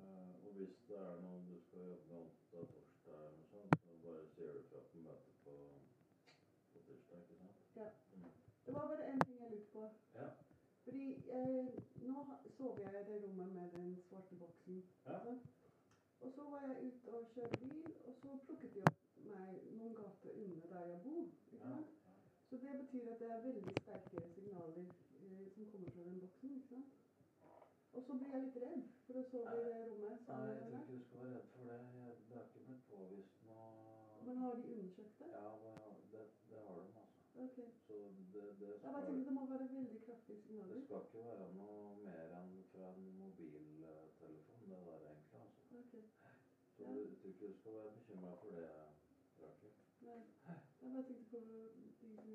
Eh, 0.00 0.46
og 0.46 0.50
hvis 0.56 0.74
det 0.88 0.96
er 0.96 1.20
noe 1.22 1.42
du 1.50 1.60
skal 1.66 1.84
jobbe 1.90 2.08
med 2.08 2.18
onsdag, 2.22 2.64
torsdag 2.72 3.20
eller 3.20 3.36
noe 3.36 3.46
sånt, 3.52 3.76
så 3.84 3.94
bare 4.06 4.24
sier 4.32 4.58
du 4.58 4.66
fra 4.72 4.82
på 4.88 5.04
møtet 5.04 5.38
på, 5.44 5.54
på 6.72 6.82
tirsdag, 6.88 7.22
ikke 7.22 7.38
sant? 7.44 7.62
Ja. 7.76 7.86
Mm. 8.16 8.26
Det 8.66 8.74
var 8.74 8.90
bare 8.90 9.08
en 9.12 9.24
ting 9.24 9.38
jeg 9.44 9.54
lurte 9.54 9.70
på. 9.76 9.86
Ja. 10.18 10.28
Fordi 10.82 11.06
eh, 11.38 11.72
nå 12.08 12.26
sover 12.58 12.82
jeg 12.82 13.04
i 13.04 13.06
det 13.12 13.22
rommet 13.22 13.54
med 13.54 13.72
den 13.78 13.96
svarte 14.08 14.42
boksen. 14.44 14.82
Ja. 15.06 15.22
sant? 15.28 15.50
Og 16.20 16.34
så 16.34 16.50
var 16.50 16.66
jeg 16.66 16.90
ute 16.90 17.18
og 17.20 17.30
kjørte 17.36 17.62
bil, 17.62 17.86
og 18.04 18.14
så 18.18 18.38
plukket 18.46 18.74
de 18.74 18.86
opp 18.90 19.18
meg 19.30 19.74
noen 19.78 19.94
gater 19.94 20.38
under 20.42 20.72
der 20.74 20.88
jeg 20.96 21.04
bor. 21.06 21.26
ikke 21.52 21.66
Ja. 21.68 21.82
Så 22.52 22.58
det 22.60 22.72
betyr 22.80 23.06
at 23.12 23.20
det 23.20 23.28
er 23.32 23.38
veldig 23.46 23.72
sterke 23.82 24.22
signaler 24.34 24.88
eh, 25.24 25.44
som 25.54 25.66
kommer 25.72 25.90
fra 25.90 26.02
den 26.08 26.18
boksen. 26.20 26.50
ikke 26.56 26.68
sant? 26.68 26.90
Og 27.92 28.02
så 28.06 28.12
blir 28.18 28.32
jeg 28.34 28.42
litt 28.42 28.58
redd 28.64 28.82
for 29.06 29.20
å 29.20 29.22
sove 29.30 29.54
i 29.60 29.62
det 29.68 29.78
rommet. 29.88 30.26
Nei, 30.28 30.42
jeg 30.48 30.58
tror 30.68 30.82
ikke 30.82 30.98
du 30.98 31.04
skal 31.06 31.22
være 31.22 31.32
redd 31.38 31.48
for 31.54 31.70
det. 31.70 31.78
Det 32.28 32.36
er 32.40 32.44
ikke 32.50 32.64
blitt 32.66 32.84
påvist 32.90 33.40
noe 33.48 33.70
Men 34.26 34.36
har 34.42 34.54
de 34.60 34.66
undersøkt 34.74 35.18
det? 35.22 35.30
Ja, 35.32 35.48
det, 36.12 36.26
det, 36.50 36.60
har 36.66 36.76
de, 36.76 36.84
altså. 37.00 37.24
Ok. 37.46 37.58
Så 37.86 37.96
det, 38.34 38.44
det, 38.60 38.68
Jeg 38.68 38.78
skal, 38.84 39.00
tenkte 39.06 39.24
det 39.30 39.34
må 39.38 39.46
være 39.54 39.68
veldig 39.72 40.02
kraftige 40.06 40.40
signaler. 40.44 40.74
det 40.74 40.84
skal 40.84 41.02
ikke 41.08 41.24
være 41.30 41.48
noe 41.62 41.96
mer 42.04 42.36
enn 42.42 42.52
fra 42.74 42.92
en 42.92 43.08
mobiltelefon, 43.22 44.36
det 44.72 44.82
der 44.90 45.08
egentlig, 45.08 45.40
altså. 45.46 45.64
Ok. 45.80 45.96
Så 46.76 46.82
Ja. 46.84 46.92
du, 46.92 47.00
jeg 47.00 47.16
tror 47.22 47.32
ikke 47.32 47.48
du 47.48 47.56
skal 47.62 47.72
være 47.80 47.96
bekymra 47.96 48.34
for 48.44 48.60
det, 48.60 48.68
Rakel. 49.40 49.74
Nei. 50.06 50.20
Jeg 50.82 50.92
bare 50.92 51.04
tenkte 51.08 51.24
på 51.30 51.40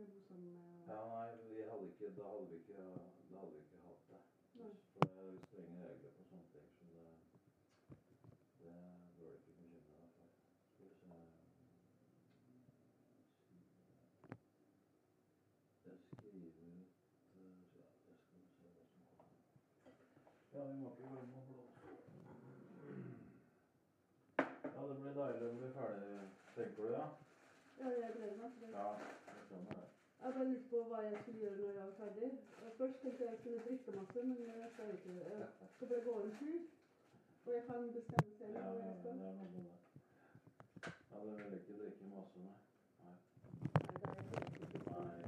de 0.06 0.22
som 0.28 0.42
og- 0.64 0.88
Ja, 0.88 1.00
nei, 1.14 1.30
vi 1.42 1.62
hadde 1.70 1.86
ikke, 1.92 2.06
da 2.18 2.24
hadde 2.32 2.48
vi 2.50 2.56
ikke, 2.56 2.74
da 3.32 3.38
hadde 3.40 3.52
vi 3.52 3.60
ikke 3.66 3.80
hatt 3.88 4.04
det. 4.10 4.22
For 4.92 5.00
det 5.06 5.12
er 5.18 5.40
strenge 5.48 5.80
regler 5.88 6.12
på 6.18 6.24
sånne 6.30 6.48
ting, 6.54 6.68
så 6.78 6.84
det, 6.94 7.06
det 8.60 8.74
bør 9.18 9.30
du 9.30 9.36
ikke 9.38 9.52
bekymre 9.60 9.98
deg 10.00 10.10
for. 10.16 10.28
Skal 10.74 10.86
vi 10.86 10.96
se 10.96 11.08
Jeg 15.86 15.98
skriver 15.98 16.48
ut 16.48 16.92
eh, 17.36 17.58
Ja, 17.76 17.86
Jeg 18.08 18.16
skal 18.18 18.42
se 18.58 18.68
hva 18.76 18.84
som 18.92 19.02
kommer. 19.16 19.42
Ja, 20.54 20.62
vi 20.66 20.74
må 20.82 20.90
ikke 20.92 21.10
glemme 21.12 21.38
å 21.38 21.48
blåse. 21.48 21.86
Ja, 24.76 24.82
det 24.88 24.96
blir 25.00 25.14
deilig 25.20 25.48
å 25.48 25.58
bli 25.60 25.70
ferdig, 25.78 26.18
tenker 26.56 26.84
du, 26.84 26.92
ja? 26.94 27.06
Ja, 27.80 27.88
jeg 28.02 28.12
gleder 28.18 28.38
meg. 28.42 28.52
Ja, 28.74 28.88
jeg 29.28 29.44
skjønner 29.50 29.74
det. 29.82 29.87
Jeg 30.24 30.34
bare 30.34 30.48
lurte 30.50 30.70
på 30.70 30.84
hva 30.90 31.00
jeg 31.08 31.18
skulle 31.22 31.40
gjøre 31.40 31.58
når 31.58 31.64
jeg 31.68 31.76
var 31.76 31.94
ferdig. 32.02 32.30
Først 32.78 33.02
tenkte 33.02 33.24
jeg 33.24 33.32
jeg 33.32 33.40
skulle 33.40 33.60
drikke 33.66 33.92
masse, 33.98 34.24
men 34.24 34.38
jeg 34.64 34.70
skal 34.74 34.90
ikke. 34.96 35.14
Jeg 35.36 35.70
skal 35.76 35.88
bare 35.88 36.04
gå 36.10 36.14
en 36.22 36.34
tur. 36.40 36.58
Og 37.46 37.54
jeg 37.54 37.64
kan 37.68 37.92
bestemme 37.98 38.32
selv 38.38 38.54
Ja, 38.54 38.62
hvor 38.62 38.74
ja, 38.74 38.86
jeg 38.86 38.96
ja, 39.12 39.32
det 41.22 41.30
er 41.32 41.50
vil 41.50 41.54
ikke 41.60 41.74
drikke 41.82 42.06
masse, 42.16 42.40
nei? 42.40 42.58
Nei. 43.04 43.16
Nei, 44.88 45.27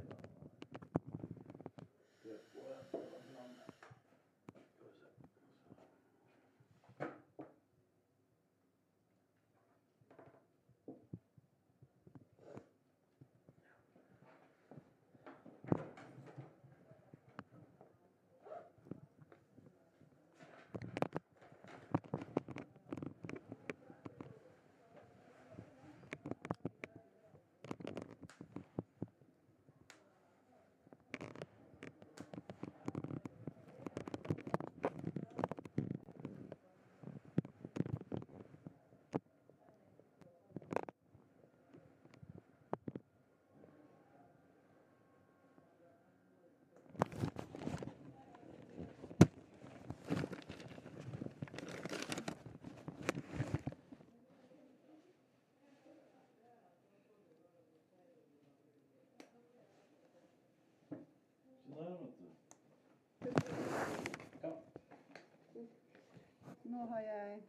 Nå 66.70 66.86
har 66.86 67.00
jeg 67.00 67.42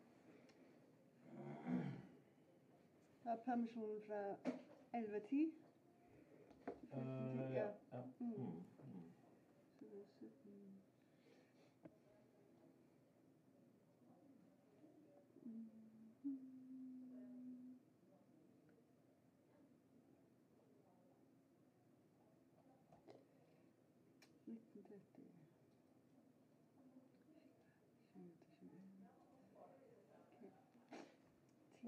har 3.24 3.36
permisjon 3.36 4.02
fra 4.08 4.32
11.10. 4.94 5.52
Eh, 6.92 7.54
ja. 7.54 7.68
ja. 7.92 8.02
Mm. 8.20 8.28
Mm. 8.30 8.64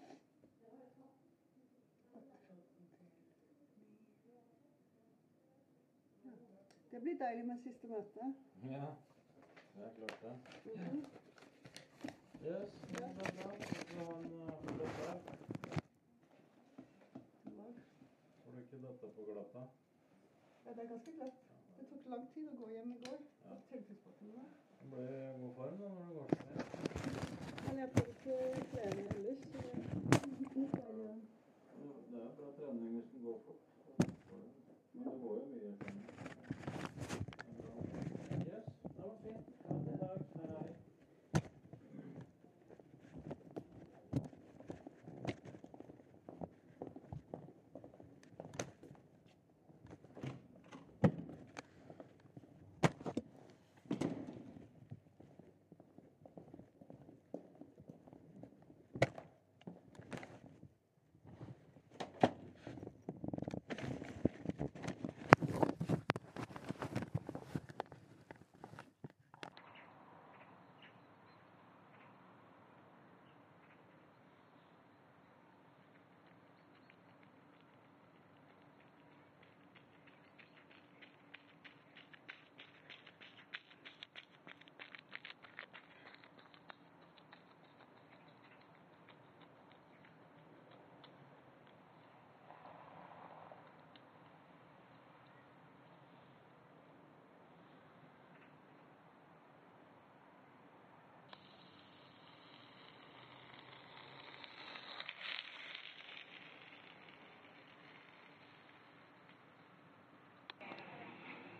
Ja. 0.00 0.10
Det 6.90 7.00
blir 7.02 7.18
deilig 7.18 7.46
med 7.46 7.58
siste 7.62 7.86
møte. 7.88 8.34
Ja, 8.64 8.84
det 9.76 9.84
er 9.84 9.92
klart 9.96 10.22
det. 10.22 10.34
Mhm. 10.64 10.72
Yes, 10.72 10.72
det 10.72 10.72
er 10.72 10.72
bra. 10.72 10.72
Så 10.72 10.76
han 10.76 10.98
uh, 10.98 11.02
flyttet 12.02 12.33
der. 12.44 12.62
Var- 17.56 17.74
Får 18.44 18.50
du 18.52 18.58
ikke 18.58 18.76
dette 18.86 19.06
på 19.16 19.22
glatta? 19.32 19.62
Ja, 20.64 20.70
det 20.72 20.80
er 20.84 20.88
ganske 20.88 21.10
glatt. 21.18 21.36
Det 21.78 21.84
tok 21.90 22.04
lang 22.12 22.24
tid 22.34 22.48
å 22.52 22.56
gå 22.60 22.66
hjem 22.72 22.90
i 22.96 22.98
går. 23.04 23.18
Ja. 23.44 23.54
Det 24.80 24.90
ble 24.90 25.04
god 25.40 25.54
form 25.56 25.78
da 25.80 25.88
når 25.88 26.04
du 26.08 26.14
går 26.18 26.26
det. 26.28 26.38
Men 27.66 27.78
jeg 27.82 27.88
får 27.94 28.06
ikke 28.12 28.36
trene 28.72 29.02
ellers. 29.14 29.40
det 29.52 29.60
er 29.60 29.74
Det 32.10 32.22
er 32.22 32.32
bra 32.38 32.48
trening 32.58 32.90
hvis 32.94 33.08
den 33.12 33.24
går 33.24 33.38
fort. 33.46 33.63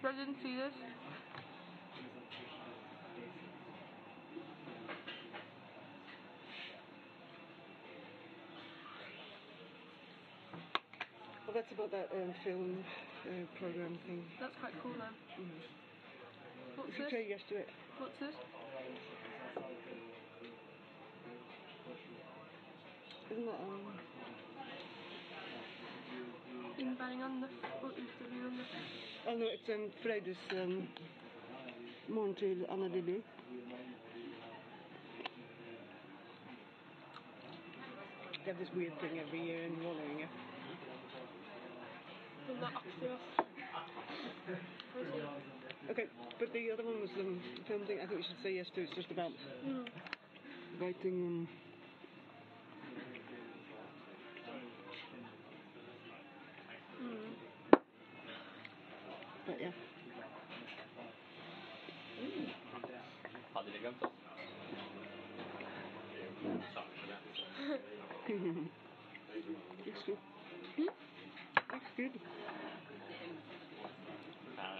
I 0.06 0.12
didn't 0.12 0.36
see 0.42 0.54
this. 0.54 0.74
Well, 11.46 11.54
that's 11.54 11.72
about 11.72 11.90
that 11.92 12.10
um, 12.12 12.34
film 12.44 12.84
uh, 13.24 13.30
program 13.58 13.96
thing. 14.06 14.24
That's 14.40 14.52
quite 14.60 14.74
cool 14.82 14.92
then. 14.92 15.14
You 15.38 15.44
What's 16.76 16.96
should 16.96 17.06
this? 17.06 17.10
say 17.10 17.26
yes 17.26 17.40
to 17.48 17.56
it. 17.56 17.68
What's 17.98 18.18
this? 18.20 18.34
Isn't 23.32 23.46
that 23.46 23.54
um? 23.54 23.93
Nøff 27.12 27.64
og 27.82 27.90
utdeling 28.00 28.44
av 28.44 28.52
nøff. 28.56 28.70
Oh 29.28 29.34
no, 29.38 29.44
it's 29.44 29.68
um 29.68 29.90
Freda's 30.02 30.38
um 30.52 30.88
morgen 32.08 32.34
til 32.34 32.64
Anna 32.70 32.88
Lilly. 32.88 33.18
They 38.32 38.52
have 38.52 38.58
this 38.58 38.72
weird 38.74 38.92
thing 39.00 39.18
every 39.18 39.40
year 39.40 39.66
in 39.66 39.76
Vålerenga. 39.84 40.28
Den 42.46 42.56
er 42.62 42.66
aktiv, 42.76 43.10
ass. 43.12 43.20
Får 44.92 44.98
vi 44.98 45.10
si. 45.12 45.90
Okay, 45.90 46.06
but 46.38 46.48
the 46.52 46.72
other 46.72 46.84
one 46.84 47.00
was 47.00 47.10
um, 47.20 47.42
the 47.58 47.64
film 47.64 47.86
thing. 47.86 47.98
I 48.00 48.06
think 48.06 48.16
we 48.16 48.22
should 48.22 48.40
say 48.42 48.54
yes 48.54 48.66
to. 48.74 48.80
It's 48.80 48.94
just 48.96 49.10
about 49.10 49.32
Mm. 49.62 49.86
writing. 50.80 51.26
Um, 51.26 51.48
but 59.46 59.60
yeah. 59.60 59.72
Mm. 62.20 62.48
Hadde 63.54 63.70
de 63.72 63.78
glemt 63.78 64.02
oss? 64.02 64.10
Looks 69.86 70.02
good. 70.06 70.18
Hmm? 70.76 70.88
Looks 71.72 71.90
good. 71.96 72.14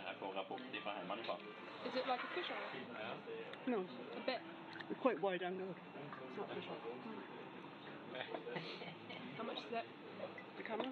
Jeg 0.06 0.14
får 0.20 0.32
rapport 0.36 0.60
fra 0.82 0.92
hjemmefra. 0.98 1.34
Is 1.86 1.92
it 1.94 2.06
like 2.06 2.22
a 2.24 2.30
fish 2.34 2.50
eye? 2.50 3.70
No, 3.70 3.78
A 3.78 4.20
bit. 4.26 4.40
it's 4.90 5.00
quite 5.02 5.20
wide 5.22 5.42
angle. 5.42 5.66
It's 5.68 6.36
not 6.38 6.48
fish 6.54 6.68
eye. 6.72 6.80
How 9.38 9.44
much 9.44 9.58
is 9.58 9.72
it? 9.72 9.86
The 10.56 10.62
camera. 10.62 10.88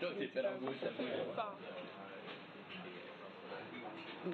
Da 0.00 0.06
tipper 0.18 0.40
jeg 0.42 0.60
de 0.60 0.66
godkjenner. 0.66 1.34
Faen. 1.34 1.54
I'm 1.66 1.75
so, 4.26 4.32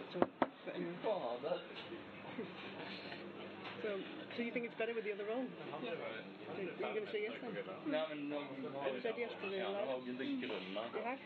so 4.36 4.42
you 4.42 4.52
think 4.52 4.64
it's 4.64 4.74
better 4.78 4.94
with 4.94 5.04
the 5.04 5.12
other 5.12 5.28
role? 5.28 5.44
Yeah. 5.84 5.92
Are 5.92 6.60
you 6.62 6.72
going 6.80 7.04
to 7.04 7.12
say 7.12 7.22
yes 7.28 7.36
then? 7.42 7.52
Nej, 7.86 8.08
men 8.08 8.28
någon 8.28 8.74
har 8.74 9.00
said 9.02 9.18
yes 9.18 9.32
to 9.42 9.48
the 9.50 9.56
Jag 9.56 9.68
har 9.68 10.00
lite 10.06 10.46
grunna. 10.46 10.82
Du 10.92 10.98
har? 11.02 11.18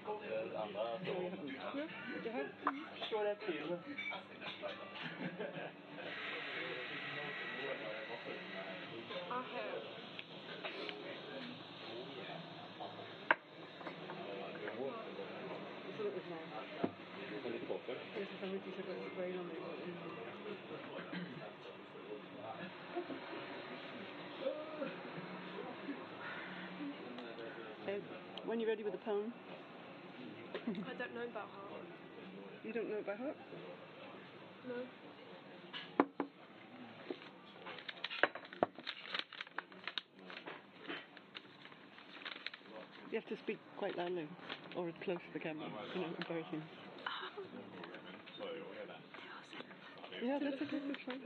Du 2.24 2.30
har? 2.30 2.46
Slå 3.08 3.22
det 3.22 3.34
till. 3.34 3.76
I 9.30 9.42
have 9.52 9.95
påfyll. 18.46 18.52
Yes, 18.52 18.52
if 18.52 18.52
I'm 18.52 18.52
with 18.52 18.66
you, 18.66 18.72
so 18.76 18.82
it's 18.92 19.12
spray 19.12 19.32
on 19.32 19.46
it. 19.46 19.60
Uh, 27.88 28.00
when 28.46 28.60
you're 28.60 28.68
ready 28.68 28.82
with 28.82 28.92
the 28.92 28.98
poem, 28.98 29.32
I 30.66 30.94
don't 30.98 31.14
know 31.14 31.22
about 31.30 31.48
heart. 31.50 31.82
you 32.64 32.72
don't 32.72 32.90
know 32.90 32.96
it 32.96 33.06
by 33.06 33.14
heart? 33.14 33.36
No. 34.68 34.74
You 43.12 43.20
have 43.20 43.28
to 43.28 43.36
speak 43.36 43.58
quite 43.76 43.96
loudly 43.96 44.26
or 44.76 44.90
close 45.04 45.18
to 45.18 45.32
the 45.32 45.38
camera, 45.38 45.68
you 45.94 46.00
know, 46.02 46.08
embarrassing. 46.18 46.62
Ja, 50.22 50.38
det 50.38 50.46
er 50.46 50.52
et 50.52 50.58
forslag. 50.58 51.20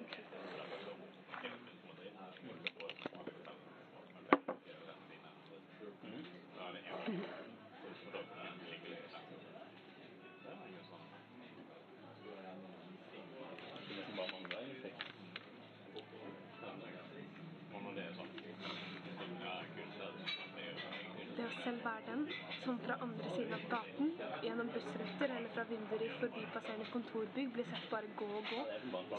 Det 21.36 21.44
å 21.46 21.52
se 21.62 21.72
verden 21.84 22.26
som 22.64 22.78
fra 22.78 22.94
andre 23.00 23.28
siden 23.36 23.54
av 23.56 23.62
gaten, 23.70 24.10
gjennom 24.44 24.68
bussruter 24.74 25.32
eller 25.36 25.48
fra 25.54 25.64
vinduer 25.68 26.02
i 26.04 26.08
forbipasserende 26.20 26.88
kontorbygg 26.92 27.52
blir 27.54 27.68
sett 27.70 27.86
bare 27.92 28.10
gå 28.18 28.26
og 28.40 28.50
gå, 28.50 28.60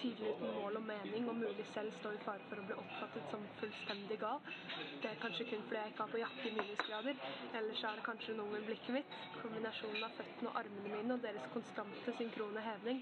tydelig 0.01 0.33
uten 0.35 0.51
mål 0.57 0.77
og 0.77 0.85
mening, 0.85 1.25
og 1.31 1.39
mulig 1.39 1.65
selv 1.73 1.93
stå 1.97 2.11
i 2.13 2.19
fare 2.25 2.43
for 2.49 2.61
å 2.61 2.65
bli 2.67 2.77
oppfattet 2.83 3.31
som 3.33 3.45
fullstendig 3.61 4.19
gal. 4.21 4.43
Det 5.01 5.09
er 5.13 5.17
kanskje 5.23 5.47
kun 5.49 5.63
fordi 5.65 5.79
jeg 5.81 5.93
ikke 5.93 6.05
har 6.05 6.13
på 6.13 6.21
jakke 6.21 6.47
i 6.51 6.53
minusgrader, 6.59 7.23
ellers 7.61 7.83
er 7.89 7.97
det 8.01 8.05
kanskje 8.09 8.37
noe 8.37 8.53
med 8.53 8.67
blikket 8.69 8.95
mitt, 8.99 9.17
kombinasjonen 9.41 10.05
av 10.09 10.15
føttene 10.19 10.51
og 10.53 10.61
armene 10.61 10.93
mine 10.99 11.17
og 11.17 11.25
deres 11.25 11.49
konstante 11.55 12.15
synkrone 12.19 12.65
hevning, 12.65 13.01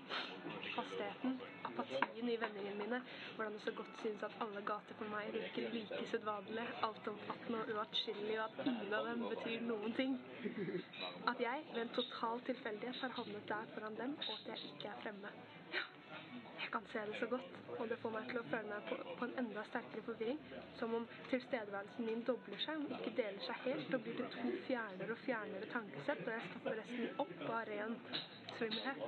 hastigheten, 0.78 1.36
apatien 1.68 2.32
i 2.32 2.40
vendingene 2.40 2.80
mine, 2.80 3.02
hvordan 3.36 3.58
det 3.60 3.64
så 3.68 3.76
godt 3.76 4.00
synes 4.06 4.24
at 4.30 4.40
alle 4.46 4.64
gater 4.72 4.96
for 5.00 5.12
meg 5.12 5.34
virker 5.36 5.68
like 5.76 6.02
sedvanlige, 6.14 6.68
altomfattende 6.88 7.64
og 7.66 7.76
uatskillelige, 7.76 8.40
og 8.40 8.48
at 8.62 8.72
ingen 8.72 8.96
av 9.02 9.12
dem 9.12 9.28
betyr 9.36 9.68
noen 9.68 10.00
ting. 10.00 10.20
At 11.28 11.40
jeg 11.40 11.64
ved 11.74 11.82
en 11.82 11.90
total 11.96 12.42
tilfeldighet 12.48 12.96
har 13.02 13.10
havnet 13.16 13.48
der 13.50 13.66
foran 13.74 13.96
dem, 14.02 14.12
og 14.30 14.34
at 14.40 14.48
jeg 14.52 14.58
ikke 14.70 14.88
er 14.88 15.00
fremme. 15.04 15.30
Ja, 15.74 15.82
jeg 16.62 16.70
kan 16.74 16.86
se 16.92 17.00
det 17.08 17.16
så 17.20 17.28
godt, 17.32 17.48
og 17.80 17.90
det 17.90 17.98
får 18.04 18.14
meg 18.16 18.28
til 18.30 18.40
å 18.42 18.46
føle 18.52 18.70
meg 18.72 18.86
på, 18.90 18.98
på 19.20 19.28
en 19.30 19.34
enda 19.44 19.64
sterkere 19.70 20.04
forvirring, 20.06 20.40
som 20.80 20.94
om 21.00 21.08
tilstedeværelsen 21.32 22.06
min 22.12 22.22
dobler 22.30 22.62
seg, 22.66 22.78
om 22.84 22.94
ikke 23.00 23.16
deler 23.22 23.42
seg 23.48 23.64
helt, 23.66 23.94
og 23.98 24.06
blir 24.06 24.20
til 24.22 24.30
to 24.36 24.54
fjernere 24.68 25.16
og 25.18 25.24
fjernere 25.26 25.72
tankesett, 25.74 26.22
og 26.28 26.34
jeg 26.36 26.48
stopper 26.52 26.80
resten 26.84 27.22
opp 27.26 27.36
av 27.48 27.62
ren 27.72 27.98
svimmelhet. 28.60 29.06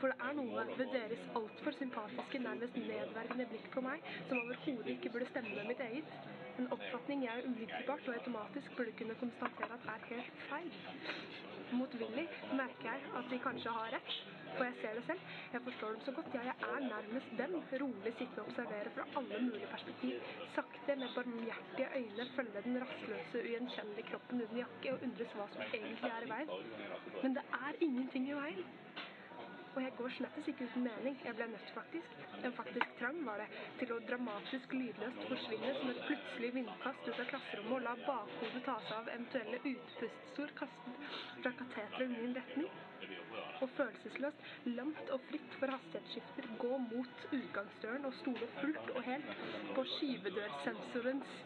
For 0.00 0.10
det 0.10 0.18
er 0.26 0.34
noe 0.40 0.64
ved 0.80 0.88
deres 0.96 1.28
altfor 1.38 1.76
sympatiske, 1.78 2.40
nærmest 2.48 2.80
nedverdigende 2.80 3.46
blikk 3.52 3.68
på 3.76 3.84
meg 3.86 4.08
som 4.30 4.40
overhodet 4.42 4.96
ikke 4.96 5.12
burde 5.14 5.28
stemme 5.34 5.54
med 5.60 5.70
mitt 5.74 5.84
eget. 5.90 6.16
En 6.60 6.66
oppfatning 6.74 7.22
jeg 7.24 7.44
umiddelbart 7.48 8.08
og 8.08 8.14
automatisk 8.18 8.74
burde 8.76 8.92
kunne 8.98 9.14
konstatere 9.20 9.76
at 9.76 9.84
er 9.92 10.02
helt 10.08 10.40
feil. 10.48 10.74
Motvillig 11.78 12.24
merker 12.58 12.88
jeg 12.90 13.06
at 13.20 13.30
de 13.30 13.38
kanskje 13.44 13.72
har 13.76 13.94
rett, 13.94 14.10
for 14.56 14.66
jeg 14.68 14.74
ser 14.82 14.98
det 14.98 15.04
selv. 15.06 15.22
Jeg 15.54 15.62
forstår 15.68 15.94
dem 15.96 16.02
så 16.08 16.14
godt. 16.18 16.28
Ja, 16.36 16.42
jeg 16.50 16.68
er 16.74 16.84
nærmest 16.90 17.32
dem. 17.40 17.56
Rolig 17.84 18.12
sitte 18.18 18.42
og 18.44 18.50
observere 18.50 18.92
fra 18.98 19.06
alle 19.22 19.40
mulige 19.46 19.70
perspektiv. 19.72 20.20
Sakte, 20.58 20.96
med 21.04 21.16
barmhjertige 21.16 21.88
øyne 22.02 22.28
følge 22.36 22.64
den 22.68 22.80
rastløse, 22.84 23.44
ugjenkjennelige 23.46 24.08
kroppen 24.12 24.44
uten 24.44 24.60
jakke 24.64 24.92
og 24.94 25.08
undres 25.08 25.34
hva 25.38 25.48
som 25.56 25.64
egentlig 25.80 26.12
er 26.18 26.28
i 26.28 26.32
veien. 26.34 26.54
Men 27.22 27.40
det 27.40 27.46
er 27.62 27.82
ingenting 27.88 28.28
i 28.28 28.38
veien. 28.42 28.64
Og 29.74 29.82
jeg 29.82 29.92
går 29.98 30.08
slettes 30.14 30.48
ikke 30.50 30.64
uten 30.68 30.82
mening. 30.86 31.14
Jeg 31.24 31.34
ble 31.36 31.46
nødt, 31.52 31.70
faktisk. 31.76 32.16
En 32.48 32.52
faktisk 32.58 32.90
trang 32.98 33.20
var 33.28 33.40
det 33.42 33.46
til 33.80 33.94
å 33.94 34.00
dramatisk 34.10 34.74
lydløst 34.76 35.24
forsvinne 35.30 35.72
som 35.78 35.92
et 35.94 36.02
plutselig 36.08 36.50
vindkast 36.58 37.08
ut 37.08 37.22
av 37.24 37.30
klasserommet 37.32 37.76
og 37.78 37.86
la 37.86 37.94
bakhodet 38.04 38.64
ta 38.68 38.76
seg 38.90 38.98
av 38.98 39.10
eventuelle 39.14 39.62
utpustsord 39.72 40.54
kastet 40.60 41.02
fra 41.40 41.54
kateteret 41.62 42.04
i 42.08 42.12
min 42.18 42.36
retning. 42.40 42.68
Og 43.62 43.70
følelsesløst, 43.76 44.38
lamt 44.74 45.10
og 45.14 45.20
fritt 45.28 45.52
for 45.60 45.70
hastighetsskifter 45.70 46.48
gå 46.58 46.78
mot 46.82 47.26
utgangsdøren 47.36 48.04
og 48.08 48.14
stole 48.18 48.48
fullt 48.56 48.88
og 48.96 49.02
helt 49.06 49.28
på 49.76 49.84
skyvedørsensorens 49.92 51.36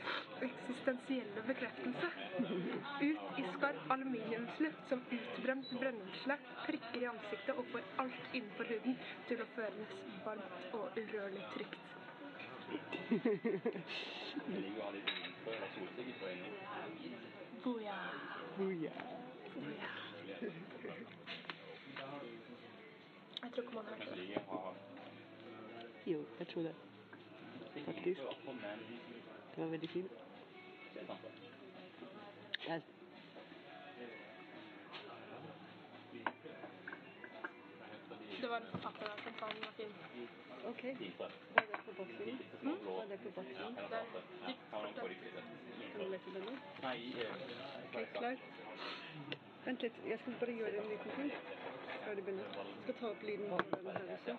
eksistensielle 0.47 1.45
bekreftelse. 1.51 2.09
Ut 3.09 3.41
i 3.43 3.45
skarp 3.57 3.93
aluminiumsluft 3.97 4.89
som 4.89 5.05
utbrent 5.19 5.75
brennelse, 5.83 6.39
prikker 6.65 7.03
i 7.03 7.11
ansiktet 7.13 7.53
og 7.61 7.69
får 7.75 7.85
alt 8.07 8.33
innenfor 8.33 8.73
huden 8.73 8.97
til 9.29 9.45
å 9.45 9.51
føles 9.59 9.95
varmt 10.25 10.75
og 10.81 10.97
urørlig 11.03 11.45
trygt. 11.53 11.85
Booyah. 17.65 18.11
Booyah. 18.57 19.05
Boja. 19.55 19.96
Jo, 26.07 26.25
jeg 26.39 26.49
tror 26.49 26.63
det. 26.63 26.75
Faktisk. 27.85 28.21
Det 29.57 29.65
var 29.65 29.67
veldig 29.67 29.91
fint. 29.91 30.11
Jeg, 32.69 32.83
Det 38.41 38.51
var 38.51 38.57
en 38.57 38.67
forfatter 38.73 39.07
som 39.23 39.33
sa 39.39 39.47
den 39.55 39.63
var 39.65 39.73
fin. 39.77 39.93
ok. 40.69 40.83
Hva 41.19 41.27
er 41.57 41.67
det 41.67 41.97
baksiden? 41.99 42.39
Hva 42.63 42.73
er 43.03 43.07
det? 43.11 43.17
Det 43.17 43.17
er 43.17 43.23
dypt 43.27 43.37
fortsatt. 43.37 45.07
Kan 45.93 46.01
du 46.01 46.09
lese 46.11 46.31
den 46.35 46.43
Ok, 47.95 48.13
klar. 48.19 48.37
Vent 49.65 49.83
litt, 49.83 49.97
jeg 50.09 50.19
skal 50.19 50.35
bare 50.41 50.53
gjøre 50.53 50.83
en 50.83 50.89
liten 50.91 51.11
ting 51.17 51.33
før 52.07 52.15
de 52.15 52.23
begynner. 52.23 52.43
Jeg 52.43 52.51
skal 52.83 52.95
ta 53.01 53.07
opp 53.07 53.23
lyden 53.23 53.49
på 53.51 53.57
den 53.57 53.87
her 53.87 53.93
også. 54.15 54.37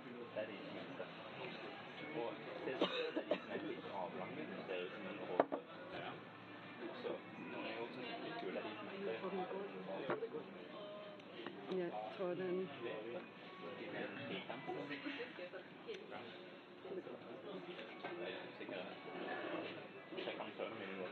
Og 9.24 9.32
den 9.32 9.48
går. 9.52 9.64
Jeg 20.98 21.12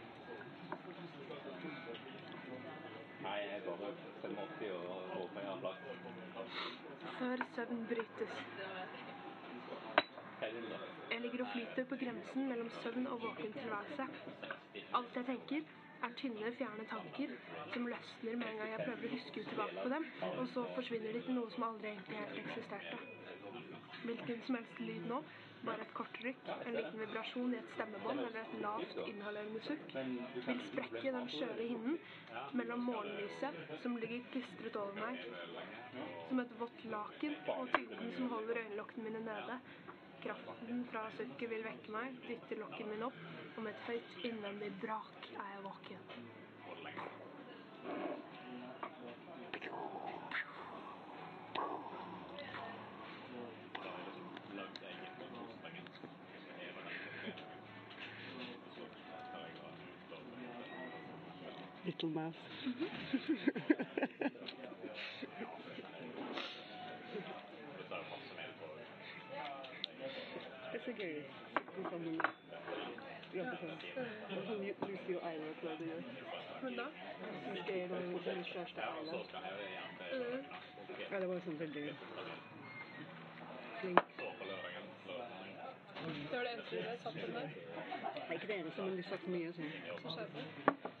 Nei, 3.21 3.37
jeg 3.37 3.57
er 3.57 3.65
bare 3.65 3.89
85 4.21 4.71
og 4.73 5.09
håper 5.13 5.39
jeg 5.41 5.49
har 5.49 5.59
lagt 5.65 5.83
Før 7.19 7.43
søvn 7.55 7.83
brytes. 7.91 8.33
Jeg 11.11 11.21
ligger 11.21 11.43
og 11.45 11.51
flyter 11.53 11.85
på 11.91 11.95
grensen 12.03 12.47
mellom 12.49 12.69
søvn 12.83 13.07
og 13.07 13.21
våken 13.21 13.53
tilværelse. 13.53 14.07
Alt 14.99 15.15
jeg 15.19 15.25
tenker, 15.25 15.61
er 16.03 16.15
tynne, 16.17 16.51
fjerne 16.57 16.85
tanker 16.89 17.35
som 17.73 17.85
løsner 17.93 18.35
med 18.41 18.47
en 18.51 18.57
gang 18.63 18.71
jeg 18.73 18.85
prøver 18.87 19.05
å 19.05 19.13
huske 19.15 19.43
tilbake 19.51 19.83
på 19.83 19.89
dem, 19.93 20.07
og 20.31 20.47
så 20.55 20.65
forsvinner 20.75 21.13
de 21.17 21.21
til 21.27 21.37
noe 21.37 21.53
som 21.53 21.67
aldri 21.69 21.93
egentlig 21.93 22.23
helt 22.23 22.41
eksisterte. 22.45 22.97
Hvilken 24.01 24.41
som 24.47 24.57
helst 24.57 24.81
lyd 24.81 25.05
nå, 25.13 25.21
bare 25.65 25.83
et 25.85 25.91
kort 25.93 26.17
rykk, 26.25 26.47
en 26.65 26.75
liten 26.75 26.99
vibrasjon 27.03 27.51
i 27.53 27.57
et 27.59 27.67
stemmebånd 27.75 28.21
eller 28.23 28.39
et 28.41 28.53
lavt 28.63 28.95
inhalerende 29.03 29.61
sukk, 29.67 29.93
vil 30.47 30.61
sprekke 30.71 31.13
den 31.17 31.27
skjøre 31.35 31.67
hinnen 31.69 31.99
mellom 32.57 32.81
morgenlyset 32.89 33.59
som 33.83 33.97
ligger 34.01 34.25
klistret 34.33 34.79
over 34.81 34.97
meg, 34.97 35.21
som 36.29 36.41
et 36.45 36.55
vått 36.61 36.85
laken, 36.95 37.37
og 37.55 37.69
tyngden 37.75 38.13
som 38.17 38.31
holder 38.33 38.61
øyelokkene 38.63 39.05
mine 39.09 39.23
nede. 39.27 39.59
Kraften 40.21 40.83
fra 40.91 41.05
sukket 41.17 41.49
vil 41.49 41.63
vekke 41.65 41.93
meg, 41.93 42.17
dytte 42.27 42.57
lokken 42.61 42.91
min 42.93 43.07
opp, 43.09 43.21
og 43.55 43.63
med 43.65 43.73
et 43.73 43.87
høyt 43.89 44.27
innvendig 44.29 44.71
brak 44.81 45.31
er 45.35 45.55
jeg 45.55 45.65
våken. 45.69 46.01
Little 62.01 62.21
mouse. 62.21 62.35
Det 70.73 70.81
så 70.85 70.91
gøy. 70.97 71.23
Sitte 71.75 71.89
sammen 71.89 72.21
jobbe 73.35 73.57
sånn. 73.61 73.77
Sånn 74.47 74.63
Lucy 74.65 75.13
og 75.13 75.27
Eila 75.29 75.51
pleide 75.59 75.83
å 75.83 75.89
gjøre. 75.91 76.03
Men 76.63 76.79
da? 76.79 76.87
Mysterium 77.51 77.93
og 77.93 78.01
min 78.09 78.43
kjæreste 78.49 78.79
Eila. 78.87 79.13
Ja, 81.11 81.19
det 81.19 81.27
var 81.29 81.45
sånn 81.45 81.59
veldig 81.61 81.85
flink. 83.81 84.01
Det 86.01 86.37
var 86.37 86.43
det 86.43 86.51
egentlig 86.55 86.81
det 86.81 86.97
satt 87.03 87.21
den 87.21 87.37
der. 87.37 87.47
Det 88.15 88.29
er 88.29 88.33
ikke 88.39 88.47
det 88.47 88.57
eneste, 88.57 88.81
men 88.81 88.97
de 88.97 89.03
satt 89.11 89.29
mye 89.35 89.53
sånn. 89.59 89.71
Så 90.01 90.17
skjerpet. 90.17 91.00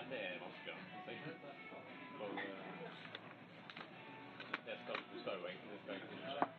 ja, 0.00 0.04
det 0.14 0.20
er 0.26 0.38
vanskeligere. 0.44 0.80
synes 0.88 1.06
jeg. 1.06 1.54
Eh, 2.20 2.38
det 4.66 4.74
skal, 4.82 4.94
du 5.12 5.20
skal 5.20 5.32
jo 5.38 5.46
egentlig, 5.46 6.49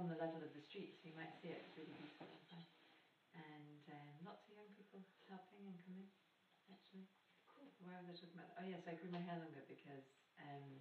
on 0.00 0.08
the 0.08 0.16
level 0.16 0.40
of 0.40 0.48
the 0.56 0.64
street, 0.64 0.96
so 0.96 1.12
you 1.12 1.16
might 1.16 1.36
see 1.44 1.52
it. 1.52 1.60
It's 1.60 1.76
really 1.76 1.92
beautiful. 1.92 2.32
And 3.36 3.84
um, 3.92 4.16
lots 4.24 4.48
of 4.48 4.56
young 4.56 4.72
people 4.72 5.04
helping 5.28 5.68
and 5.68 5.76
coming, 5.84 6.08
actually. 6.72 7.04
Cool. 7.52 7.68
Why 7.84 8.00
was 8.00 8.08
I 8.08 8.16
talking 8.16 8.32
about 8.32 8.56
that? 8.56 8.64
Oh, 8.64 8.66
yes, 8.66 8.88
I 8.88 8.96
grew 8.96 9.12
my 9.12 9.20
hair 9.20 9.36
longer 9.36 9.60
because 9.68 10.08
um, 10.40 10.80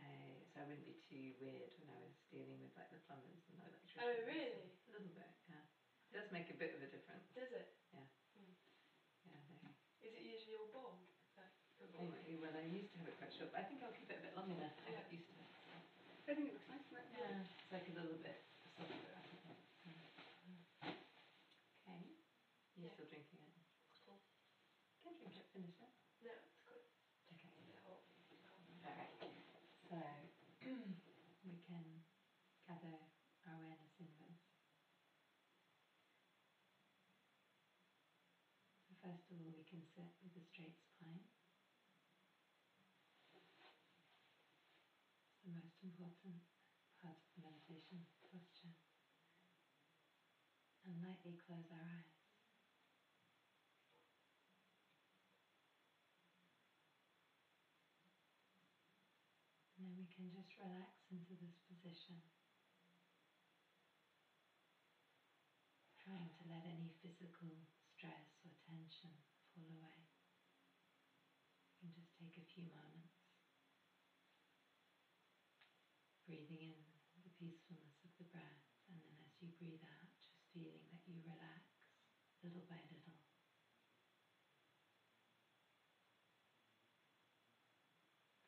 uh, 0.00 0.32
so 0.48 0.64
I 0.64 0.64
wouldn't 0.64 0.88
be 0.88 0.96
too 0.96 1.36
weird 1.44 1.76
when 1.76 1.92
I 1.92 2.00
was 2.00 2.16
dealing 2.32 2.56
with 2.64 2.72
like 2.72 2.88
the 2.88 3.04
plumbers 3.04 3.44
and 3.52 3.60
the 3.60 3.68
electricians. 3.68 4.00
Oh, 4.00 4.16
really? 4.24 4.64
A 4.64 4.90
little 4.96 5.12
bit, 5.12 5.28
yeah. 5.52 5.68
It 6.08 6.16
does 6.16 6.32
make 6.32 6.48
a 6.48 6.56
bit 6.56 6.72
of 6.72 6.80
a 6.80 6.88
difference. 6.88 7.28
Does 7.36 7.52
it? 7.52 7.68
Yeah, 7.92 8.08
they, 9.28 10.08
Is 10.08 10.12
it 10.16 10.24
usually 10.24 10.56
all 10.56 10.72
bald? 10.72 11.04
Anyway, 12.00 12.38
well, 12.40 12.54
I 12.54 12.64
used 12.70 12.94
to 12.94 12.98
have 13.02 13.10
it 13.10 13.18
quite 13.18 13.34
short, 13.34 13.50
but 13.52 13.60
I 13.60 13.66
think 13.66 13.82
I'll 13.82 13.92
keep 13.92 14.08
it 14.08 14.22
a 14.22 14.24
bit 14.24 14.32
longer 14.38 14.54
now. 14.54 14.70
I 14.86 14.94
got 14.94 15.04
used 15.10 15.28
to 15.28 15.34
it. 15.36 15.50
So. 15.66 15.74
I 16.30 16.32
think 16.38 16.46
it 16.48 16.54
looks 16.54 16.70
nice, 16.70 16.86
doesn't 16.88 17.10
it? 17.10 17.20
Yeah, 17.20 17.42
it's 17.42 17.61
like 17.72 17.88
a 17.88 17.92
little 17.92 18.16
bit 18.16 18.36
softer. 18.76 19.10
I 19.16 19.20
think. 19.42 19.56
Okay. 21.86 22.02
You're 22.76 22.86
Yeah. 22.86 22.92
still 22.92 23.04
drinking 23.04 23.40
it? 23.40 23.52
Cool. 24.04 24.18
Can 25.02 25.14
drink 25.16 25.36
it, 25.36 25.44
finish 25.52 25.74
it. 25.80 25.90
No, 26.20 26.30
it's 26.40 26.58
good. 26.64 26.80
Okay. 27.30 29.06
Alright. 29.90 30.30
So 30.62 30.68
we 31.44 31.56
can 31.66 32.02
gather 32.66 32.98
our 33.46 33.54
awareness 33.54 33.90
inwards. 34.00 34.38
So 38.88 38.94
first 39.02 39.30
of 39.30 39.38
all, 39.40 39.52
we 39.56 39.62
can 39.64 39.82
sit 39.96 40.10
with 40.22 40.36
a 40.36 40.42
straight 40.52 40.76
spine. 40.94 41.24
It's 45.34 45.42
the 45.44 45.50
most 45.50 45.82
important 45.82 46.40
part 46.46 46.61
meditation 47.02 48.06
posture. 48.22 48.78
And 50.86 50.98
lightly 51.02 51.38
close 51.38 51.70
our 51.70 51.82
eyes. 51.82 52.14
And 59.78 59.86
then 59.86 59.94
we 59.98 60.06
can 60.10 60.30
just 60.30 60.54
relax 60.58 61.06
into 61.10 61.34
this 61.38 61.58
position. 61.66 62.22
Trying 66.02 66.30
to 66.38 66.42
let 66.50 66.66
any 66.66 66.94
physical 67.02 67.66
stress 67.94 68.42
or 68.46 68.54
tension 68.66 69.14
fall 69.54 69.70
away. 69.70 70.06
Can 71.78 71.94
just 71.94 72.14
take 72.18 72.38
a 72.38 72.46
few 72.46 72.66
moments. 72.70 73.18
Breathing 76.26 76.62
in 76.62 76.91
peacefulness 77.42 77.98
of 78.06 78.14
the 78.22 78.30
breath, 78.30 78.62
and 78.86 79.02
then 79.02 79.18
as 79.26 79.34
you 79.42 79.50
breathe 79.58 79.82
out, 79.82 80.06
just 80.22 80.38
feeling 80.54 80.86
that 80.94 81.02
you 81.10 81.18
relax 81.26 81.66
little 82.38 82.62
by 82.70 82.78
little. 82.86 83.18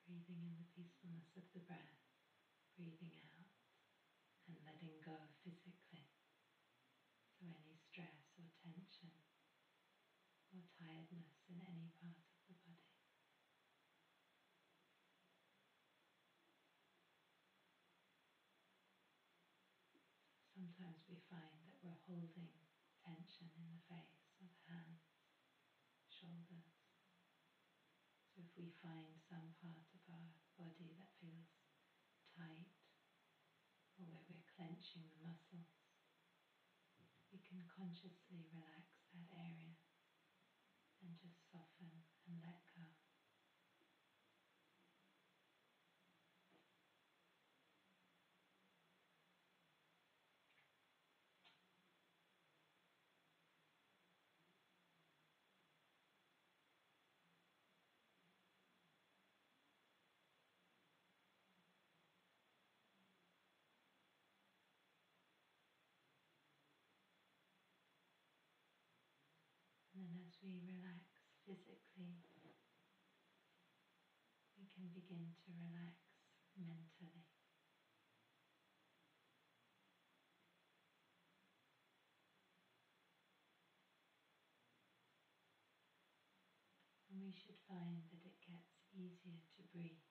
Breathing 0.06 0.46
in 0.46 0.54
the 0.62 0.70
peacefulness 0.78 1.34
of 1.34 1.42
the 1.50 1.66
breath, 1.66 1.98
breathing 2.78 3.18
out, 3.18 3.50
and 4.46 4.62
letting 4.62 5.02
go 5.02 5.26
physically. 5.42 6.06
So, 7.34 7.50
any 7.50 7.74
stress 7.74 8.30
or 8.38 8.46
tension 8.62 9.10
or 10.54 10.62
tiredness 10.78 11.42
in 11.50 11.58
any 11.66 11.90
part 11.98 12.22
of 12.22 12.38
the 12.46 12.54
body. 12.62 12.93
Sometimes 20.84 21.08
we 21.08 21.16
find 21.32 21.64
that 21.64 21.80
we're 21.80 22.04
holding 22.04 22.52
tension 23.00 23.48
in 23.56 23.72
the 23.72 23.80
face 23.88 24.20
the 24.36 24.52
hands, 24.68 25.16
shoulders. 26.12 26.76
So 28.28 28.44
if 28.44 28.52
we 28.52 28.68
find 28.84 29.16
some 29.24 29.56
part 29.64 29.88
of 29.96 30.04
our 30.12 30.36
body 30.60 30.92
that 31.00 31.08
feels 31.24 31.56
tight 32.36 32.68
or 33.96 34.12
where 34.12 34.28
we're 34.28 34.44
clenching 34.60 35.08
the 35.08 35.24
muscles, 35.24 35.72
we 37.32 37.40
can 37.40 37.64
consciously 37.64 38.44
relax 38.52 39.08
that 39.16 39.32
area 39.40 39.80
and 41.00 41.16
just 41.16 41.48
soften 41.48 42.04
and 42.28 42.44
let 42.44 42.60
go. 42.76 43.03
Then 70.04 70.20
as 70.20 70.36
we 70.42 70.60
relax 70.60 71.24
physically, 71.46 72.20
we 74.58 74.66
can 74.66 74.90
begin 74.92 75.32
to 75.44 75.50
relax 75.56 75.94
mentally. 76.58 77.24
And 87.08 87.22
we 87.22 87.32
should 87.32 87.56
find 87.66 88.02
that 88.10 88.20
it 88.26 88.36
gets 88.44 88.82
easier 88.92 89.40
to 89.56 89.62
breathe. 89.72 90.04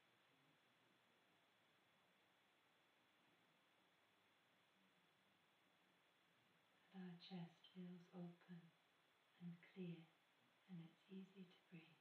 That 6.94 7.00
our 7.00 7.14
chest 7.20 7.68
feels 7.76 8.08
open 8.14 8.58
and 9.44 9.54
clear 9.76 10.00
and 10.70 10.80
it's 10.84 11.04
easy 11.12 11.44
to 11.46 11.56
breathe 11.70 12.00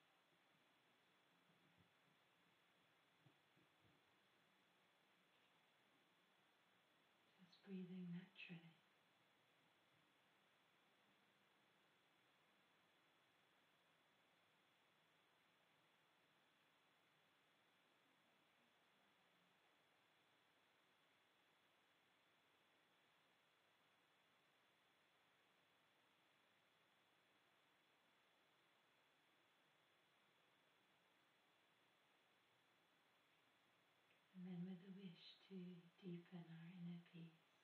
breathing 7.67 8.09
naturally. 8.15 8.73
A 34.83 34.91
wish 34.99 35.39
to 35.47 35.55
deepen 36.03 36.43
our 36.43 36.67
inner 36.75 36.99
peace, 37.15 37.55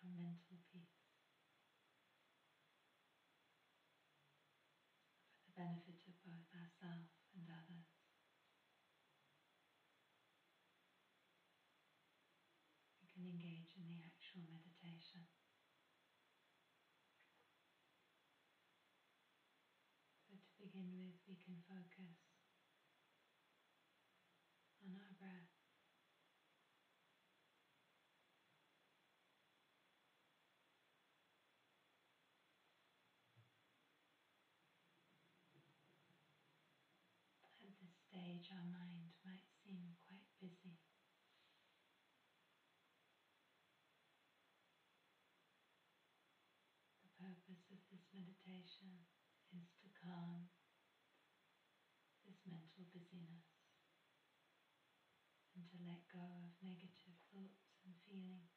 our 0.00 0.08
mental 0.16 0.56
peace, 0.72 1.04
for 5.36 5.52
the 5.52 5.52
benefit 5.52 6.00
of 6.08 6.16
both 6.24 6.48
ourselves 6.56 7.28
and 7.36 7.44
others. 7.44 7.92
We 12.96 13.04
can 13.12 13.28
engage 13.28 13.76
in 13.76 13.84
the 13.84 14.00
actual 14.00 14.48
meditation. 14.48 15.28
So 20.24 20.40
to 20.40 20.52
begin 20.56 20.96
with, 20.96 21.20
we 21.28 21.36
can 21.36 21.60
focus 21.68 22.31
on 24.92 25.00
our 25.00 25.16
breath. 25.16 25.48
At 37.64 37.72
this 37.80 37.96
stage, 38.04 38.52
our 38.52 38.68
mind 38.68 39.16
might 39.24 39.48
seem 39.64 39.96
quite 40.04 40.28
busy. 40.36 40.76
The 47.00 47.08
purpose 47.16 47.64
of 47.72 47.80
this 47.88 48.04
meditation 48.12 49.08
is 49.56 49.72
to 49.80 49.88
calm 49.96 50.52
this 52.28 52.44
mental 52.44 52.84
busyness 52.92 53.61
and 55.54 55.64
to 55.68 55.76
let 55.84 56.00
go 56.08 56.22
of 56.44 56.52
negative 56.64 57.16
thoughts 57.30 57.76
and 57.84 57.92
feelings 58.08 58.52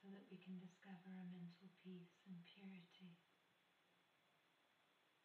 so 0.00 0.10
that 0.12 0.28
we 0.28 0.36
can 0.36 0.58
discover 0.60 1.16
a 1.16 1.26
mental 1.32 1.70
peace 1.82 2.20
and 2.28 2.36
purity 2.44 3.16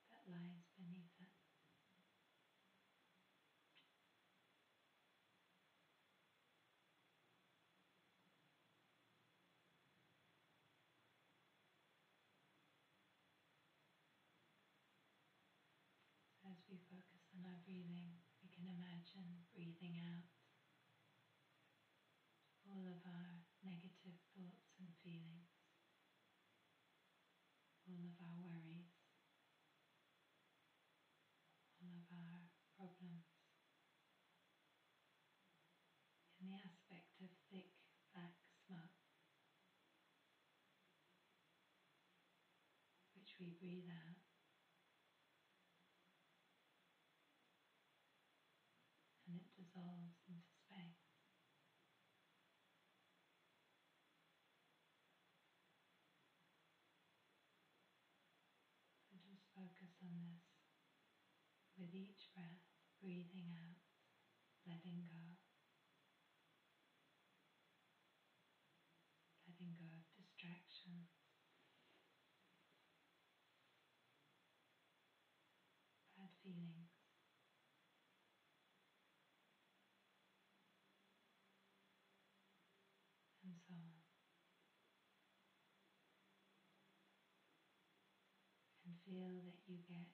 that 0.09 0.23
lies 0.27 0.65
beneath 0.75 1.13
it. 1.19 1.38
We 16.69 16.77
focus 16.85 17.25
on 17.33 17.41
our 17.49 17.57
breathing, 17.65 18.13
we 18.45 18.49
can 18.53 18.69
imagine 18.69 19.41
breathing 19.57 19.97
out 19.97 20.29
all 22.69 22.85
of 22.85 23.01
our 23.09 23.41
negative 23.65 24.21
thoughts 24.37 24.77
and 24.77 24.93
feelings, 25.01 25.49
all 27.89 28.05
of 28.05 28.13
our 28.21 28.37
worries, 28.37 28.93
all 31.81 31.89
of 31.89 32.05
our 32.13 32.53
problems, 32.77 33.25
in 36.37 36.53
the 36.53 36.53
aspect 36.53 37.17
of 37.25 37.33
thick 37.49 37.73
black 38.13 38.37
smoke, 38.69 38.93
which 43.17 43.33
we 43.41 43.57
breathe 43.57 43.89
out. 43.89 44.28
Dissolves 49.79 50.19
into 50.27 50.43
space. 50.67 51.07
So 59.07 59.15
just 59.23 59.47
focus 59.55 59.95
on 60.03 60.19
this 60.19 60.43
with 61.77 61.95
each 61.95 62.27
breath, 62.35 62.61
breathing 63.01 63.55
out, 63.55 63.79
letting 64.67 65.07
go, 65.09 65.37
letting 69.47 69.75
go 69.75 69.87
of 69.97 70.05
distractions, 70.15 71.09
bad 76.15 76.29
feelings. 76.43 76.98
And. 83.69 83.93
Feel 89.05 89.41
that 89.43 89.57
you 89.65 89.77
get 89.87 90.05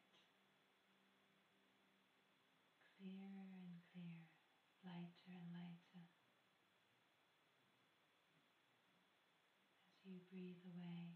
clearer 2.98 3.52
and 3.68 3.76
clearer, 3.92 4.28
lighter 4.84 5.32
and 5.36 5.52
lighter 5.52 6.06
as 9.94 10.06
you 10.06 10.20
breathe 10.30 10.62
away 10.66 11.16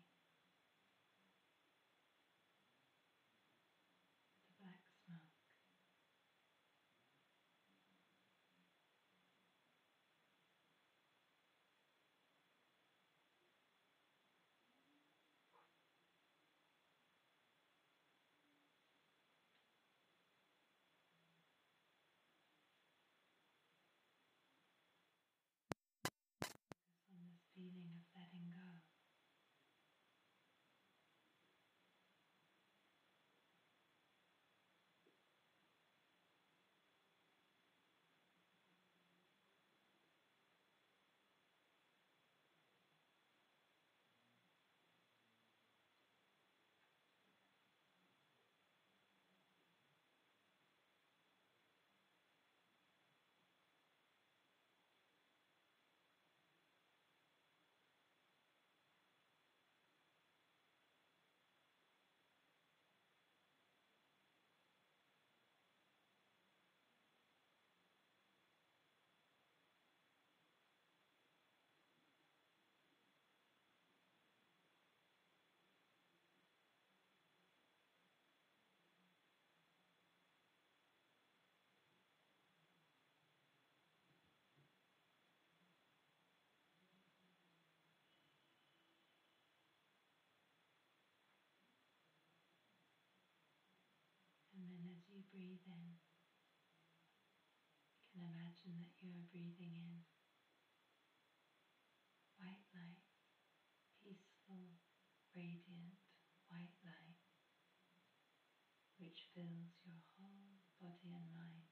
letting 28.34 28.52
go. 28.54 28.66
And 94.54 94.70
then 94.70 94.86
as 94.94 95.09
you 95.20 95.26
breathe 95.34 95.60
in, 95.68 96.00
you 97.98 98.08
can 98.12 98.22
imagine 98.24 98.76
that 98.80 98.90
you 99.02 99.10
are 99.12 99.24
breathing 99.32 99.74
in 99.76 100.02
white 102.38 102.64
light, 102.74 102.98
peaceful, 104.02 104.74
radiant 105.36 105.96
white 106.50 106.74
light, 106.84 107.16
which 109.00 109.26
fills 109.34 109.74
your 109.84 109.98
whole 110.16 110.60
body 110.80 111.12
and 111.12 111.32
mind. 111.32 111.66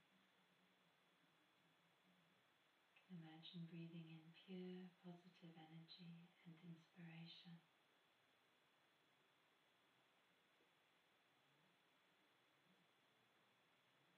You 2.91 2.99
can 3.07 3.15
imagine 3.23 3.65
breathing 3.69 4.09
in 4.09 4.33
pure 4.35 4.89
positive 5.01 5.55
energy 5.55 6.27
and 6.45 6.55
inspiration. 6.61 7.57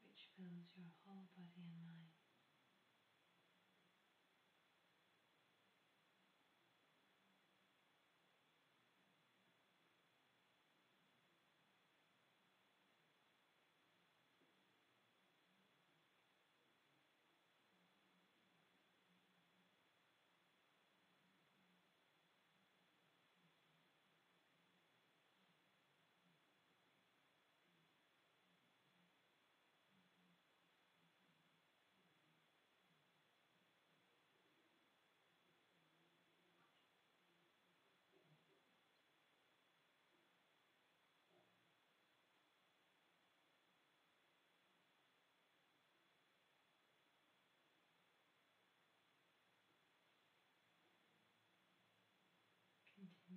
Which 0.04 0.28
fills 0.36 0.59
your 0.76 0.92
whole 1.06 1.28
body 1.36 1.62
and 1.66 1.84
mind. 1.84 2.19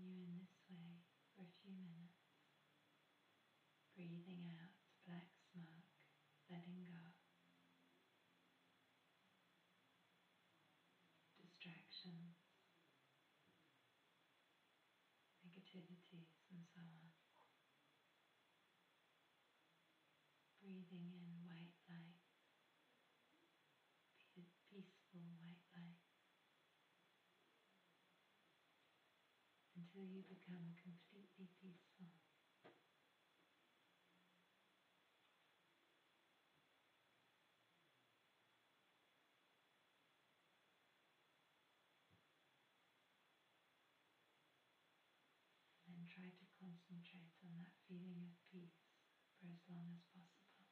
Continue 0.03 0.25
in 0.27 0.35
this 0.35 0.59
way 0.69 0.99
for 1.33 1.43
a 1.43 1.53
few 1.63 1.71
minutes, 1.79 2.19
breathing 3.95 4.45
out 4.51 4.73
black 5.07 5.29
smoke, 5.53 5.87
letting 6.51 6.85
go, 6.85 7.15
distractions, 11.39 12.33
negativities, 15.45 16.33
and 16.51 16.65
so 16.73 16.81
on. 16.81 17.11
Breathing 20.63 21.13
in 21.13 21.45
white 21.45 21.75
light, 21.91 22.17
pe- 24.35 24.43
peaceful 24.69 25.21
white 25.39 25.63
light. 25.75 26.12
Until 29.93 30.09
you 30.09 30.23
become 30.27 30.73
completely 30.83 31.47
peaceful. 31.61 32.09
And 45.87 45.95
then 45.95 46.09
try 46.11 46.27
to 46.27 46.45
concentrate 46.59 47.31
on 47.47 47.55
that 47.63 47.71
feeling 47.87 48.19
of 48.27 48.35
peace 48.51 48.83
for 49.39 49.47
as 49.47 49.63
long 49.71 49.95
as 49.95 50.03
possible. 50.11 50.67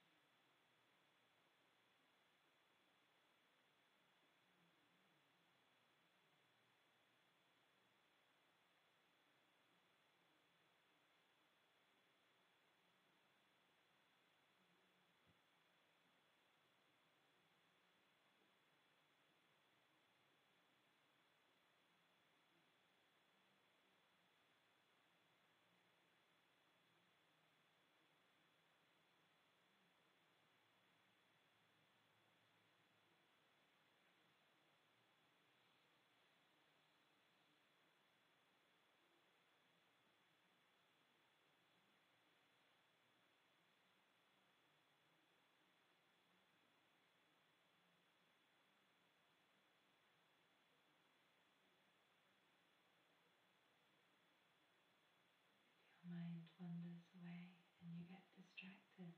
Your 56.05 56.13
mind 56.13 56.50
wanders 56.61 57.09
away 57.17 57.57
and 57.81 57.89
you 57.97 58.05
get 58.05 58.21
distracted. 58.37 59.17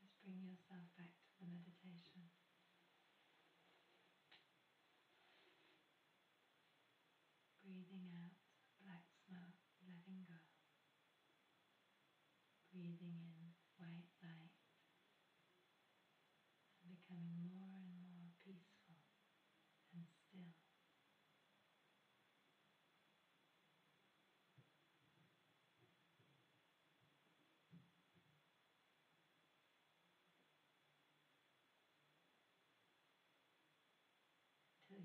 Just 0.00 0.16
bring 0.24 0.40
yourself 0.40 0.88
back 0.96 1.12
to 1.12 1.32
the 1.36 1.46
meditation. 1.52 2.32
Breathing 7.60 8.08
out 8.16 8.40
black 8.80 9.04
smoke, 9.28 9.60
letting 9.84 10.24
go. 10.24 10.40
Breathing 12.72 13.20
in 13.20 13.52
white 13.76 14.08
light 14.24 14.56
and 16.80 16.96
becoming 16.96 17.44
more 17.44 17.84
and 17.84 18.00
more 18.08 18.32
peaceful 18.40 18.96
and 19.92 20.08
still. 20.08 20.71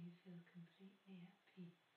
You 0.03 0.11
feel 0.23 0.41
completely 0.51 1.17
at 1.23 1.33
peace. 1.55 1.96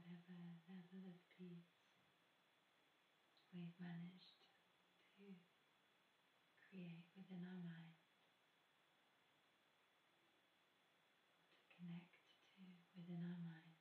Whatever 0.00 0.56
level 0.68 1.02
of 1.12 1.18
peace 1.36 1.76
we've 3.52 3.74
managed 3.80 4.40
to 5.18 5.24
create 6.64 7.04
within 7.16 7.42
our 7.44 7.60
mind, 7.60 7.98
to 11.58 11.76
connect 11.76 12.16
to 12.56 12.62
within 12.96 13.26
our 13.26 13.40
mind. 13.42 13.74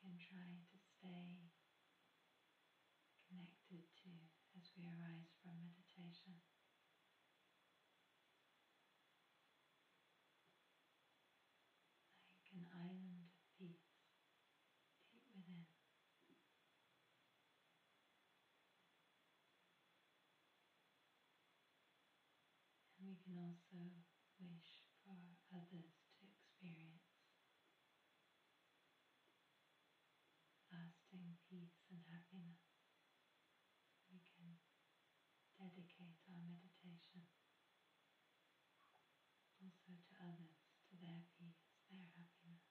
We 0.00 0.08
can 0.08 0.16
try 0.16 0.62
to 0.62 0.76
stay 0.78 1.50
connected 3.26 3.82
to 4.06 4.10
as 4.58 4.70
we 4.78 4.86
arise 4.86 5.34
from 5.42 5.58
meditation. 5.62 6.38
Like 12.26 12.50
an 12.54 12.66
island 12.74 13.22
of 13.22 13.30
peace 13.56 13.94
deep 15.08 15.22
within. 15.34 15.64
And 22.99 22.99
we 23.10 23.18
can 23.26 23.34
also 23.42 23.90
wish 24.38 24.86
for 25.02 25.18
others 25.50 25.98
to 26.14 26.30
experience 26.30 27.02
lasting 30.72 31.36
peace 31.50 31.84
and 31.92 32.00
happiness. 32.08 32.64
We 34.10 34.20
can 34.36 34.56
dedicate 35.58 36.18
our 36.26 36.42
meditation 36.42 37.26
also 39.62 39.94
to 39.94 40.12
others, 40.26 40.58
to 40.90 40.96
their 40.98 41.22
peace, 41.38 41.62
their 41.88 42.02
happiness. 42.18 42.66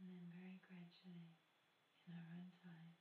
And 0.00 0.08
then 0.08 0.32
very 0.32 0.59
gradually, 0.70 1.34
in 2.06 2.14
our 2.14 2.30
own 2.38 2.54
time, 2.62 2.94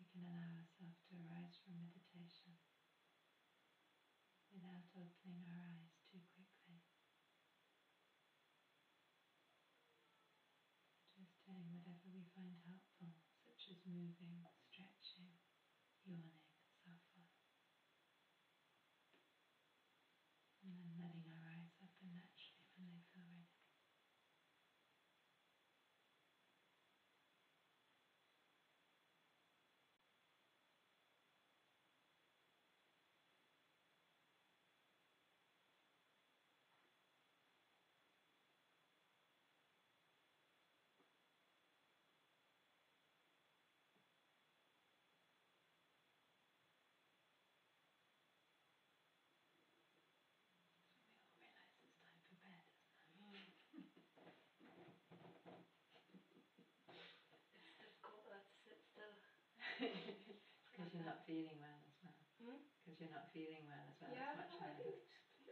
we 0.00 0.04
can 0.08 0.24
allow 0.24 0.56
ourselves 0.56 0.96
to 1.04 1.20
arise 1.20 1.60
from 1.60 1.76
meditation 1.76 2.56
without 4.48 4.88
opening 4.96 5.44
our 5.44 5.60
eyes 5.76 5.92
too 6.08 6.24
quickly. 6.32 6.80
Just 11.12 11.36
doing 11.44 11.68
whatever 11.76 12.08
we 12.08 12.24
find 12.32 12.56
helpful, 12.64 13.20
such 13.44 13.68
as 13.68 13.84
moving, 13.84 14.48
stretching, 14.56 15.36
yawning, 16.08 16.40
and 16.64 16.72
so 16.80 16.92
forth. 17.12 17.36
And 20.64 20.72
then 20.74 20.96
letting 20.98 21.28
our 21.30 21.44
eyes 21.54 21.76
open 21.78 22.10
naturally 22.10 22.66
when 22.74 22.88
they 22.90 23.04
feel 23.12 23.28
ready. 23.30 23.54
So 51.34 51.42
we 51.42 51.50
all 51.50 51.60
realise 51.60 51.84
it's 51.84 51.98
time 52.00 52.22
for 52.28 52.36
bed, 52.40 52.62
isn't 53.12 53.34
it? 53.36 53.52
It's 57.64 57.76
difficult 57.78 58.24
uh, 58.32 58.40
to 58.40 58.54
sit 58.64 58.80
still. 58.88 59.14
Because 60.70 60.90
you're 60.94 61.04
not 61.04 61.12
feeling 61.26 61.56
well 61.58 61.80
as 61.84 61.94
well. 62.02 62.16
Hmm? 62.40 62.58
Because 62.80 63.00
you're 63.00 63.12
not 63.12 63.24
feeling 63.32 63.64
well 63.64 63.80
as 63.88 63.96
well. 64.00 64.12
Yeah, 64.12 64.36
it's 64.36 64.36
much 64.36 64.52
I 64.60 64.68
think, 64.76 64.96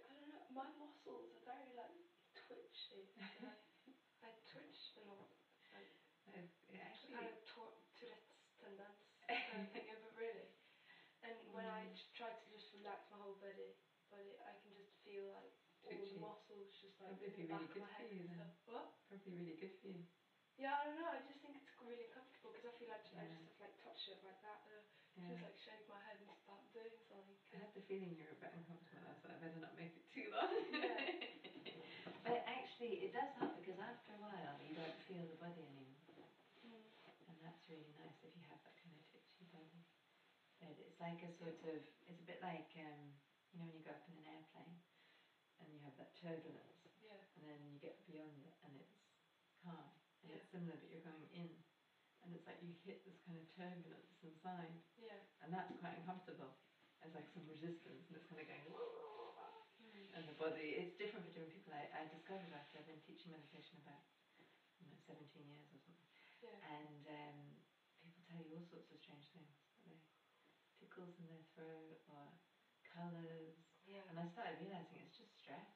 I 0.04 0.12
don't 0.12 0.28
know, 0.28 0.42
my 0.52 0.68
muscles 0.68 1.32
are 1.32 1.44
very 1.44 1.72
like 1.72 1.92
twitchy. 2.36 3.08
I, 3.42 4.28
I 4.28 4.28
twitch 4.46 4.92
a 4.96 5.02
lot. 5.02 5.28
Like, 5.72 5.88
It, 6.36 6.44
it 6.68 6.78
actually, 6.78 7.12
kind 7.16 7.26
of 7.26 7.34
Tourette's 7.48 7.84
tendance 8.60 9.00
kind 9.48 9.60
of 9.64 9.68
thing, 9.72 9.84
yeah, 9.88 9.96
but 10.00 10.12
really. 10.14 10.48
And 11.22 11.34
when 11.50 11.64
I 11.66 11.86
Mm. 11.86 11.94
j- 11.94 12.08
try 12.12 12.30
to 12.32 12.44
just 12.50 12.66
relax 12.72 13.06
my 13.10 13.16
whole 13.16 13.34
body, 13.38 13.72
body, 14.10 14.34
I 14.42 14.52
can 14.60 14.74
just 14.74 14.90
feel 15.02 15.24
like 15.30 15.50
all 15.82 15.94
Twitchy. 15.94 16.14
the 16.14 16.20
muscles 16.20 16.68
just 16.80 16.94
like 17.00 17.16
Probably 17.18 17.30
in 17.32 17.36
the 17.36 17.44
back 17.48 17.66
good 17.72 17.76
of 17.76 17.82
my 17.82 17.88
head 17.88 18.06
and 18.10 18.26
stuff. 18.34 18.50
What? 18.66 18.86
probably 19.08 19.32
really 19.32 19.54
good 19.58 19.72
for 19.80 19.88
you. 19.88 20.02
Yeah, 20.56 20.76
I 20.76 20.84
don't 20.84 20.96
know. 20.96 21.08
I 21.08 21.18
just 21.24 21.40
think 21.40 21.56
it's 21.56 21.72
really 21.80 22.04
comfortable 22.12 22.50
because 22.52 22.68
I 22.68 22.72
feel 22.76 22.88
like 22.88 23.00
I 23.00 23.08
just 23.08 23.16
have 23.16 23.56
to 23.56 23.62
like 23.62 23.74
touch 23.80 23.98
it 24.08 24.18
like 24.22 24.38
that. 24.44 24.60
Uh, 24.68 24.82
Yeah. 25.16 25.28
Just 25.28 25.44
like 25.44 25.58
shake 25.60 25.84
my 25.88 26.00
head 26.08 26.16
and 26.20 26.30
start 26.42 26.62
doing 26.72 26.96
something. 27.08 27.36
I 27.52 27.60
had 27.60 27.72
the 27.76 27.84
feeling 27.84 28.16
you 28.16 28.24
were 28.24 28.32
a 28.36 28.40
bit 28.40 28.52
uncomfortable. 28.56 29.04
I 29.04 29.12
was 29.12 29.22
like, 29.24 29.36
I 29.36 29.38
better 29.44 29.60
not 29.60 29.74
make 29.76 29.92
it 29.92 30.06
too 30.08 30.26
long. 30.32 30.48
Yeah. 30.72 32.16
but 32.26 32.38
actually, 32.48 33.04
it 33.04 33.12
does 33.12 33.28
help 33.36 33.52
because 33.60 33.76
after 33.76 34.16
a 34.16 34.20
while, 34.24 34.56
you 34.64 34.72
don't 34.72 34.98
feel 35.04 35.24
the 35.28 35.36
body 35.36 35.62
anymore. 35.68 36.32
Mm. 36.64 36.80
And 37.28 37.36
that's 37.44 37.62
really 37.68 37.92
nice 38.00 38.16
if 38.24 38.32
you 38.32 38.44
have 38.48 38.60
that 38.64 38.76
kind 38.80 38.96
of 38.96 39.04
twitchy 39.12 39.46
body. 39.52 39.84
But 40.64 40.78
it's 40.80 40.96
like 41.02 41.20
a 41.26 41.30
sort 41.36 41.60
of, 41.68 41.80
it's 42.08 42.20
a 42.22 42.26
bit 42.26 42.40
like, 42.40 42.72
um, 42.80 43.12
you 43.52 43.60
know, 43.60 43.68
when 43.68 43.76
you 43.76 43.84
go 43.84 43.92
up 43.92 44.06
in 44.08 44.16
an 44.16 44.26
airplane 44.30 44.80
and 45.60 45.68
you 45.74 45.80
have 45.84 45.94
that 46.00 46.16
turbulence, 46.16 46.88
Yeah. 47.04 47.18
and 47.36 47.42
then 47.44 47.60
you 47.68 47.76
get 47.82 48.00
beyond 48.08 48.40
it 48.48 48.56
and 48.64 48.72
it's 48.80 48.96
calm. 49.60 49.92
And 50.24 50.32
Yeah. 50.32 50.38
it's 50.40 50.48
similar, 50.54 50.78
but 50.78 50.88
you're 50.88 51.04
going 51.04 51.28
in. 51.36 51.50
And 52.22 52.30
it's 52.34 52.46
like 52.46 52.62
you 52.62 52.72
hit 52.86 53.02
this 53.04 53.18
kind 53.26 53.36
of 53.38 53.44
turbulence 53.58 54.14
inside, 54.22 54.78
Yeah. 54.96 55.18
and 55.42 55.50
that's 55.52 55.74
quite 55.82 55.98
uncomfortable. 55.98 56.54
There's 57.02 57.14
like 57.18 57.26
some 57.34 57.46
resistance, 57.50 58.06
and 58.06 58.14
it's 58.14 58.26
kind 58.30 58.38
of 58.40 58.46
going, 58.46 58.62
Mm. 59.82 60.06
and 60.14 60.22
the 60.30 60.36
body, 60.38 60.78
it's 60.78 60.94
different 60.96 61.26
for 61.26 61.32
different 61.34 61.52
people. 61.52 61.74
I, 61.74 61.84
I 61.90 62.06
discovered 62.08 62.54
after 62.54 62.78
I've 62.78 62.86
been 62.86 63.02
teaching 63.02 63.34
meditation 63.34 63.82
about, 63.82 64.06
you 64.78 64.86
know, 64.86 64.96
17 65.04 65.26
years 65.50 65.66
or 65.74 65.78
something. 65.82 66.08
Yeah. 66.40 66.56
And 66.62 67.02
um, 67.10 67.38
people 68.00 68.22
tell 68.22 68.38
you 68.40 68.54
all 68.56 68.64
sorts 68.70 68.88
of 68.94 68.98
strange 69.02 69.26
things. 69.34 69.50
that 69.50 69.90
They 69.90 69.98
tickles 70.78 71.18
in 71.18 71.26
their 71.26 71.42
throat 71.58 71.98
or 72.08 72.30
colours. 72.86 73.58
Yeah. 73.84 74.06
And 74.08 74.16
I 74.22 74.26
started 74.30 74.62
realising 74.62 75.02
it's 75.02 75.18
just 75.18 75.34
stress. 75.36 75.74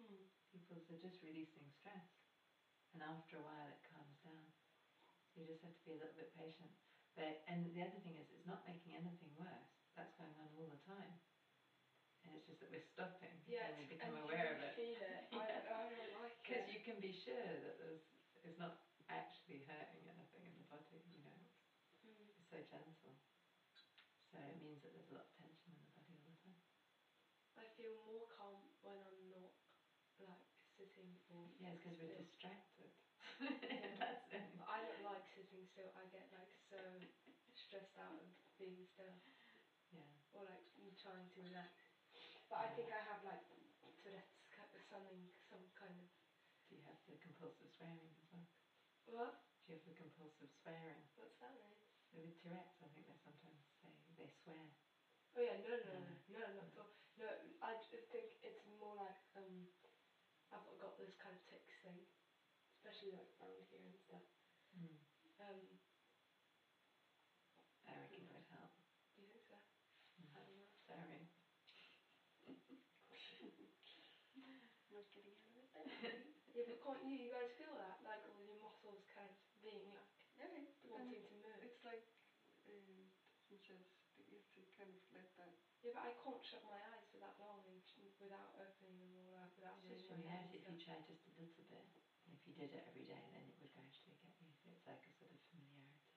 Mm. 0.00 0.24
People 0.50 0.96
are 0.96 1.04
just 1.04 1.20
releasing 1.22 1.68
stress. 1.68 2.08
And 2.96 3.04
after 3.04 3.36
a 3.36 3.44
while 3.44 3.68
it 3.68 3.80
calms 3.84 3.90
down. 3.90 3.90
So 3.91 3.91
you 5.36 5.44
just 5.48 5.62
have 5.64 5.72
to 5.74 5.84
be 5.84 5.96
a 5.96 6.00
little 6.00 6.16
bit 6.16 6.30
patient. 6.36 6.70
But 7.16 7.44
and 7.48 7.68
the 7.72 7.82
other 7.84 8.00
thing 8.00 8.16
is 8.16 8.28
it's 8.32 8.48
not 8.48 8.64
making 8.64 8.96
anything 8.96 9.32
worse. 9.36 9.72
That's 9.96 10.12
going 10.16 10.32
on 10.40 10.48
all 10.56 10.68
the 10.68 10.80
time. 10.88 11.20
And 12.24 12.32
it's 12.38 12.46
just 12.48 12.62
that 12.62 12.70
we're 12.70 12.80
stopping 12.94 13.34
Yeah. 13.50 13.66
and 13.68 13.74
we 13.76 13.84
become 13.90 14.14
and 14.16 14.24
aware 14.24 14.54
you 14.54 14.56
of 14.56 14.62
it. 14.62 14.72
feel 14.78 15.02
it. 15.02 15.22
I, 15.34 15.42
I 15.42 15.90
don't 15.90 16.14
like 16.22 16.38
Because 16.46 16.64
it. 16.70 16.72
you 16.72 16.80
can 16.80 16.96
be 17.02 17.12
sure 17.12 17.36
that 17.66 17.76
there's 17.82 18.04
it's 18.46 18.58
not 18.58 18.78
actually 19.10 19.62
hurting 19.68 20.02
anything 20.08 20.42
in 20.46 20.54
the 20.56 20.66
body, 20.70 21.02
you 21.12 21.20
know. 21.22 21.40
Mm. 22.06 22.30
It's 22.38 22.48
so 22.50 22.58
gentle. 22.66 23.14
So 24.32 24.38
it 24.40 24.56
means 24.62 24.80
that 24.86 24.94
there's 24.96 25.10
a 25.12 25.14
lot 25.18 25.28
of 25.28 25.34
tension 25.36 25.74
in 25.76 25.82
the 25.84 25.92
body 25.92 26.14
all 26.16 26.30
the 26.32 26.40
time. 26.46 26.62
I 27.60 27.68
feel 27.76 27.92
more 28.08 28.24
calm 28.32 28.64
when 28.80 28.96
I'm 28.96 29.28
not 29.28 29.52
like 30.22 30.46
sitting 30.78 31.12
or. 31.28 31.52
Yeah, 31.60 31.74
it's 31.76 31.82
because 31.84 31.98
we're 32.00 32.16
distracted. 32.24 32.88
Yeah. 33.42 33.98
That's 34.00 34.26
it. 34.32 34.51
But 35.76 35.92
I 35.96 36.04
don't 36.12 36.30
like 36.32 36.50
sitting 36.52 36.68
still. 36.68 36.84
I 36.92 37.00
get 37.00 37.08
like 37.08 37.08
so 37.32 37.56
stressed 37.66 37.96
out 37.96 38.16
of 38.20 38.28
being 38.58 38.84
still 38.92 39.16
Yeah. 39.90 40.08
or 40.32 40.44
like 40.44 40.64
trying 41.00 41.28
to 41.32 41.40
relax. 41.40 41.72
But 42.48 42.60
I 42.60 42.68
think 42.76 42.90
I 42.92 43.00
have 43.00 43.22
like 43.24 43.40
Tourette's 44.02 44.84
something, 44.88 45.32
some 45.48 45.64
kind 45.78 45.96
of. 45.96 46.06
Do 46.68 46.76
you 46.76 46.82
have 46.84 46.96
the 47.08 47.16
compulsive 47.20 47.68
swearing 47.76 48.12
as 48.20 48.28
well? 48.32 48.46
What? 49.06 49.32
Do 49.64 49.72
you 49.72 49.78
have 49.78 49.84
the 49.84 49.92
compulsive 49.96 50.48
swearing? 50.62 51.00
What's 51.16 51.36
that 51.40 51.54
mean? 51.54 51.74
With 52.12 52.36
Tourette's, 52.44 52.76
I 52.82 52.88
think 52.92 53.06
they 53.08 53.16
sometimes 53.24 53.64
say 53.80 53.88
they 54.16 54.28
swear. 54.44 54.68
Oh 55.34 55.40
yeah, 55.40 55.56
no, 55.56 55.72
no, 55.80 55.96
no, 55.96 56.12
No. 56.28 56.40
no, 56.44 56.50
not 56.52 56.66
at 56.68 56.76
all. 56.76 56.90
No, 57.16 57.28
I 57.60 57.72
think 58.12 58.36
it's 58.44 58.64
more 58.64 58.92
like 58.94 59.16
um, 59.36 59.64
I've 60.52 60.64
got 60.78 60.96
this 60.96 61.12
kind 61.16 61.32
of 61.34 61.40
tics 61.48 61.72
thing, 61.80 62.04
especially 62.76 63.12
like 63.16 63.28
around 63.40 63.64
here 63.72 63.80
and 63.84 63.96
stuff. 64.04 64.24
Mm. 64.76 64.96
Um, 65.40 65.60
I 67.88 67.96
reckon 67.96 68.24
it 68.28 68.32
would 68.32 68.44
help. 68.52 68.70
do 69.16 69.20
you 69.22 69.28
think 69.28 69.44
so? 69.48 69.56
I 69.56 70.20
Mm. 70.20 70.32
don't 70.36 70.52
know. 70.52 70.64
Sorry. 70.86 71.28
can't 76.82 77.02
you, 77.06 77.14
you 77.14 77.30
guys 77.30 77.46
feel 77.56 77.72
that? 77.78 78.02
Like 78.02 78.26
all 78.26 78.42
your 78.42 78.58
muscles 78.58 78.98
kind 79.14 79.30
of 79.30 79.34
being 79.62 79.86
like 79.86 80.02
Yeah, 80.36 80.50
and 80.50 80.66
wanting 80.82 81.22
to 81.30 81.34
move. 81.38 81.62
it's 81.62 81.82
like 81.86 82.02
um, 82.66 83.06
says 83.48 83.86
that 84.18 84.26
you 84.26 84.36
have 84.36 84.50
to 84.58 84.62
kind 84.76 84.90
of 84.90 84.98
let 85.14 85.28
that. 85.38 85.54
Yeah, 85.82 85.90
but 85.98 86.06
I 86.06 86.14
can't 86.14 86.42
shut 86.46 86.62
my 86.62 86.78
eyes 86.94 87.02
for 87.10 87.18
that 87.18 87.34
long 87.42 87.66
and 87.66 87.82
without 88.22 88.54
opening 88.54 89.02
them 89.02 89.18
all 89.18 89.34
up, 89.34 89.50
without 89.58 89.82
It's 89.82 90.06
just 90.06 90.14
moving 90.14 90.30
my 90.30 90.46
If 90.54 90.62
you 90.70 90.78
try 90.78 91.02
just 91.02 91.26
a 91.26 91.34
little 91.34 91.66
bit, 91.66 91.82
if 92.30 92.38
you 92.46 92.54
did 92.54 92.70
it 92.70 92.86
every 92.86 93.02
day, 93.02 93.18
then 93.34 93.42
it 93.50 93.58
would 93.58 93.74
gradually 93.74 94.14
get 94.22 94.30
you. 94.38 94.54
So 94.62 94.70
it's 94.70 94.86
like 94.86 95.02
a 95.02 95.12
sort 95.18 95.34
of 95.34 95.42
familiarity. 95.50 96.14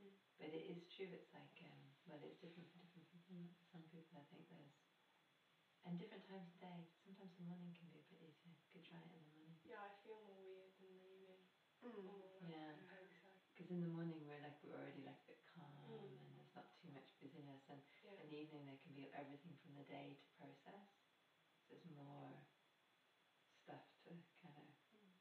Mm. 0.00 0.16
But 0.40 0.56
it 0.56 0.64
is 0.72 0.88
true. 0.88 1.12
It's 1.12 1.28
like 1.36 1.52
um, 1.68 1.80
well, 2.08 2.18
it's 2.24 2.40
different 2.40 2.72
for 2.72 2.80
different 2.80 3.12
people. 3.12 3.52
Some 3.68 3.84
people, 3.92 4.16
I 4.16 4.24
think 4.32 4.48
there's, 4.48 4.72
and 5.84 6.00
different 6.00 6.24
times 6.24 6.48
of 6.48 6.56
day. 6.64 6.88
Sometimes 7.04 7.36
the 7.36 7.44
morning 7.44 7.76
can 7.76 7.92
be 7.92 8.00
a 8.00 8.08
bit 8.08 8.24
easier. 8.24 8.56
You 8.56 8.68
could 8.72 8.88
try 8.88 8.98
it 9.04 9.12
in 9.12 9.20
the 9.20 9.32
morning. 9.36 9.52
Yeah, 9.68 9.84
I 9.84 9.92
feel 10.00 10.16
more 10.24 10.40
weird 10.40 10.72
in 10.80 10.88
the 10.96 11.04
evening. 11.12 11.44
Mm. 11.84 12.08
Like 12.40 12.50
Yeah. 12.50 12.72
Because 13.52 13.68
in 13.68 13.84
the 13.84 13.92
morning 13.92 14.24
we're 14.24 14.40
like 14.40 14.56
we're 14.64 14.74
already 14.80 15.04
like 15.04 15.20
a 15.22 15.28
bit 15.28 15.40
calm 15.44 15.70
Mm. 15.92 16.08
and 16.08 16.32
there's 16.34 16.54
not 16.56 16.72
too 16.80 16.88
much 16.90 17.12
busyness, 17.20 17.61
and 17.72 17.80
Yeah. 18.04 18.20
in 18.20 18.28
the 18.28 18.36
evening 18.36 18.64
there 18.68 18.76
can 18.84 18.92
be 18.94 19.08
everything 19.16 19.56
from 19.64 19.74
the 19.74 19.84
day 19.88 20.14
to 20.20 20.28
process. 20.36 20.84
So 21.64 21.74
there's 21.74 21.88
more 21.88 22.44
stuff 23.64 23.84
to 24.04 24.12
kind 24.42 24.56
of 24.58 24.68
Mm. 24.92 25.12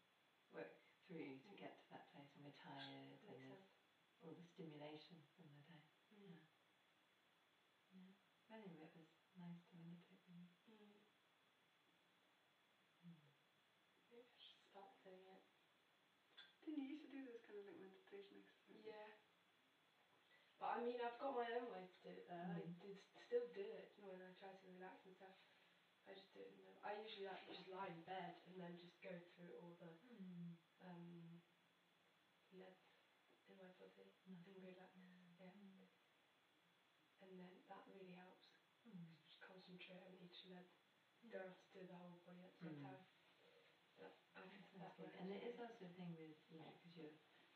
work 0.51 0.73
through 1.07 1.39
to 1.47 1.53
get 1.55 1.79
to 1.79 1.87
that 1.89 2.07
place, 2.11 2.29
and 2.35 2.43
we're 2.43 2.51
tired, 2.59 3.23
and 3.23 3.39
there's 3.39 3.63
sense. 3.63 3.71
all 4.21 4.33
the 4.33 4.43
stimulation 4.43 5.23
from 5.35 5.47
the 5.55 5.61
day. 5.63 5.83
Mm. 6.11 6.27
Yeah. 6.27 6.47
Yeah. 7.91 8.11
Anyway, 8.49 8.83
it 8.83 8.93
was 8.95 9.07
nice 9.35 9.61
to 9.71 9.75
meditate. 9.77 10.19
with 10.27 10.27
you. 10.27 10.43
Mm. 10.67 10.91
Mm. 13.05 13.29
Maybe 14.11 14.27
I 14.31 14.37
should 14.39 14.61
start 14.69 14.91
doing 15.03 15.25
it. 15.27 15.41
Didn't 16.59 16.77
you 16.77 16.85
used 16.89 17.01
to 17.01 17.09
do 17.09 17.23
those 17.23 17.41
kind 17.41 17.59
of 17.59 17.65
like 17.65 17.77
meditation 17.77 18.37
exercises? 18.37 18.85
Yeah. 18.85 19.15
But 20.61 20.77
I 20.77 20.79
mean, 20.85 21.01
I've 21.01 21.17
got 21.17 21.33
my 21.33 21.49
own 21.57 21.73
way 21.73 21.89
to 21.89 21.97
do 22.05 22.13
it 22.13 22.29
though. 22.29 22.37
I 22.37 22.61
Mm. 22.61 22.77
did 22.77 23.01
still 23.25 23.47
do 23.49 23.65
it 23.73 23.89
you 23.97 24.05
know, 24.05 24.13
when 24.13 24.21
I 24.21 24.29
try 24.37 24.53
to 24.53 24.67
relax 24.69 25.01
and 25.09 25.15
stuff. 25.17 25.33
I 26.05 26.13
just 26.13 26.29
do 26.33 26.39
it. 26.45 26.53
In 26.53 26.61
the, 26.61 26.69
I 26.85 26.93
usually 26.93 27.25
like 27.25 27.41
just 27.49 27.65
lie 27.65 27.87
in 27.89 28.01
bed 28.05 28.37
and 28.45 28.59
then 28.61 28.77
just 28.77 28.93
go 29.01 29.09
through 29.33 29.57
all 29.57 29.73
the 29.81 29.89
Mm. 30.05 30.53
um, 30.85 31.41
leads 32.51 32.93
in 33.49 33.57
my 33.57 33.69
body 33.81 34.13
and 34.25 34.37
relax. 34.45 34.93
Yeah. 35.41 35.49
Mm. 35.49 35.81
And 37.21 37.37
then 37.37 37.51
that 37.67 37.81
really 37.87 38.11
helps. 38.13 38.45
Mm. 38.85 39.17
Just 39.25 39.39
concentrate 39.41 40.01
on 40.05 40.13
each 40.21 40.43
lead. 40.45 40.65
Yeah. 41.21 41.29
Don't 41.31 41.45
have 41.47 41.57
to 41.57 41.69
do 41.73 41.85
the 41.85 41.93
whole 41.93 42.17
body 42.25 42.43
at 42.45 42.51
the 42.53 42.57
same 42.65 42.77
Mm. 42.77 42.81
time. 42.81 43.03
But 43.97 44.13
I 44.35 44.41
think 44.45 44.65
That 44.73 44.79
that 44.79 44.95
good. 44.95 45.13
And 45.15 45.29
there 45.29 45.41
is 45.41 45.57
also 45.57 45.85
a 45.85 45.89
thing 45.89 46.13
with, 46.13 46.33
you 46.49 46.57
know, 46.57 46.69
because 46.77 46.95
you're 46.95 47.13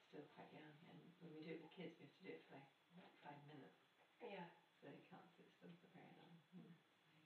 still 0.07 0.23
quite 0.35 0.51
young, 0.51 0.73
and 0.87 1.11
when 1.19 1.33
we 1.33 1.41
do 1.41 1.51
it 1.51 1.59
with 1.59 1.69
kids, 1.69 1.97
we 1.97 2.05
have 2.05 2.13
to 2.13 2.21
do 2.21 2.29
it 2.29 2.41
for 2.45 2.53
like 2.53 2.67
what, 2.69 2.74
five 3.23 3.41
minutes, 3.49 3.81
Yeah. 4.21 4.47
so 4.79 4.87
you 4.87 5.03
can't 5.09 5.27
sit 5.35 5.49
still 5.51 5.73
for 5.81 5.89
very 5.91 6.13
long. 6.15 6.35
So 6.47 6.59
you 6.61 6.71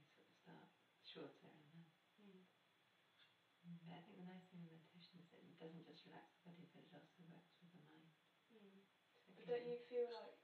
sort 0.09 0.25
of 0.25 0.33
start 0.33 0.69
shorter 1.05 1.49
and 1.51 1.67
then. 1.69 1.85
Mm. 2.19 2.41
But 3.85 3.97
I 3.97 4.01
think 4.01 4.17
the 4.17 4.25
nice 4.29 4.45
thing 4.49 4.63
with 4.65 4.73
meditation 4.73 5.19
is 5.21 5.29
that 5.29 5.43
it 5.45 5.57
doesn't 5.61 5.85
just 5.85 6.05
relax 6.09 6.31
the 6.39 6.49
body, 6.49 6.65
but 6.73 6.81
it 6.81 6.91
also 6.95 7.21
works 7.29 7.53
with 7.61 7.69
the 7.69 7.81
mind. 7.85 8.09
Mm. 8.49 8.81
So 9.27 9.35
But 9.37 9.45
don't 9.45 9.67
you 9.69 9.77
feel 9.85 10.07
like 10.09 10.37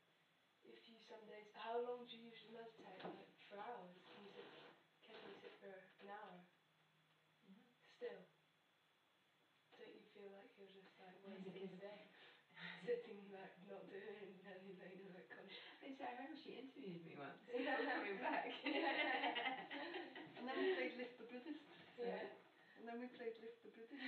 if 0.65 0.81
you 0.89 0.97
some 1.01 1.23
days, 1.29 1.49
how 1.53 1.77
long 1.81 2.05
do 2.05 2.13
you 2.17 2.29
usually 2.29 2.53
meditate? 2.53 3.01
Like 3.01 3.31
for 3.49 3.57
hours? 3.61 3.97
Can 4.05 4.21
you 4.25 4.29
sit, 4.33 4.45
can 5.05 5.17
you 5.25 5.33
sit 5.41 5.53
for 5.61 5.73
an 6.01 6.09
hour 6.09 6.41
Yeah. 7.45 7.61
still? 7.97 8.21
Don't 9.77 9.93
you 9.93 10.05
feel 10.15 10.31
like 10.33 10.49
you're 10.57 10.71
just 10.71 10.95
like 10.97 11.17
Yeah, 11.21 11.35
wasting 11.37 11.53
because- 11.53 11.77
the 11.77 11.85
day? 11.85 12.01
Sitting 12.85 13.27
like 13.35 13.51
not 13.67 13.83
doing 13.89 14.07
anything 14.07 15.11
like 15.11 15.27
con- 15.27 15.43
Actually, 15.43 15.94
I 16.05 16.09
remember 16.11 16.35
she 16.37 16.51
interviewed 16.53 17.01
me 17.03 17.15
once. 17.15 17.41
Yeah. 17.57 17.77
coming 17.91 18.17
back. 18.17 18.45
And 20.37 20.47
then 20.47 20.57
we 20.57 20.65
played 20.67 20.93
Lift 20.93 21.17
the 21.17 21.23
Buddhist. 21.23 21.57
Yeah. 21.97 22.27
And 22.77 22.87
then 22.87 22.99
we 22.99 23.07
played 23.07 23.33
Lift 23.39 23.61
the 23.63 23.69
Buddhist. 23.69 24.01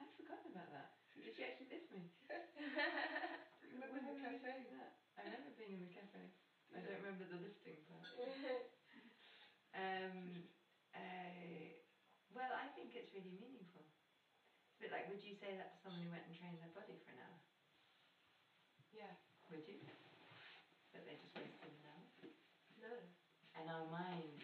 I'd 0.00 0.10
forgotten 0.16 0.50
about 0.50 0.70
that. 0.70 0.88
Did 1.22 1.34
she 1.34 1.42
actually 1.42 1.66
lift 1.66 1.90
me? 1.90 2.08
Remember 3.70 3.98
in 3.98 4.04
the 4.06 4.12
When 4.12 4.16
did 4.16 4.24
we 4.24 4.36
cafe? 4.36 4.64
I 5.16 5.22
remember 5.22 5.50
being 5.50 5.72
in 5.72 5.80
the 5.80 5.86
cafe. 5.86 6.30
I 6.74 6.80
don't 6.80 6.94
remember 6.94 7.24
the 7.24 7.36
lifting 7.36 7.82
part. 7.82 8.06
Um, 9.74 10.46
uh, 10.94 11.68
well, 12.30 12.52
I 12.52 12.66
think 12.68 12.94
it's 12.94 13.12
really 13.12 13.30
meaningful. 13.30 13.84
It's 14.68 14.76
a 14.76 14.78
bit 14.80 14.90
like, 14.90 15.06
would 15.06 15.22
you 15.22 15.32
say 15.32 15.54
that 15.54 15.70
to 15.72 15.76
someone 15.82 16.00
who 16.00 16.08
went 16.10 16.24
and 16.24 16.34
trained 16.34 16.60
their 16.60 16.68
body 16.68 16.96
for 17.04 17.10
an 17.10 17.18
hour? 17.18 17.38
yeah. 18.92 19.12
Would 19.48 19.66
you? 19.66 19.76
never 23.68 23.84
mind. 23.90 24.37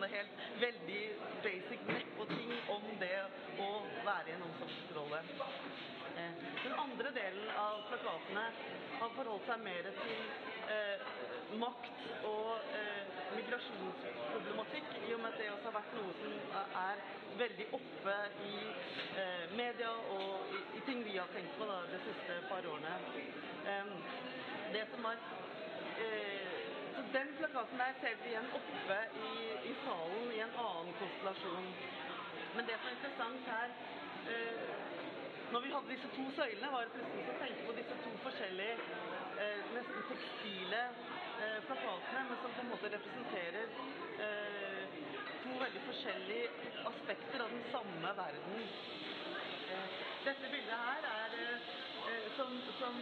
Veldig 0.00 1.02
basic 1.42 1.80
nedpå-ting 1.88 2.52
om 2.68 2.82
det 3.00 3.16
å 3.62 3.68
være 4.04 4.28
i 4.28 4.34
en 4.34 4.44
omsorgsrolle. 4.44 5.20
Eh, 6.16 6.32
Den 6.64 6.74
andre 6.80 7.12
delen 7.14 7.50
av 7.56 7.80
plakatene 7.88 8.44
har 9.00 9.14
forholdt 9.16 9.46
seg 9.48 9.62
mer 9.64 9.88
til 10.02 10.20
eh, 10.72 11.06
makt 11.60 12.04
og 12.28 12.76
eh, 12.76 13.16
migrasjonsproblematikk, 13.36 14.92
i 15.08 15.14
og 15.14 15.20
med 15.20 15.32
at 15.32 15.40
det 15.40 15.50
også 15.54 15.70
har 15.70 15.78
vært 15.78 15.96
noe 15.96 16.12
som 16.20 16.32
er 16.82 17.02
veldig 17.40 17.68
oppe 17.80 18.16
i 18.48 18.54
eh, 19.22 19.56
media 19.56 19.92
og 20.16 20.52
i, 20.52 20.62
i 20.80 20.84
ting 20.88 21.04
vi 21.04 21.16
har 21.16 21.32
tenkt 21.36 21.56
på 21.58 21.68
da, 21.68 21.82
de 21.92 22.02
siste 22.04 22.40
par 22.50 22.68
årene. 22.68 22.96
Eh, 23.64 23.92
det 24.76 24.86
som 24.92 25.08
var 25.08 25.20
Den 27.12 27.28
plakaten 27.38 27.78
der 27.78 27.94
ser 28.00 28.16
vi 28.22 28.28
igjen 28.28 28.48
oppe 28.58 28.98
i, 29.26 29.34
i 29.70 29.74
salen 29.84 30.32
i 30.36 30.40
en 30.46 30.54
annen 30.64 30.94
konstellasjon. 31.00 31.68
Men 32.54 32.66
det 32.68 32.76
som 32.78 32.88
er 32.88 32.96
interessant 32.96 33.50
her 33.52 33.68
eh, 34.32 34.72
når 35.52 35.60
vi 35.64 35.70
hadde 35.74 35.92
disse 35.94 36.08
to 36.16 36.24
søylene, 36.38 36.72
var 36.72 36.80
det 36.84 36.94
plutselig 36.96 37.28
å 37.34 37.36
tenke 37.42 37.66
på 37.68 37.76
disse 37.78 37.98
to 38.04 38.12
forskjellige, 38.24 38.78
eh, 39.44 39.60
nesten 39.76 40.08
tekstile 40.10 40.82
eh, 40.88 41.58
plakatene, 41.68 42.24
men 42.30 42.40
som 42.42 42.56
på 42.56 42.64
en 42.64 42.72
måte 42.72 42.90
representerer 42.96 43.68
eh, 44.26 44.98
to 45.44 45.54
veldig 45.62 45.84
forskjellige 45.86 46.72
aspekter 46.90 47.46
av 47.46 47.54
den 47.54 47.64
samme 47.70 48.14
verden. 48.22 48.66
Eh, 49.70 50.00
dette 50.26 50.50
bildet 50.56 50.74
her 50.88 51.08
er 51.14 51.38
eh, 51.44 52.28
som, 52.40 52.58
som 52.80 52.98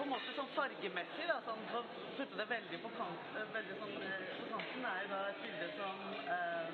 på 0.00 0.04
en 0.06 0.14
måte 0.14 0.32
sånn 0.32 0.46
fargemessig, 0.54 1.24
da, 1.28 1.34
sånn, 1.44 1.58
for 1.68 1.84
å 1.84 2.04
putte 2.16 2.38
det 2.38 2.44
veldig 2.48 2.78
på, 2.80 2.90
kant, 2.96 3.34
eh, 3.36 3.72
sånn, 3.76 3.90
eh, 4.00 4.30
på 4.38 4.46
kanten, 4.48 4.86
er 4.88 5.10
da 5.10 5.18
et 5.28 5.42
bilde 5.44 5.66
som 5.76 5.98
eh, 6.36 6.70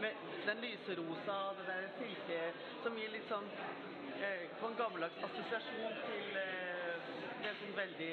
med 0.00 0.22
den 0.46 0.62
lyserosa, 0.64 1.36
og 1.50 1.60
det 1.60 1.66
der 1.68 1.90
silke, 1.98 2.38
som 2.80 2.96
gir 2.96 3.12
litt 3.12 3.28
sånn 3.28 3.50
eh, 4.24 4.46
på 4.56 4.70
en 4.70 4.78
gammeldags 4.80 5.20
assosiasjon 5.28 6.00
til 6.06 6.40
eh, 6.40 7.12
det 7.42 7.52
sånn 7.60 7.76
veldig 7.76 8.10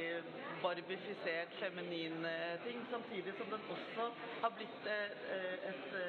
barbifisert, 0.65 1.55
feminin 1.61 2.27
ting, 2.65 2.83
samtidig 2.91 3.37
som 3.39 3.55
den 3.55 3.63
også 3.77 4.11
har 4.43 4.55
blitt 4.59 4.91
eh, 4.91 5.69
et 5.71 5.99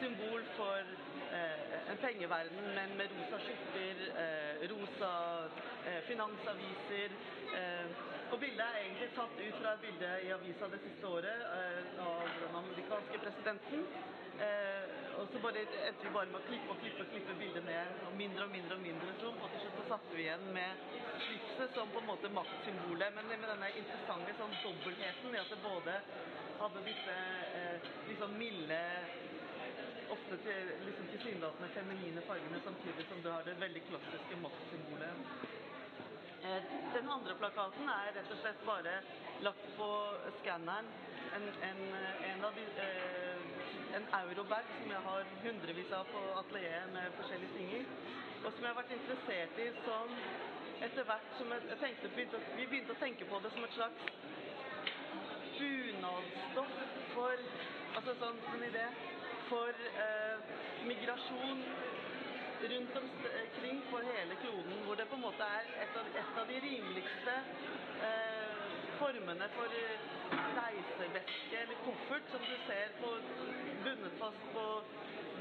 symbol 0.00 0.46
for 0.56 0.96
en 1.90 1.96
pengeverden, 1.96 2.74
men 2.74 2.96
med 2.98 3.08
rosa 3.14 3.38
skjorter, 3.44 3.96
eh, 4.22 4.70
rosa 4.72 5.12
eh, 5.86 6.00
finansaviser. 6.08 7.10
Eh, 7.54 7.86
og 8.30 8.38
bildet 8.40 8.62
er 8.66 8.78
egentlig 8.84 9.10
tatt 9.16 9.36
ut 9.38 9.58
fra 9.58 9.74
et 9.74 9.84
bilde 9.84 10.10
i 10.26 10.32
avisa 10.34 10.68
det 10.70 10.80
siste 10.84 11.06
året 11.06 11.44
eh, 11.46 12.00
av 12.06 12.26
den 12.42 12.56
amerikanske 12.62 13.22
presidenten. 13.24 13.86
Eh, 14.40 14.84
og 15.20 15.28
så 15.32 15.40
bare 15.44 15.64
endte 15.66 16.06
vi 16.06 16.12
bare 16.14 16.30
med 16.32 16.40
å 16.40 16.46
klippe 16.48 16.72
og 16.72 16.78
klippe 16.82 17.04
og 17.04 17.10
klippe 17.12 17.34
bildet 17.40 17.66
ned, 17.66 17.98
og 18.08 18.14
mindre 18.20 18.46
og 18.46 18.54
mindre 18.54 18.78
og 18.78 18.84
mindre 18.86 19.16
zoom, 19.20 19.40
og 19.42 19.50
til 19.52 19.64
slutt 19.64 19.80
så 19.80 19.88
satte 19.90 20.16
vi 20.16 20.24
igjen 20.24 20.46
med 20.54 20.86
slipset 21.26 21.74
som 21.76 21.90
på 21.92 22.00
en 22.00 22.08
måte 22.08 22.30
maktsymbolet, 22.32 23.12
men 23.16 23.28
med 23.34 23.50
denne 23.50 23.72
interessante 23.82 24.36
sånn 24.38 24.54
dobbeltheten 24.64 25.34
i 25.36 25.42
at 25.42 25.52
det 25.52 25.60
både 25.66 25.98
hadde 26.60 26.86
disse 26.86 27.18
eh, 27.58 27.90
liksom 28.08 28.38
milde 28.40 28.80
ofte 30.14 30.36
til, 30.44 30.70
liksom 30.86 31.06
tilsynelatende 31.12 31.68
feminine 31.74 32.22
fargene, 32.26 32.60
samtidig 32.64 33.06
som 33.08 33.22
du 33.24 33.30
har 33.30 33.42
det 33.46 33.60
veldig 33.60 33.82
klassiske 33.88 34.38
maktsymbolet. 34.44 35.14
Eh, 36.44 36.62
Den 36.94 37.10
andre 37.16 37.34
plakaten 37.38 37.88
er 37.88 38.12
rett 38.16 38.32
og 38.34 38.38
slett 38.42 38.62
bare 38.66 38.94
lagt 39.46 39.66
på 39.76 39.90
skanneren. 40.40 40.88
En, 41.36 41.44
en, 41.70 41.82
en, 42.30 42.44
eh, 42.84 43.42
en 43.98 44.06
eurobag 44.20 44.64
som 44.78 44.90
jeg 44.94 45.02
har 45.08 45.28
hundrevis 45.44 45.92
av 45.98 46.08
på 46.14 46.22
atelieret 46.42 46.94
med 46.96 47.12
forskjellige 47.20 47.54
ting 47.58 47.74
i. 47.80 47.82
Og 48.44 48.52
som 48.52 48.64
jeg 48.64 48.72
har 48.72 48.80
vært 48.82 48.96
interessert 48.96 49.60
i 49.60 49.68
som 49.84 50.16
etter 50.80 51.04
hvert 51.04 51.32
som 51.38 51.52
jeg, 51.52 51.78
tenkte, 51.80 52.08
begynte, 52.16 52.40
Vi 52.56 52.66
begynte 52.66 52.96
å 52.96 53.00
tenke 53.04 53.28
på 53.28 53.40
det 53.44 53.52
som 53.52 53.64
et 53.64 53.76
slags 53.76 54.02
bunadsstoff 55.58 56.78
for 57.14 57.48
Altså 57.90 58.12
sånn 58.20 58.36
en 58.54 58.62
idé 58.62 58.84
for 59.50 59.72
eh, 60.06 60.36
migrasjon 60.90 61.60
rundt 62.72 62.96
omkring 63.02 63.78
på 63.90 63.98
hele 64.10 64.34
kloden, 64.42 64.76
hvor 64.84 64.94
det 64.94 65.06
på 65.08 65.16
en 65.18 65.26
måte 65.28 65.44
er 65.58 65.64
et 65.84 65.94
av, 66.00 66.06
et 66.22 66.36
av 66.40 66.46
de 66.50 66.58
rimeligste 66.66 67.34
eh, 68.08 68.60
formene 69.00 69.48
for 69.56 69.78
eh, 69.82 70.04
reiseveske 70.58 71.62
eller 71.62 71.82
koffert 71.86 72.30
som 72.34 72.44
du 72.50 72.56
ser 72.68 72.94
på, 73.00 73.10
bundet 73.84 74.14
fast 74.22 74.46
på 74.54 74.66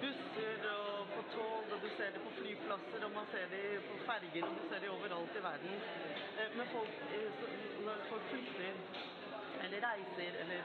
busser 0.01 0.67
og 0.71 1.13
på 1.13 1.23
tog, 1.35 1.73
og 1.73 1.77
du 1.83 1.89
ser 1.97 2.13
det 2.15 2.21
på 2.25 2.33
flyplasser, 2.39 3.05
og 3.05 3.11
man 3.19 3.31
ser 3.33 3.45
det 3.53 3.63
på 3.89 3.97
ferger, 4.07 4.45
og 4.47 4.57
du 4.59 4.63
ser 4.69 4.85
det 4.85 4.93
overalt 4.97 5.39
i 5.39 5.45
verden. 5.49 5.81
Eh, 6.39 6.49
men 6.57 6.73
folk, 6.75 7.01
eh, 7.19 7.47
når 7.85 8.05
folk 8.11 8.29
flytter 8.33 8.73
eller 9.63 9.89
reiser 9.89 10.39
eller 10.43 10.61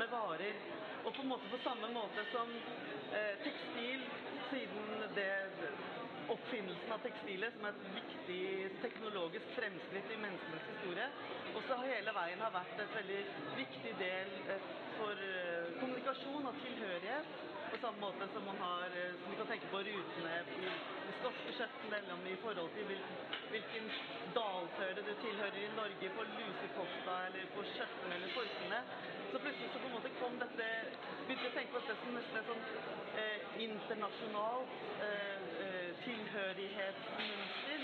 med 0.00 0.08
varer. 0.16 0.56
Og 1.04 1.14
på 1.14 1.22
en 1.22 1.28
måte 1.28 1.48
på 1.50 1.58
samme 1.64 1.88
måte 1.94 2.24
som 2.32 2.50
eh, 3.16 3.34
tekstil, 3.44 4.02
siden 4.50 5.02
det 5.16 5.30
oppfinnelsen 6.30 6.92
av 6.94 7.02
tekstilet 7.04 7.54
som 7.54 7.66
et 7.66 7.84
viktig 7.94 8.42
teknologisk 8.82 9.54
fremskritt 9.56 10.12
i 10.14 10.18
menneskenes 10.22 10.68
historie, 10.72 11.06
også 11.58 11.78
hele 11.82 12.14
veien 12.14 12.44
har 12.44 12.54
vært 12.54 12.82
et 12.84 12.96
veldig 12.98 13.20
viktig 13.58 13.94
del 13.98 14.34
eh, 14.54 14.68
for 14.98 15.24
eh, 15.26 15.72
kommunikasjon 15.80 16.50
og 16.50 16.60
tilhørighet. 16.64 17.38
På 17.70 17.78
samme 17.78 18.02
måte 18.02 18.26
som 18.34 18.46
man 18.46 18.58
har, 18.62 18.94
eh, 18.98 19.12
som 19.18 19.32
vi 19.32 19.38
kan 19.40 19.50
tenke 19.50 19.70
på 19.74 19.82
rutene 19.86 20.38
i 20.58 20.70
de 20.70 21.18
skotske 21.18 21.56
skjøttene, 21.58 22.00
eller 22.00 22.16
om 22.16 22.26
i 22.26 22.38
forhold 22.44 22.72
til 22.76 22.90
hvilken 23.50 23.90
dalføre 24.34 25.06
du 25.06 25.12
tilhører 25.22 25.58
i 25.64 25.70
Norge 25.76 26.10
på 26.16 26.26
lusekofta 26.36 27.16
eller 27.28 27.50
på 27.54 27.66
kjøttene 27.74 28.18
eller 28.18 28.34
forkene. 28.36 28.82
Så 29.30 29.38
plutselig 29.38 29.70
så 29.72 29.78
på 29.78 29.86
en 29.86 29.94
måte 29.94 30.10
kom 30.18 30.38
dette 30.40 30.66
Begynte 31.26 31.46
å 31.46 31.54
tenke 31.54 31.70
på 31.76 31.80
dette 31.84 31.94
som 32.00 32.14
nesten 32.16 32.38
et 32.40 32.48
sånn 32.48 32.62
eh, 33.20 33.50
internasjonalt 33.62 34.72
eh, 35.06 35.59
tilhørighetsmønster 36.04 37.80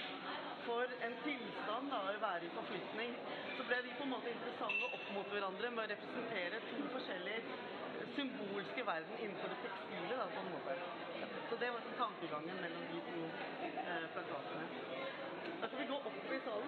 for 0.66 0.84
en 1.06 1.14
tilstand 1.24 1.90
da, 1.92 1.98
å 2.10 2.20
være 2.22 2.44
i 2.48 2.54
forflytning. 2.56 3.12
Så 3.56 3.66
ble 3.68 3.78
de 3.86 3.92
på 3.98 4.04
en 4.06 4.12
måte 4.14 4.32
interessante 4.34 4.84
opp 4.98 5.06
mot 5.14 5.28
hverandre 5.32 5.70
med 5.76 5.82
å 5.84 5.90
representere 5.92 6.56
to 6.70 6.78
forskjellige 6.96 7.42
symbolske 8.16 8.86
verden 8.86 9.14
innenfor 9.22 9.48
det 9.52 9.58
tekstile, 9.64 10.14
da, 10.16 10.26
på 10.34 10.40
en 10.42 10.52
måte. 10.54 10.72
Så 11.50 11.54
det 11.62 11.70
var 11.72 11.80
tankegangen 12.02 12.56
mellom 12.64 12.84
de 12.92 12.98
to 13.12 13.22
eh, 13.86 14.06
plakatene. 14.16 14.66
Da 15.60 15.64
skal 15.68 15.80
vi 15.80 15.90
gå 15.92 15.98
opp 16.10 16.32
i 16.38 16.44
salen. 16.48 16.66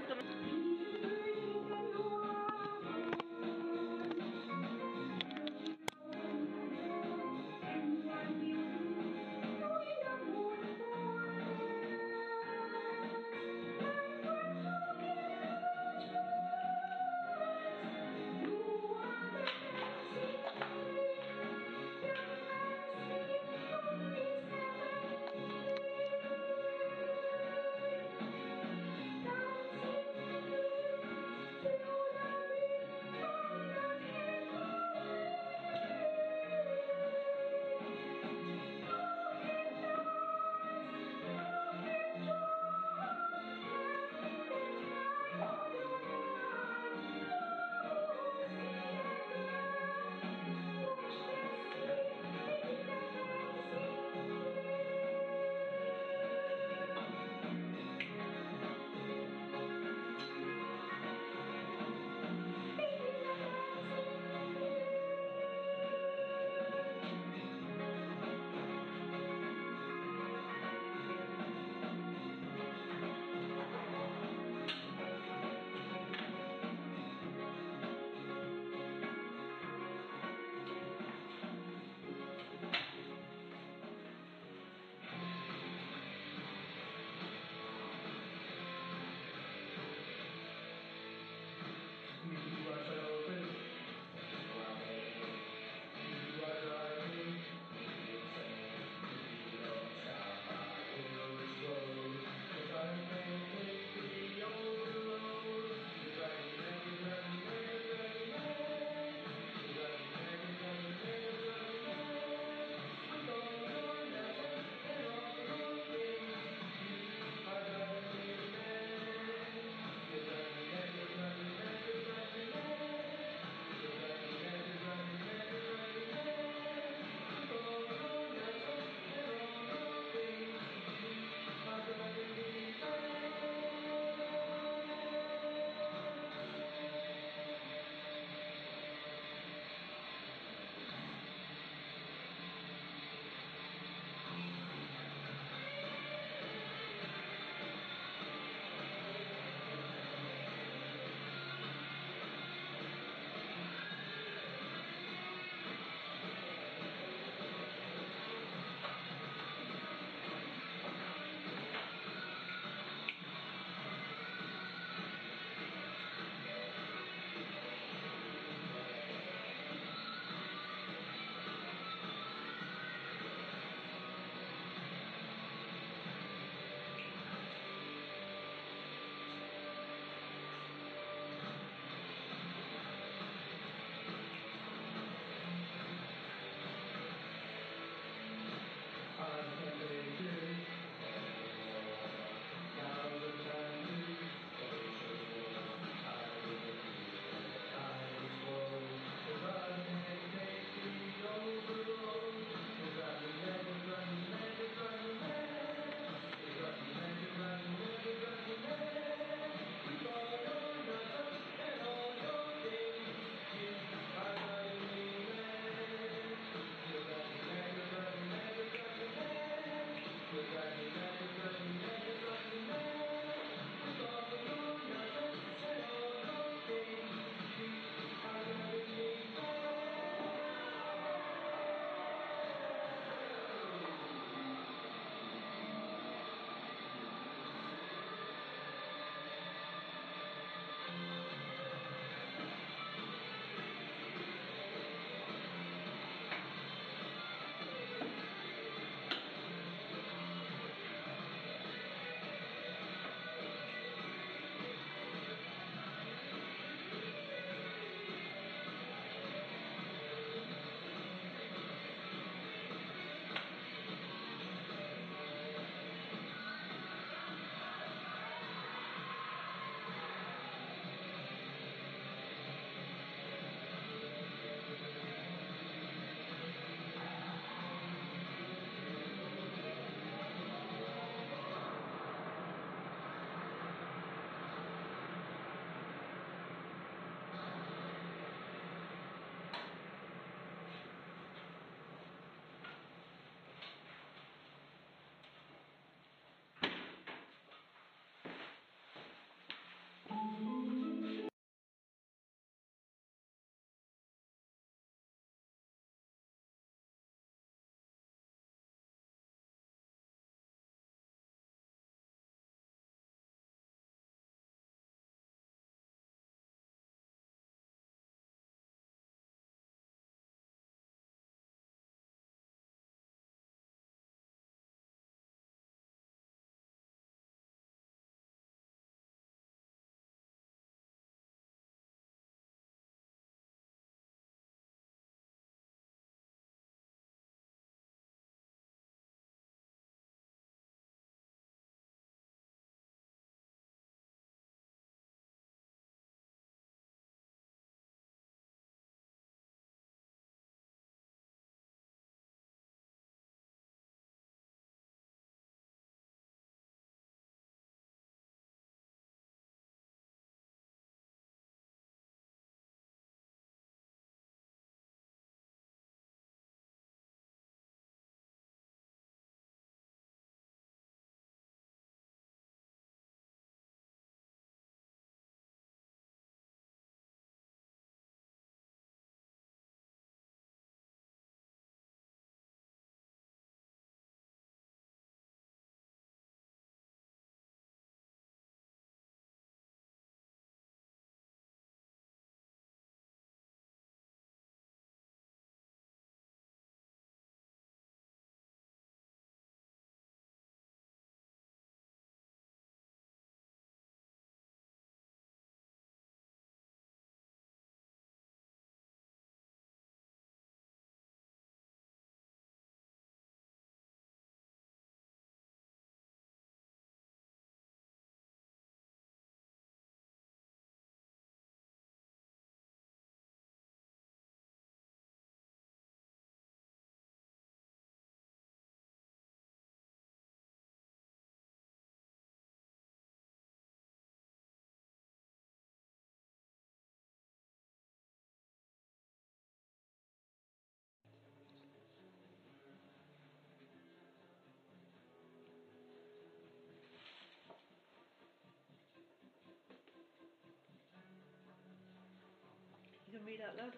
Can 453.19 453.27
read 453.27 453.43
out 453.43 453.59
loud. 453.59 453.75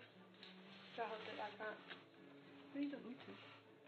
So 0.96 1.00
I 1.00 1.08
hope 1.08 1.24
that 1.24 1.40
I 1.40 1.48
can't. 1.56 1.80
No, 2.76 2.76
you 2.76 2.90
don't 2.92 3.06
need 3.08 3.16
to. 3.24 3.32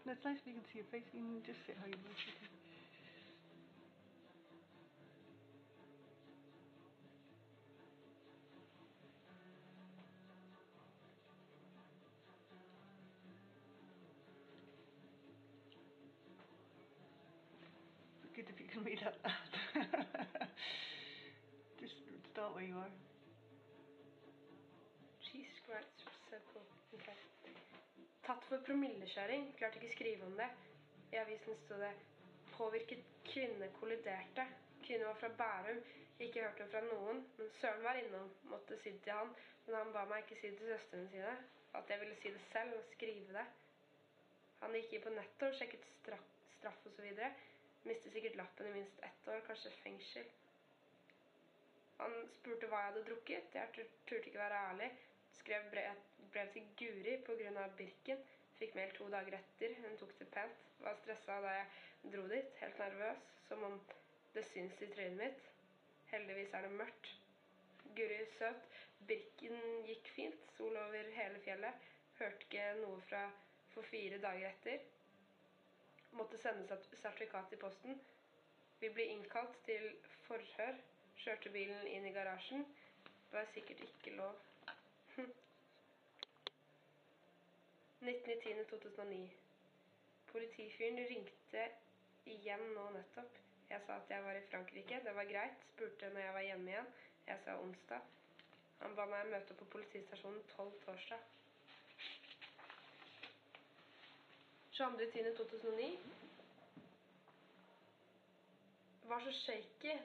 No, 0.05 0.17
it's 0.17 0.25
nice 0.25 0.41
if 0.41 0.49
you 0.49 0.57
can 0.57 0.65
see 0.73 0.81
your 0.81 0.89
face. 0.89 1.05
You 1.13 1.21
can 1.21 1.45
just 1.45 1.61
sit 1.69 1.77
how 1.77 1.85
you 1.85 1.97
want 2.01 2.17
to. 2.17 2.62
For. 29.13 29.57
Klarte 29.57 29.79
ikke 29.79 29.95
skrive 29.95 30.25
om 30.25 30.37
det. 30.37 30.49
I 31.13 31.15
avisen 31.15 31.55
sto 31.55 31.75
det 31.75 31.93
'Påvirket 32.53 33.03
kvinne 33.25 33.69
kolliderte'. 33.79 34.47
Kvinnen 34.85 35.07
var 35.07 35.13
fra 35.13 35.27
Bærum. 35.27 35.83
Ikke 36.19 36.41
hørt 36.41 36.59
noe 36.59 36.69
fra 36.69 36.81
noen. 36.81 37.27
Men 37.37 37.49
Søren 37.61 37.83
var 37.83 37.93
innom. 37.93 38.31
Måtte 38.43 38.77
si 38.77 38.91
det 38.91 39.01
til 39.01 39.13
han. 39.13 39.35
Men 39.65 39.75
han 39.75 39.93
ba 39.93 40.05
meg 40.05 40.23
ikke 40.23 40.41
si 40.41 40.49
det 40.49 40.57
til 40.57 40.67
søstrene 40.67 41.09
sine. 41.09 41.37
At 41.73 41.89
jeg 41.89 41.99
ville 41.99 42.15
si 42.15 42.31
det 42.31 42.41
selv 42.51 42.73
og 42.73 42.83
skrive 42.91 43.33
det. 43.33 43.45
Han 44.61 44.73
gikk 44.73 44.93
inn 44.93 45.01
på 45.01 45.09
nettet 45.09 45.47
og 45.47 45.55
sjekket 45.55 45.85
straff, 45.85 46.27
straff 46.57 46.85
osv. 46.85 47.07
Mistet 47.83 48.13
sikkert 48.13 48.35
lappen 48.35 48.67
i 48.67 48.71
minst 48.71 48.99
ett 49.03 49.27
år, 49.27 49.41
kanskje 49.47 49.71
fengsel. 49.83 50.29
Han 51.97 52.13
spurte 52.35 52.67
hva 52.67 52.77
jeg 52.77 52.91
hadde 52.91 53.05
drukket. 53.09 53.55
Jeg 53.55 53.87
turte 54.07 54.25
ikke 54.29 54.39
være 54.39 54.61
ærlig. 54.69 54.91
Skrev 55.39 55.69
brev, 55.71 56.05
brev 56.31 56.53
til 56.53 56.69
Guri 56.79 57.17
pga. 57.25 57.67
Birken. 57.77 58.23
Fikk 58.59 58.75
mail 58.77 58.91
to 58.97 59.07
dager 59.13 59.37
etter. 59.39 59.75
Hun 59.83 59.97
tok 60.01 60.13
det 60.19 60.27
pent. 60.33 60.63
Var 60.83 60.95
stressa 61.01 61.39
da 61.45 61.53
jeg 61.57 62.13
dro 62.15 62.27
dit. 62.31 62.53
Helt 62.61 62.79
nervøs. 62.83 63.25
Som 63.47 63.63
om 63.69 63.79
det 64.35 64.45
syns 64.51 64.81
i 64.81 64.89
trynet 64.93 65.19
mitt. 65.19 65.43
Heldigvis 66.13 66.53
er 66.53 66.67
det 66.67 66.71
mørkt. 66.79 67.11
Guri 67.97 68.19
søt. 68.37 68.69
Birken 69.09 69.59
gikk 69.89 70.11
fint. 70.15 70.45
Sol 70.57 70.77
over 70.85 71.09
hele 71.17 71.41
fjellet. 71.45 71.89
Hørte 72.19 72.45
ikke 72.47 72.67
noe 72.81 73.01
fra 73.09 73.23
for 73.73 73.89
fire 73.89 74.19
dager 74.21 74.49
etter. 74.51 74.83
Måtte 76.13 76.37
sende 76.37 76.67
sert- 76.69 76.91
sertifikat 77.01 77.53
i 77.55 77.61
posten. 77.61 77.97
Vi 78.79 78.89
ble 78.93 79.07
innkalt 79.15 79.55
til 79.65 79.89
forhør. 80.27 80.77
Kjørte 81.23 81.49
bilen 81.53 81.87
inn 81.87 82.05
i 82.05 82.13
garasjen. 82.13 82.65
Det 83.29 83.39
var 83.39 83.49
sikkert 83.53 83.81
ikke 83.87 84.13
lov. 84.17 84.35
19.10.2009. 88.03 89.29
Politifyren 90.31 90.97
ringte 91.07 91.63
igjen 92.27 92.63
nå 92.75 92.89
nettopp. 92.95 93.37
Jeg 93.69 93.81
sa 93.85 93.95
at 94.01 94.09
jeg 94.11 94.23
var 94.25 94.37
i 94.37 94.43
Frankrike. 94.49 94.99
Det 95.05 95.13
var 95.15 95.29
greit. 95.29 95.63
Spurte 95.73 96.09
når 96.13 96.25
jeg 96.25 96.33
var 96.33 96.45
hjemme 96.47 96.73
igjen. 96.73 96.89
Jeg 97.27 97.39
sa 97.45 97.55
onsdag. 97.61 98.11
Han 98.81 98.97
ba 98.97 99.05
meg 99.07 99.29
møte 99.31 99.55
på 99.55 99.69
politistasjonen 99.71 100.43
12 100.55 100.73
torsdag. 100.83 101.23
22.10.2009. 104.73 105.89
Var 109.13 109.25
så 109.27 109.33
shaky. 109.39 109.95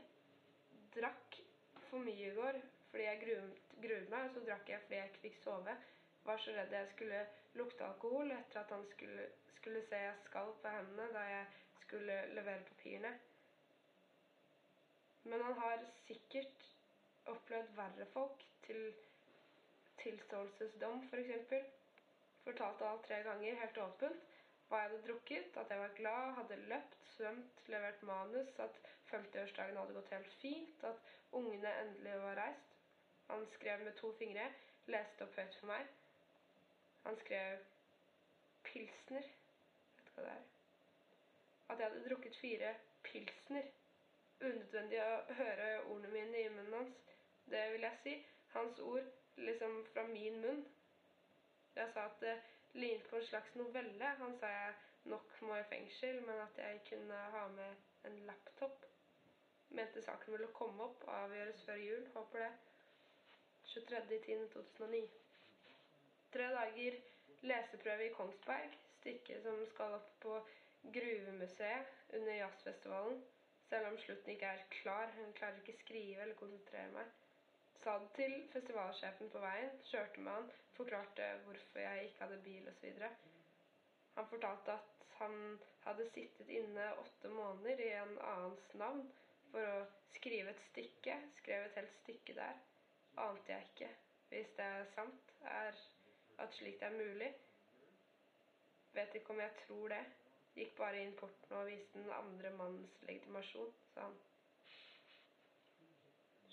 Drakk 0.95 1.41
for 1.89 2.05
mye 2.05 2.31
i 2.31 2.35
går 2.37 2.63
fordi 2.89 3.05
jeg 3.05 3.21
gruet 3.83 4.09
meg, 4.09 4.23
og 4.29 4.31
så 4.33 4.41
drakk 4.47 4.71
jeg 4.73 4.81
fordi 4.87 4.97
jeg 4.97 5.11
ikke 5.11 5.25
fikk 5.27 5.43
sove. 5.43 5.75
Var 6.25 6.41
så 6.45 6.55
redd 6.57 6.73
jeg 6.73 6.89
skulle 6.95 7.21
lukte 7.55 7.87
alkohol 7.87 8.31
etter 8.35 8.61
at 8.61 8.75
han 8.75 8.85
skulle, 8.93 9.27
skulle 9.57 9.83
se 9.89 10.03
jeg 10.03 10.21
skalv 10.27 10.55
på 10.63 10.73
hendene 10.75 11.09
da 11.15 11.25
jeg 11.31 11.47
skulle 11.83 12.19
levere 12.37 12.65
papirene. 12.69 13.13
Men 15.25 15.45
han 15.45 15.59
har 15.63 15.85
sikkert 16.07 16.67
opplevd 17.29 17.75
verre 17.77 18.07
folk 18.13 18.45
til 18.67 18.83
tilståelsesdom, 20.03 21.03
f.eks. 21.11 21.55
Fortalte 22.45 22.89
alt 22.89 23.05
tre 23.09 23.23
ganger, 23.27 23.59
helt 23.63 23.81
åpent. 23.85 24.35
Hva 24.69 24.83
jeg 24.83 24.91
hadde 24.91 25.05
drukket, 25.07 25.55
at 25.57 25.71
jeg 25.73 25.81
var 25.81 25.95
glad, 25.97 26.33
hadde 26.39 26.57
løpt, 26.71 26.97
svømt, 27.15 27.63
levert 27.73 28.03
manus, 28.03 28.51
at 28.61 28.81
50-årsdagen 29.11 29.79
hadde 29.81 29.97
gått 29.97 30.13
helt 30.13 30.35
fint, 30.43 30.85
at 30.85 31.15
ungene 31.33 31.73
endelig 31.83 32.19
var 32.23 32.37
reist. 32.43 32.77
Han 33.31 33.47
skrev 33.55 33.85
med 33.85 33.97
to 34.01 34.13
fingre, 34.21 34.51
leste 34.93 35.25
opp 35.25 35.41
høyt 35.41 35.57
for 35.61 35.73
meg. 35.73 35.89
Han 37.05 37.19
skrev 37.25 37.59
pilsner. 38.65 39.29
Vet 39.97 40.07
du 40.07 40.15
hva 40.15 40.25
det 40.27 40.33
er? 40.37 40.47
At 41.69 41.79
jeg 41.79 41.91
hadde 41.91 42.09
drukket 42.09 42.41
fire 42.41 42.75
pilsner. 43.05 43.71
Unødvendig 44.41 45.01
å 45.03 45.39
høre 45.41 45.69
ordene 45.85 46.13
mine 46.15 46.43
i 46.43 46.51
munnen 46.57 46.77
hans. 46.81 46.99
Det 47.51 47.65
vil 47.73 47.87
jeg 47.89 48.03
si. 48.03 48.17
Hans 48.55 48.79
ord 48.79 49.09
liksom 49.37 49.81
fra 49.93 50.05
min 50.11 50.41
munn. 50.43 50.63
Jeg 51.77 51.91
sa 51.95 52.05
at 52.11 52.21
det 52.21 52.37
lignet 52.73 53.09
på 53.11 53.17
en 53.17 53.27
slags 53.31 53.55
novelle. 53.55 54.15
Han 54.23 54.37
sa 54.41 54.53
jeg 54.53 54.75
nok 55.05 55.43
må 55.43 55.57
i 55.57 55.67
fengsel, 55.71 56.23
men 56.23 56.41
at 56.45 56.59
jeg 56.59 56.81
kunne 56.89 57.15
ha 57.35 57.47
med 57.49 58.09
en 58.11 58.19
laptop. 58.27 58.85
Mente 59.71 60.03
saken 60.03 60.33
ville 60.33 60.49
komme 60.57 60.85
opp, 60.85 61.05
og 61.07 61.15
avgjøres 61.23 61.65
før 61.65 61.81
jul. 61.85 62.07
Håper 62.15 62.45
det. 62.45 62.53
23.10.2009. 63.69 65.28
Tre 66.33 66.47
dager 66.53 66.97
leseprøve 67.49 68.07
i 68.07 68.13
Kongsberg. 68.13 68.75
Stykke 68.99 69.39
som 69.45 69.63
skal 69.71 69.95
opp 69.97 70.11
på 70.21 70.35
Gruvemuseet 70.97 71.95
under 72.19 72.35
jazzfestivalen. 72.37 73.23
Selv 73.71 73.89
om 73.89 73.97
slutten 74.03 74.35
ikke 74.35 74.51
er 74.57 74.67
klar. 74.75 75.15
Hun 75.17 75.33
klarer 75.39 75.63
ikke 75.63 75.79
skrive 75.79 76.27
eller 76.27 76.37
konsentrere 76.37 76.93
meg. 76.93 77.17
Sa 77.81 77.97
det 78.03 78.13
til 78.19 78.37
festivalsjefen 78.53 79.33
på 79.33 79.43
veien. 79.47 79.75
Kjørte 79.89 80.27
med 80.27 80.35
han. 80.35 80.53
Forklarte 80.77 81.33
hvorfor 81.47 81.85
jeg 81.87 82.05
ikke 82.11 82.25
hadde 82.27 82.41
bil 82.45 82.71
osv. 82.75 83.03
Han 84.19 84.31
fortalte 84.35 84.77
at 84.77 85.11
han 85.19 85.37
hadde 85.87 86.11
sittet 86.13 86.57
inne 86.61 86.91
åtte 87.01 87.33
måneder 87.33 87.85
i 87.87 87.93
en 88.03 88.17
annens 88.35 88.75
navn 88.83 89.07
for 89.53 89.65
å 89.65 89.85
skrive 90.19 90.53
et 90.53 90.67
stykke. 90.71 91.17
Skrev 91.41 91.71
et 91.71 91.81
helt 91.81 92.01
stykke 92.03 92.37
der. 92.37 92.61
Ante 93.19 93.55
jeg 93.55 93.71
ikke, 93.73 93.95
hvis 94.29 94.53
det 94.59 94.67
er 94.67 94.91
sant, 94.93 95.33
er 95.41 95.87
at 96.39 96.55
slikt 96.55 96.83
er 96.83 96.95
mulig. 96.95 97.31
Vet 98.95 99.15
ikke 99.15 99.35
om 99.35 99.41
jeg 99.43 99.55
tror 99.67 99.95
det. 99.95 100.05
Gikk 100.59 100.75
bare 100.79 101.03
inn 101.03 101.15
porten 101.19 101.57
og 101.61 101.69
viste 101.71 102.01
den 102.01 102.11
andre 102.15 102.51
mannens 102.59 102.95
legitimasjon, 103.07 103.75
sa 103.95 104.07
han. 104.09 104.17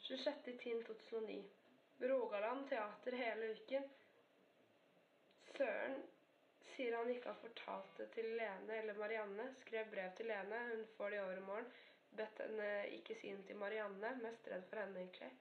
26.10.2009. 0.06 1.38
Rogaland 2.12 2.68
teater 2.70 3.18
hele 3.18 3.54
uken. 3.56 3.88
Søren 5.56 5.96
sier 6.76 6.98
han 6.98 7.10
ikke 7.10 7.32
har 7.32 7.40
fortalt 7.42 7.98
det 7.98 8.10
til 8.18 8.30
Lene 8.38 8.78
eller 8.82 9.00
Marianne. 9.00 9.48
Skrev 9.64 9.90
brev 9.90 10.14
til 10.18 10.30
Lene, 10.30 10.62
hun 10.74 10.86
får 10.98 11.10
det 11.10 11.18
i 11.18 11.24
overmorgen. 11.24 11.72
Bedt 12.16 12.44
henne 12.44 12.70
ikke 13.00 13.18
si 13.20 13.32
noe 13.34 13.48
til 13.48 13.58
Marianne. 13.60 14.14
Mest 14.22 14.48
redd 14.52 14.68
for 14.70 14.84
henne, 14.84 15.02
egentlig. 15.02 15.32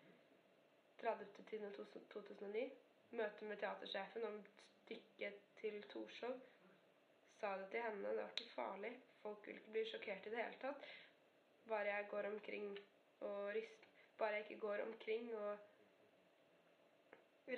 30.10.2009. 1.03 2.65
Møte 3.11 3.45
med 3.45 3.61
teatersjefen 3.63 4.25
om 4.31 4.41
stykket 4.85 5.41
til 5.61 5.83
Torshov. 5.93 6.41
Sa 7.41 7.57
det 7.61 7.69
til 7.71 7.83
henne, 7.85 8.09
det 8.09 8.23
var 8.23 8.31
ikke 8.33 8.55
farlig. 8.55 8.93
Folk 9.23 9.47
vil 9.47 9.57
ikke 9.59 9.75
bli 9.77 9.85
sjokkert 9.91 10.27
i 10.27 10.35
det 10.35 10.43
hele 10.43 10.61
tatt. 10.63 10.89
Bare 11.69 11.89
jeg 11.91 12.09
går 12.11 12.31
omkring 12.33 12.71
og 13.21 13.55
rister 13.57 13.85
Bare 14.19 14.33
jeg 14.33 14.45
ikke 14.45 14.61
går 14.61 14.79
omkring 14.87 15.31
og 15.37 15.59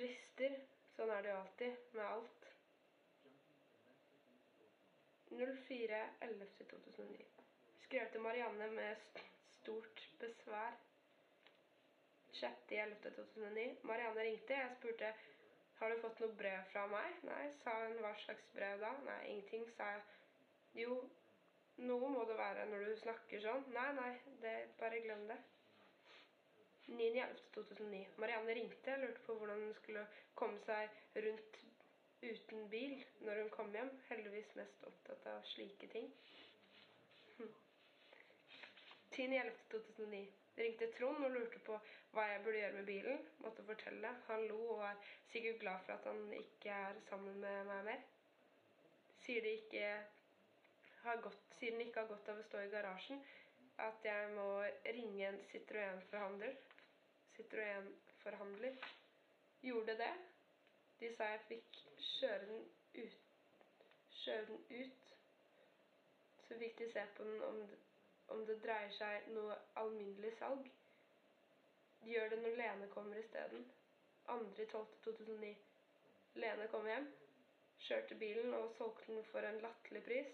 rister. 0.03 0.55
Sånn 0.95 1.11
er 1.13 1.21
det 1.21 1.29
jo 1.29 1.37
alltid 1.41 1.73
med 1.93 2.05
alt. 2.05 2.47
04.11.2009. 5.37 7.27
Skrev 7.83 8.09
til 8.11 8.21
Marianne 8.25 8.67
med 8.73 9.05
stort 9.59 10.01
besvær. 10.19 10.73
6.11.2009. 12.39 13.67
Marianne 13.83 14.25
ringte. 14.25 14.53
Jeg 14.57 14.73
spurte 14.79 15.13
har 15.79 15.89
du 15.93 16.01
fått 16.01 16.19
noe 16.23 16.37
brev 16.39 16.63
fra 16.71 16.85
meg. 16.91 17.19
Nei, 17.27 17.43
sa 17.61 17.75
hun. 17.83 17.99
Hva 18.01 18.13
slags 18.23 18.47
brev 18.55 18.81
da? 18.81 18.93
Nei, 19.05 19.19
ingenting, 19.33 19.67
sa 19.77 19.91
jeg. 19.93 20.05
Jo, 20.83 20.97
noe 21.89 22.09
må 22.13 22.23
det 22.29 22.37
være 22.39 22.65
når 22.71 22.87
du 22.87 22.95
snakker 23.03 23.43
sånn. 23.43 23.67
Nei, 23.75 23.87
nei, 23.99 24.11
det, 24.41 24.55
bare 24.81 25.03
glem 25.05 25.27
det. 25.29 25.37
9.11.2009. 26.87 28.03
Marianne 28.23 28.57
ringte. 28.57 28.97
Lurte 29.01 29.23
på 29.25 29.35
hvordan 29.37 29.63
hun 29.65 29.73
skulle 29.81 30.05
komme 30.39 30.59
seg 30.65 31.21
rundt 31.27 31.61
uten 32.23 32.69
bil 32.71 32.97
når 33.27 33.43
hun 33.43 33.53
kom 33.53 33.71
hjem. 33.75 33.91
Heldigvis 34.09 34.55
mest 34.57 34.89
opptatt 34.89 35.29
av 35.33 35.45
slike 35.51 35.89
ting. 35.93 36.09
Hm. 37.37 37.53
10.11.2009. 39.13 40.25
Ringte 40.57 40.89
Trond 40.97 41.25
og 41.25 41.35
lurte 41.35 41.59
på 41.67 41.77
hva 42.17 42.25
jeg 42.31 42.43
burde 42.43 42.61
gjøre 42.61 42.73
med 42.73 42.85
bilen. 42.85 43.25
Måtte 43.45 43.65
fortelle. 43.65 44.11
Han 44.27 44.45
lo 44.49 44.59
og 44.75 44.83
er 44.89 45.09
sikkert 45.31 45.59
glad 45.59 45.83
for 45.85 45.93
at 45.93 46.07
han 46.09 46.33
ikke 46.33 46.69
er 46.73 47.01
sammen 47.09 47.41
med 47.43 47.67
meg 47.69 47.83
mer. 47.85 48.05
Sier, 49.21 49.43
det 49.45 49.51
ikke 49.59 49.91
har 51.03 51.21
gått, 51.21 51.43
siden 51.59 51.79
det 51.79 51.87
ikke 51.87 52.01
har 52.01 52.09
godt 52.09 52.31
av 52.33 52.41
å 52.41 52.45
stå 52.47 52.63
i 52.63 52.71
garasjen, 52.71 53.21
at 53.85 54.07
jeg 54.07 54.31
må 54.33 54.47
ringe 54.97 55.27
en 55.27 55.37
Citroën-forhandler. 55.51 56.55
Citroën-forhandler. 57.35 58.79
Gjorde 59.67 59.97
det. 59.99 60.13
De 61.01 61.11
sa 61.13 61.29
jeg 61.35 61.43
fikk 61.51 61.81
kjøre 62.07 62.47
den 62.49 62.63
ut. 62.95 63.19
Kjøre 64.23 64.47
den 64.49 64.63
ut. 64.81 65.13
Så 66.47 66.57
fikk 66.57 66.79
de 66.79 66.89
se 66.95 67.05
på 67.17 67.27
den 67.27 67.43
om 67.45 67.61
om 68.27 68.41
det 68.47 68.57
dreier 68.63 68.91
seg 68.91 69.29
noe 69.35 69.55
alminnelig 69.79 70.33
salg. 70.39 70.65
Gjør 72.05 72.29
det 72.29 72.39
når 72.43 72.57
Lene 72.61 72.87
kommer 72.93 73.17
isteden. 73.17 73.65
2.12.2009. 74.27 75.55
Lene 76.33 76.67
kom 76.71 76.85
hjem, 76.87 77.07
kjørte 77.87 78.15
bilen 78.19 78.53
og 78.53 78.73
solgte 78.77 79.13
den 79.13 79.23
for 79.31 79.47
en 79.47 79.61
latterlig 79.63 80.03
pris. 80.03 80.33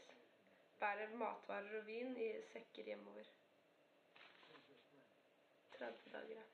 Bærer 0.79 1.13
matvarer 1.17 1.77
og 1.79 1.87
vin 1.87 2.17
i 2.17 2.31
sekker 2.51 2.89
hjemover. 2.89 3.29
30 5.77 6.13
dager, 6.13 6.35
ja. 6.35 6.47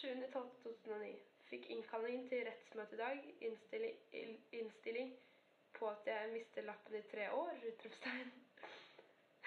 7.12.2009. 0.00 1.10
Fikk 1.50 1.66
innkalling 1.74 2.28
til 2.30 2.46
rettsmøte 2.46 2.94
i 2.94 2.98
dag. 3.02 3.24
Innstilling, 3.40 3.98
innstilling 4.52 5.12
på 5.74 5.88
at 5.90 6.06
jeg 6.06 6.30
mister 6.32 6.62
lappen 6.62 6.96
i 6.96 7.02
tre 7.10 7.30
år. 7.32 7.52
Utropstegn. 7.72 8.32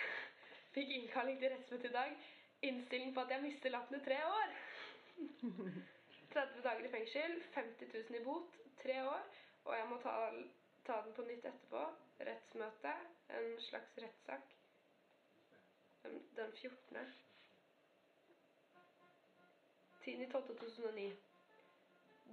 Fikk 0.76 0.95
innkalling 0.99 1.39
til 1.39 1.55
rettsmøte 1.55 1.88
i 1.88 1.95
dag. 1.97 2.18
Innstilling 2.64 3.14
på 3.15 3.19
at 3.22 3.31
jeg 3.31 3.44
mister 3.44 3.69
lappen 3.69 3.99
i 3.99 4.03
tre 4.06 4.18
år. 4.26 4.53
30 6.34 6.61
dager 6.64 6.85
i 6.85 6.91
fengsel, 6.91 7.34
50 7.53 7.90
000 8.10 8.22
i 8.22 8.23
bot, 8.23 8.56
tre 8.84 8.95
år. 9.07 9.26
Og 9.65 9.76
jeg 9.77 9.88
må 9.90 9.98
ta, 10.03 10.14
ta 10.88 11.02
den 11.06 11.14
på 11.18 11.26
nytt 11.27 11.45
etterpå. 11.45 11.84
Rettsmøte. 12.30 12.94
En 13.40 13.52
slags 13.68 13.98
rettssak. 14.06 14.56
Den, 16.03 16.18
den 16.38 16.53
14. 16.61 16.98
10.12.2009. 20.06 21.11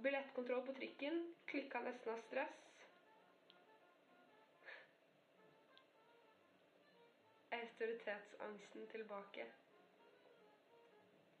Billettkontroll 0.03 0.65
på 0.65 0.73
trikken. 0.79 1.21
Klikka 1.47 1.83
nesten 1.85 2.13
av 2.13 2.23
stress. 2.27 2.57
Autoritetsangsten 7.51 8.87
tilbake. 8.95 9.45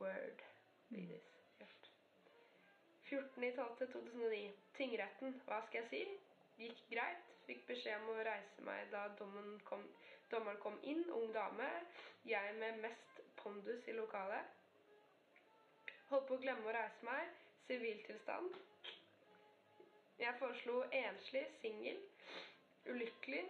Word. 0.01 0.41
Ladies. 0.89 1.27
Hjert. 1.57 1.89
14.12.2009. 3.09 4.51
Tingretten. 4.77 5.35
Hva 5.45 5.59
skal 5.67 5.83
jeg 5.83 5.89
si? 5.91 6.01
Gikk 6.63 6.81
greit. 6.93 7.27
Fikk 7.45 7.67
beskjed 7.67 8.01
om 8.01 8.09
å 8.13 8.23
reise 8.25 8.65
meg 8.65 8.89
da 8.93 9.03
dommen 9.19 9.59
kom, 9.67 9.83
dommeren 10.33 10.57
kom 10.63 10.79
inn. 10.93 11.03
Ung 11.13 11.29
dame. 11.35 11.69
Jeg 12.25 12.55
med 12.57 12.81
mest 12.85 13.21
pondus 13.43 13.85
i 13.85 13.95
lokalet. 13.97 14.57
Holdt 16.09 16.27
på 16.29 16.39
å 16.39 16.41
glemme 16.41 16.65
å 16.65 16.75
reise 16.75 17.05
meg. 17.05 17.29
Siviltilstand. 17.67 18.57
Jeg 20.21 20.37
foreslo 20.41 20.81
enslig, 20.97 21.45
singel, 21.61 22.01
ulykkelig. 22.89 23.45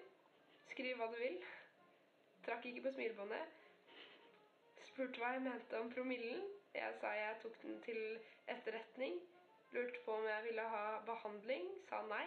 Skriv 0.72 1.00
hva 1.00 1.08
du 1.12 1.18
vil. 1.20 1.40
Trakk 2.46 2.68
ikke 2.68 2.90
på 2.90 2.96
smilebåndet. 3.00 3.61
Spurte 4.92 5.22
hva 5.22 5.30
jeg 5.32 5.42
mente 5.46 5.80
om 5.80 5.92
promillen. 5.94 6.42
Jeg 6.76 6.96
sa 7.00 7.12
jeg 7.16 7.36
tok 7.42 7.54
den 7.62 7.78
til 7.86 8.00
etterretning. 8.52 9.22
Lurte 9.72 10.02
på 10.06 10.16
om 10.20 10.26
jeg 10.28 10.44
ville 10.44 10.66
ha 10.74 10.82
behandling. 11.08 11.70
Sa 11.88 12.02
nei. 12.10 12.26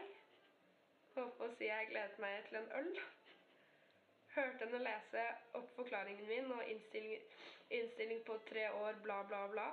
Holdt 1.16 1.42
å 1.44 1.48
si 1.58 1.68
jeg 1.68 1.90
gledet 1.90 2.22
meg 2.24 2.46
til 2.48 2.56
en 2.62 2.70
øl. 2.78 2.88
Hørte 4.36 4.64
henne 4.64 4.80
lese 4.86 5.26
opp 5.60 5.68
forklaringen 5.76 6.24
min 6.30 6.48
og 6.56 6.64
innstilling, 6.72 7.28
innstilling 7.68 8.24
på 8.26 8.38
tre 8.48 8.64
år, 8.72 8.96
bla, 9.04 9.20
bla, 9.28 9.44
bla. 9.52 9.68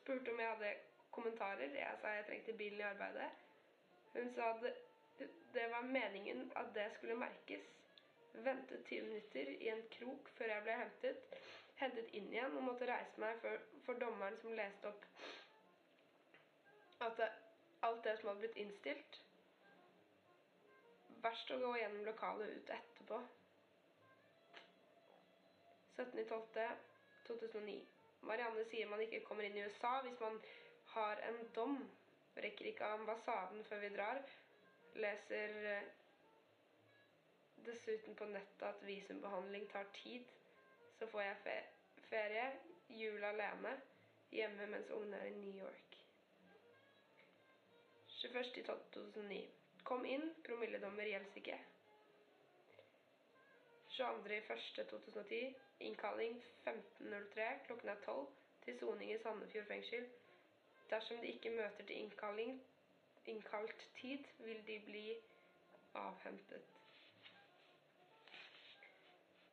Spurte 0.00 0.34
om 0.34 0.42
jeg 0.42 0.50
hadde 0.56 0.74
kommentarer. 1.14 1.78
Jeg 1.78 2.02
sa 2.02 2.16
jeg 2.16 2.26
trengte 2.26 2.58
bilen 2.58 2.82
i 2.82 2.88
arbeidet. 2.90 3.30
Hun 4.16 4.34
sa 4.34 4.50
det, 4.64 4.74
det 5.54 5.70
var 5.70 5.86
meningen 5.86 6.50
at 6.58 6.74
det 6.74 6.90
skulle 6.98 7.22
merkes. 7.22 7.70
Ventet 8.34 8.84
20 8.90 9.08
minutter 9.08 9.54
i 9.56 9.70
en 9.70 9.82
krok 9.94 10.28
før 10.34 10.56
jeg 10.56 10.66
ble 10.66 10.78
hentet. 10.82 11.40
Hentet 11.80 12.10
inn 12.16 12.28
igjen 12.32 12.56
og 12.60 12.66
måtte 12.66 12.88
reise 12.90 13.20
meg 13.22 13.38
for, 13.40 13.62
for 13.86 14.00
dommeren 14.02 14.36
som 14.42 14.56
leste 14.56 14.90
opp 14.90 15.06
at 17.00 17.20
alt 17.88 18.02
det 18.04 18.12
som 18.20 18.28
hadde 18.28 18.42
blitt 18.42 18.58
innstilt. 18.60 19.20
Verst 21.24 21.52
å 21.52 21.58
gå 21.60 21.70
gjennom 21.80 22.04
lokalet 22.04 22.52
ut 22.58 22.72
etterpå. 22.76 23.20
17.12.2009. 26.00 27.78
Marianne 28.28 28.64
sier 28.68 28.88
man 28.88 29.00
ikke 29.04 29.22
kommer 29.24 29.48
inn 29.48 29.56
i 29.56 29.64
USA 29.64 29.94
hvis 30.04 30.20
man 30.20 30.36
har 30.94 31.20
en 31.28 31.40
dom. 31.56 31.80
Rekker 32.40 32.70
ikke 32.70 32.92
ambassaden 32.94 33.64
før 33.68 33.82
vi 33.84 33.90
drar. 33.96 34.20
Leser 35.00 35.56
eh, 35.72 35.88
dessuten 37.66 38.16
på 38.16 38.28
nettet 38.30 38.68
at 38.68 38.84
visumbehandling 38.86 39.66
tar 39.72 39.88
tid. 40.02 40.24
Så 41.00 41.06
får 41.08 41.22
jeg 41.22 41.36
fe 41.44 41.52
ferie, 42.10 42.46
jul 42.92 43.22
alene, 43.24 43.70
hjemme 44.30 44.66
mens 44.68 44.90
ungene 44.92 45.16
er 45.16 45.30
i 45.30 45.36
New 45.38 45.54
York. 45.64 45.94
21.12.2009. 48.20 49.38
Kom 49.88 50.04
inn, 50.04 50.26
promilledommer 50.44 51.08
gjelder 51.08 51.38
ikke. 51.40 51.56
22.01.2010. 53.94 55.54
Innkalling 55.88 56.36
15.03 56.66 57.46
klokken 57.66 57.88
er 57.88 58.02
12 58.04 58.26
til 58.66 58.76
soning 58.82 59.14
i 59.14 59.18
Sandefjord 59.22 59.66
fengsel. 59.72 60.04
Dersom 60.90 61.22
de 61.24 61.32
ikke 61.32 61.54
møter 61.54 61.86
til 61.86 61.96
innkalling 61.96 62.60
innkalt 63.26 63.88
tid, 64.02 64.28
vil 64.38 64.60
de 64.66 64.76
bli 64.84 65.06
avhentet. 65.94 66.68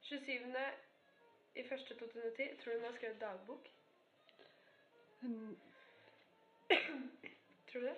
27. 0.01 0.86
i 1.57 1.63
1.2010. 1.63 2.57
Tror 2.61 2.73
du 2.73 2.77
hun 2.79 2.85
har 2.85 2.95
skrevet 2.99 3.21
dagbok? 3.21 3.71
Hun, 5.21 5.57
Tror 7.71 7.81
du 7.81 7.87
det? 7.87 7.97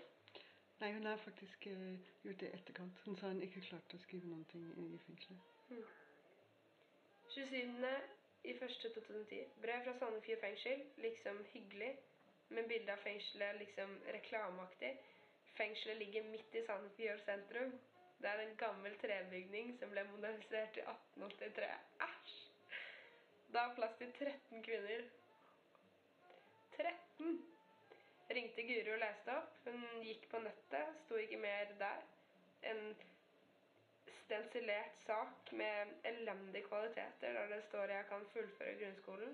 nei, 0.79 0.93
hun 0.93 1.05
har 1.05 1.17
faktisk 1.17 1.67
uh, 1.67 1.99
gjort 2.23 2.39
det 2.39 2.47
i 2.47 2.55
etterkant. 2.55 3.01
Hun 3.05 3.17
sa 3.17 3.27
hun 3.27 3.41
ikke 3.43 3.65
klarte 3.67 3.97
å 3.97 4.03
skrive 4.05 4.29
noen 4.31 4.45
ting 4.51 4.63
i 4.79 4.99
fengselet. 5.05 5.41
27. 7.35 7.89
i 8.43 8.53
1.2010. 8.53 9.41
Brev 9.61 9.83
fra 9.83 9.97
Sandefjord 9.99 10.41
fengsel. 10.45 10.85
Liksom 11.03 11.43
hyggelig, 11.53 11.91
med 12.49 12.67
bildet 12.71 12.95
av 12.95 13.03
fengselet 13.03 13.59
liksom 13.59 13.97
reklameaktig. 14.15 14.93
Fengselet 15.59 15.99
ligger 16.05 16.31
midt 16.31 16.55
i 16.55 16.65
Sandefjord 16.65 17.25
sentrum. 17.27 17.75
Det 18.21 18.29
er 18.31 18.45
en 18.45 18.55
gammel 18.57 18.95
trebygning 19.03 19.75
som 19.79 19.91
ble 19.91 20.07
modernisert 20.13 20.79
i 20.79 20.87
1883. 20.87 21.73
Æsj! 22.07 22.38
Det 23.51 23.59
har 23.59 23.75
plass 23.75 23.95
til 23.97 24.11
13 24.13 24.63
kvinner. 24.63 25.05
13! 26.77 27.37
Ringte 28.29 28.65
Guro 28.67 28.93
og 28.93 28.99
leste 29.01 29.33
opp. 29.33 29.55
Hun 29.65 30.03
gikk 30.05 30.27
på 30.29 30.41
nettet, 30.43 30.99
sto 31.05 31.17
ikke 31.17 31.39
mer 31.41 31.71
der. 31.79 32.03
En 32.69 32.83
stensilert 34.19 35.01
sak 35.07 35.49
med 35.57 35.95
elendige 36.05 36.67
kvaliteter 36.67 37.33
der 37.39 37.49
det 37.55 37.63
står 37.69 37.95
jeg 37.95 38.05
kan 38.11 38.27
fullføre 38.33 38.75
grunnskolen. 38.83 39.33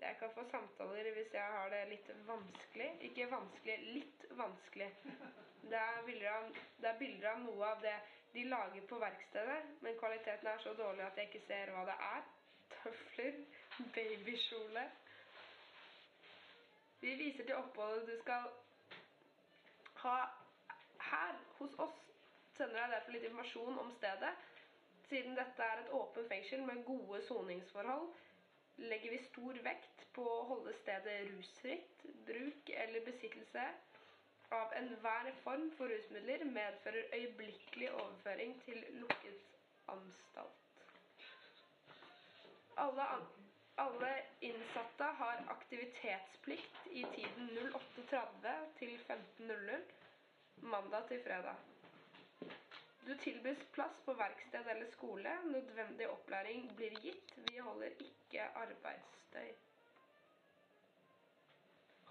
Jeg 0.00 0.16
kan 0.20 0.30
få 0.36 0.44
samtaler 0.50 1.10
hvis 1.16 1.34
jeg 1.34 1.50
har 1.56 1.74
det 1.74 1.82
litt 1.90 2.12
vanskelig. 2.28 2.88
Ikke 3.08 3.26
vanskelig, 3.30 3.76
litt 3.98 4.24
vanskelig. 4.30 4.92
Det 5.64 5.80
er 5.80 6.06
bilder 6.06 6.30
av, 6.36 6.48
er 6.84 7.02
bilder 7.02 7.32
av 7.32 7.42
noe 7.48 7.66
av 7.72 7.82
det 7.82 7.98
de 8.34 8.46
lager 8.46 8.86
på 8.90 8.98
verkstedet, 8.98 9.60
men 9.82 9.98
kvaliteten 9.98 10.48
er 10.50 10.62
så 10.62 10.78
dårlig 10.78 11.06
at 11.06 11.18
jeg 11.18 11.32
ikke 11.32 11.46
ser 11.48 11.74
hva 11.74 11.84
det 11.90 11.98
er. 12.12 12.24
Tøfler, 12.84 13.32
babykjole. 13.94 14.82
Vi 17.00 17.14
viser 17.20 17.44
til 17.44 17.54
oppholdet 17.56 18.06
du 18.10 18.16
skal 18.22 18.48
ha 20.02 20.16
her 21.10 21.38
hos 21.60 21.78
oss. 21.86 21.94
Sender 22.58 22.76
deg 22.82 22.92
derfor 22.94 23.14
litt 23.16 23.24
informasjon 23.28 23.78
om 23.84 23.92
stedet. 23.96 24.32
Siden 25.08 25.36
dette 25.38 25.68
er 25.70 25.80
et 25.84 25.90
åpent 26.00 26.28
fengsel 26.28 26.64
med 26.68 26.84
gode 26.90 27.22
soningsforhold, 27.28 28.04
legger 28.92 29.14
vi 29.16 29.20
stor 29.30 29.58
vekt 29.66 30.04
på 30.16 30.26
å 30.34 30.44
holde 30.52 30.74
stedet 30.82 31.16
rusfritt. 31.30 32.04
Bruk 32.28 32.72
eller 32.84 33.04
besittelse 33.08 33.64
av 34.60 34.76
enhver 34.82 35.30
form 35.44 35.70
for 35.78 35.92
rusmidler 35.92 36.44
medfører 36.52 37.08
øyeblikkelig 37.16 37.92
overføring 37.94 38.58
til 38.68 38.84
lukket 39.00 39.48
anstalt. 39.96 40.63
Alle, 42.76 43.06
Alle 43.76 44.22
innsatte 44.40 45.04
har 45.04 45.44
aktivitetsplikt 45.48 46.86
i 46.90 47.04
tiden 47.14 47.48
08.30 47.58 48.66
til 48.78 48.98
15.00 49.08 49.80
mandag 50.56 51.08
til 51.08 51.22
fredag. 51.24 51.54
Du 53.06 53.12
tilbys 53.20 53.64
plass 53.72 53.96
på 54.04 54.14
verksted 54.16 54.70
eller 54.70 54.86
skole. 54.92 55.32
Nødvendig 55.44 56.08
opplæring 56.10 56.70
blir 56.76 56.94
gitt. 57.02 57.34
Vi 57.36 57.58
holder 57.58 57.90
ikke 58.06 58.46
arbeidsstøy. 58.62 59.50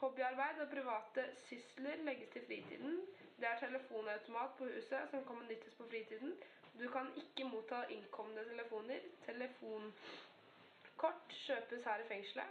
Hobbyarbeid 0.04 0.60
og 0.62 0.70
private 0.70 1.24
sysler 1.48 1.96
legges 2.04 2.30
til 2.30 2.46
fritiden. 2.48 3.00
Det 3.40 3.48
er 3.50 3.60
telefonautomat 3.60 4.54
på 4.58 4.68
huset 4.76 5.10
som 5.12 5.26
kan 5.26 5.40
benyttes 5.40 5.74
på 5.80 5.88
fritiden. 5.90 6.36
Du 6.80 6.86
kan 6.92 7.10
ikke 7.18 7.48
motta 7.50 7.84
innkomne 7.90 8.44
telefoner. 9.26 9.90
Telefonkort 10.94 11.34
kjøpes 11.46 11.84
her 11.86 12.00
i 12.02 12.08
fengselet. 12.08 12.46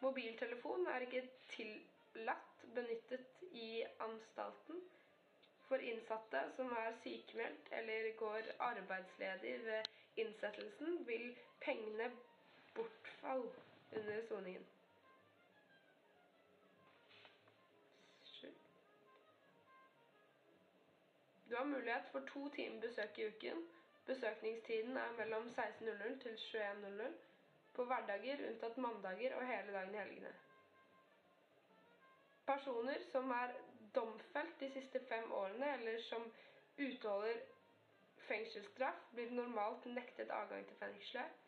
Mobiltelefon 0.00 0.86
er 0.86 1.04
ikke 1.04 1.22
tillatt 1.52 2.64
benyttet 2.74 3.24
i 3.60 3.68
anstalten. 4.06 4.82
For 5.68 5.76
innsatte 5.92 6.42
som 6.56 6.72
er 6.80 6.92
sykemeldt 7.02 7.70
eller 7.78 8.10
går 8.20 8.50
arbeidsledig 8.66 9.54
ved 9.64 9.88
innsettelsen, 10.24 11.00
vil 11.08 11.24
pengene 11.64 12.10
bortfall 12.74 13.46
under 13.96 14.20
soningen. 14.28 14.66
Du 21.50 21.56
har 21.56 21.64
mulighet 21.64 22.12
for 22.12 22.20
to 22.32 22.48
timer 22.58 22.80
besøk 22.80 23.18
i 23.18 23.26
uken. 23.32 23.64
Besøkningstiden 24.06 24.96
er 24.96 25.10
mellom 25.22 25.48
16.00 25.56 26.22
til 26.22 26.36
21.00 26.36 27.27
på 27.78 27.86
hverdager 27.86 28.40
unntatt 28.50 28.78
mandager 28.82 29.34
og 29.38 29.46
hele 29.46 29.72
dagen 29.72 29.94
i 29.94 29.98
helgene. 30.02 30.30
Personer 32.46 33.02
som 33.12 33.30
er 33.30 33.52
domfelt 33.94 34.60
de 34.60 34.70
siste 34.74 35.00
fem 35.08 35.32
årene, 35.32 35.72
eller 35.78 36.00
som 36.02 36.24
utholder 36.78 37.42
fengselsstraff, 38.28 39.04
blir 39.14 39.30
normalt 39.30 39.86
nektet 39.86 40.32
adgang 40.40 40.66
til 40.66 40.80
fengselet. 40.80 41.44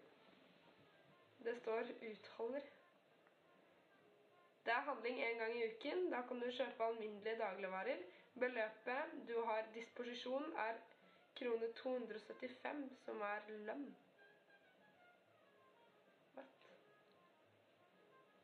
Det 1.45 1.57
står 1.57 1.81
'utholder'. 1.81 2.71
Det 4.65 4.73
er 4.73 4.81
handling 4.91 5.21
én 5.25 5.39
gang 5.39 5.57
i 5.57 5.67
uken. 5.75 6.11
Da 6.13 6.23
kan 6.29 6.41
du 6.41 6.51
kjøpe 6.51 6.85
alminnelige 6.85 7.39
dagligvarer. 7.39 7.97
Beløpet 8.35 9.29
du 9.29 9.45
har 9.45 9.67
disposisjon, 9.75 10.53
er 10.57 10.75
krone 11.37 11.73
275, 11.73 12.91
som 13.05 13.21
er 13.21 13.41
lønn. 13.49 13.97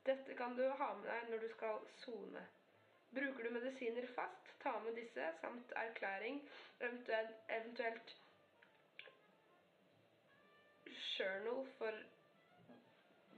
Dette 0.07 0.35
kan 0.35 0.57
du 0.57 0.63
ha 0.69 0.93
med 0.95 1.09
deg 1.11 1.31
når 1.31 1.43
du 1.43 1.49
skal 1.55 1.81
sone. 2.03 2.43
Bruker 3.15 3.45
du 3.45 3.51
medisiner 3.51 4.07
fast, 4.15 4.53
ta 4.63 4.79
med 4.85 4.95
disse 4.95 5.31
samt 5.41 5.73
erklæring, 5.77 6.43
eventuelt, 6.81 7.37
eventuelt 7.49 8.17
journal 11.19 11.67
for 11.79 11.93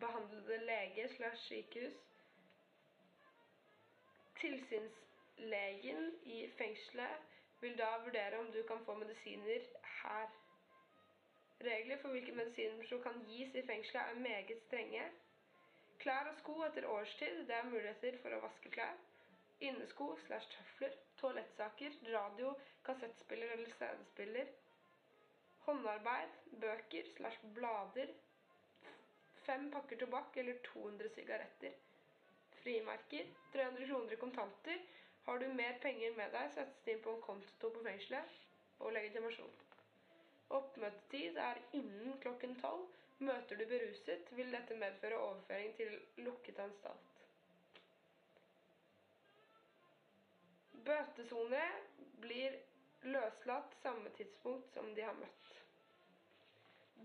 behandlede 0.00 0.58
lege 0.66 1.08
slash 1.16 1.36
sykehus. 1.36 1.96
Tilsynslegen 4.40 6.12
i 6.22 6.50
fengselet 6.58 7.38
vil 7.60 7.78
da 7.78 7.88
vurdere 8.04 8.38
om 8.38 8.52
du 8.52 8.62
kan 8.62 8.84
få 8.84 8.94
medisiner 8.94 9.60
her. 10.02 10.28
Regler 11.60 11.98
for 12.00 12.08
hvilke 12.08 12.32
medisiner 12.32 12.86
som 12.88 13.02
kan 13.02 13.24
gis 13.26 13.54
i 13.54 13.66
fengselet 13.66 14.02
er 14.02 14.14
meget 14.14 14.62
strenge. 14.66 15.02
Klær 16.02 16.28
og 16.30 16.36
sko 16.38 16.54
etter 16.66 16.86
årstid. 16.86 17.40
Det 17.48 17.54
er 17.56 17.70
muligheter 17.70 18.18
for 18.22 18.34
å 18.34 18.42
vaske 18.44 18.70
klær. 18.74 18.98
Innesko 19.68 20.12
slash 20.26 20.50
tøfler. 20.52 20.94
Toalettsaker. 21.18 21.96
Radio, 22.12 22.52
kassettspiller 22.86 23.54
eller 23.56 23.72
CD-spiller. 23.80 24.52
Håndarbeid. 25.66 26.36
Bøker 26.62 27.10
slash 27.16 27.50
blader. 27.56 28.12
Fem 29.48 29.66
pakker 29.74 29.98
tobakk 30.04 30.38
eller 30.42 30.62
200 30.70 31.10
sigaretter. 31.16 31.74
Frimerker. 32.62 33.34
300 33.56 33.90
kroner 33.90 34.14
i 34.14 34.20
kontanter. 34.22 34.86
Har 35.26 35.42
du 35.42 35.48
mer 35.52 35.80
penger 35.82 36.14
med 36.16 36.30
deg, 36.32 36.52
settes 36.54 36.84
det 36.84 36.94
inn 36.94 37.02
på 37.04 37.16
en 37.16 37.24
konto 37.26 37.72
på 37.74 37.82
fengselet. 37.84 38.38
Og 38.78 38.94
legitimasjon. 38.94 39.56
Oppmøtetid 40.54 41.36
er 41.42 41.58
innen 41.76 42.14
klokken 42.22 42.54
tolv. 42.62 42.86
Møter 43.18 43.58
du 43.58 43.64
beruset, 43.66 44.28
vil 44.38 44.52
dette 44.54 44.76
medføre 44.78 45.18
overføring 45.18 45.72
til 45.78 45.94
lukket 46.22 46.58
anstalt. 46.62 47.14
Bøtesonere 50.86 51.80
blir 52.22 52.54
løslatt 53.10 53.74
samme 53.82 54.12
tidspunkt 54.18 54.70
som 54.74 54.92
de 54.94 55.02
har 55.02 55.16
møtt. 55.18 55.48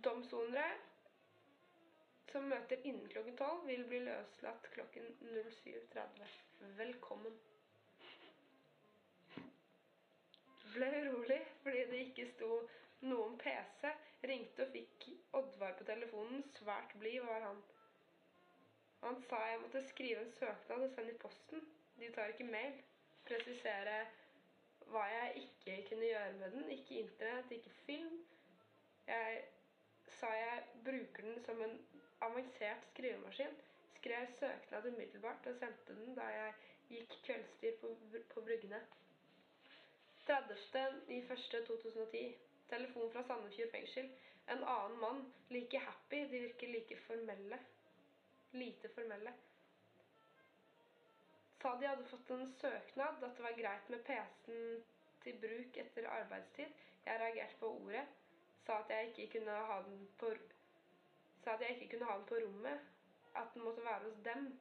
Domsonere 0.05 0.75
som 2.31 2.45
møter 2.49 2.85
innen 2.89 3.09
klokken 3.13 3.35
tolv, 3.37 3.65
vil 3.69 3.83
bli 3.89 4.03
løslatt 4.05 4.69
klokken 4.73 5.09
07.30. 5.33 6.37
Velkommen. 6.79 7.35
Ble 10.73 10.89
urolig 11.03 11.41
fordi 11.65 11.83
det 11.91 11.99
ikke 12.07 12.29
sto 12.31 12.49
noe 13.09 13.23
om 13.29 13.37
PC. 13.41 13.81
Ringte 14.29 14.59
og 14.65 14.69
fikk 14.73 14.99
Oddvar 15.39 15.73
på 15.79 15.83
telefonen. 15.87 16.39
Svært 16.57 16.91
blid 16.99 17.21
var 17.27 17.41
han. 17.49 17.59
Han 19.03 19.15
sa 19.27 19.37
jeg 19.49 19.61
måtte 19.61 19.81
skrive 19.89 20.19
en 20.23 20.35
søknad 20.37 20.79
og 20.85 20.91
sende 20.93 21.11
i 21.11 21.21
posten. 21.23 21.59
De 21.99 22.07
tar 22.15 22.27
ikke 22.31 22.47
mail. 22.47 22.73
Presisere 23.27 23.97
hva 24.91 25.03
jeg 25.11 25.27
ikke 25.47 25.73
kunne 25.89 26.07
gjøre 26.07 26.31
med 26.39 26.49
den. 26.55 26.65
Ikke 26.77 27.01
internett, 27.01 27.47
ikke 27.51 27.73
film. 27.83 28.15
Jeg 29.07 29.31
sa 30.19 30.27
jeg 30.37 30.57
bruker 30.85 31.21
den 31.27 31.37
som 31.43 31.57
en 31.65 31.75
avansert 32.21 32.81
skrivemaskin. 32.91 33.53
Skrev 33.97 34.23
søknad 34.39 34.83
umiddelbart 34.87 35.43
og 35.51 35.55
sendte 35.59 35.91
den 35.99 36.11
da 36.15 36.25
jeg 36.31 36.51
gikk 36.89 37.11
kveldstid 37.27 37.73
på, 37.81 37.87
på 38.33 38.39
Bryggene. 38.47 38.81
30.01.2010. 40.29 42.52
Telefon 42.69 43.11
fra 43.11 43.23
Sandefjord 43.23 43.71
fengsel. 43.71 44.09
En 44.45 44.63
annen 44.63 44.99
mann. 44.99 45.33
Like 45.49 45.79
happy. 45.79 46.27
De 46.27 46.39
virker 46.39 46.67
like 46.67 46.97
formelle. 47.07 47.59
Lite 48.51 48.89
formelle. 48.89 49.33
Sa 51.61 51.75
de 51.79 51.87
hadde 51.87 52.05
fått 52.05 52.29
en 52.29 52.49
søknad, 52.59 53.23
at 53.23 53.37
det 53.37 53.43
var 53.43 53.53
greit 53.55 53.89
med 53.89 54.01
PC-en 54.03 54.81
til 55.23 55.37
bruk 55.39 55.77
etter 55.79 56.09
arbeidstid. 56.11 56.73
Jeg 57.05 57.19
reagerte 57.21 57.55
på 57.61 57.69
ordet. 57.77 58.03
Sa 58.65 58.81
at 58.81 58.91
jeg 58.91 59.13
ikke 59.13 59.27
kunne 59.37 59.55
ha 59.69 59.77
den 59.85 60.01
på 60.19 60.33
Sa 61.43 61.53
at 61.53 61.61
jeg 61.61 61.77
ikke 61.77 61.89
kunne 61.93 62.09
ha 62.11 62.17
den 62.17 62.27
på 62.27 62.41
rommet. 62.43 62.79
At 63.35 63.53
den 63.53 63.63
måtte 63.63 63.85
være 63.85 64.03
hos 64.03 64.19
dem. 64.25 64.59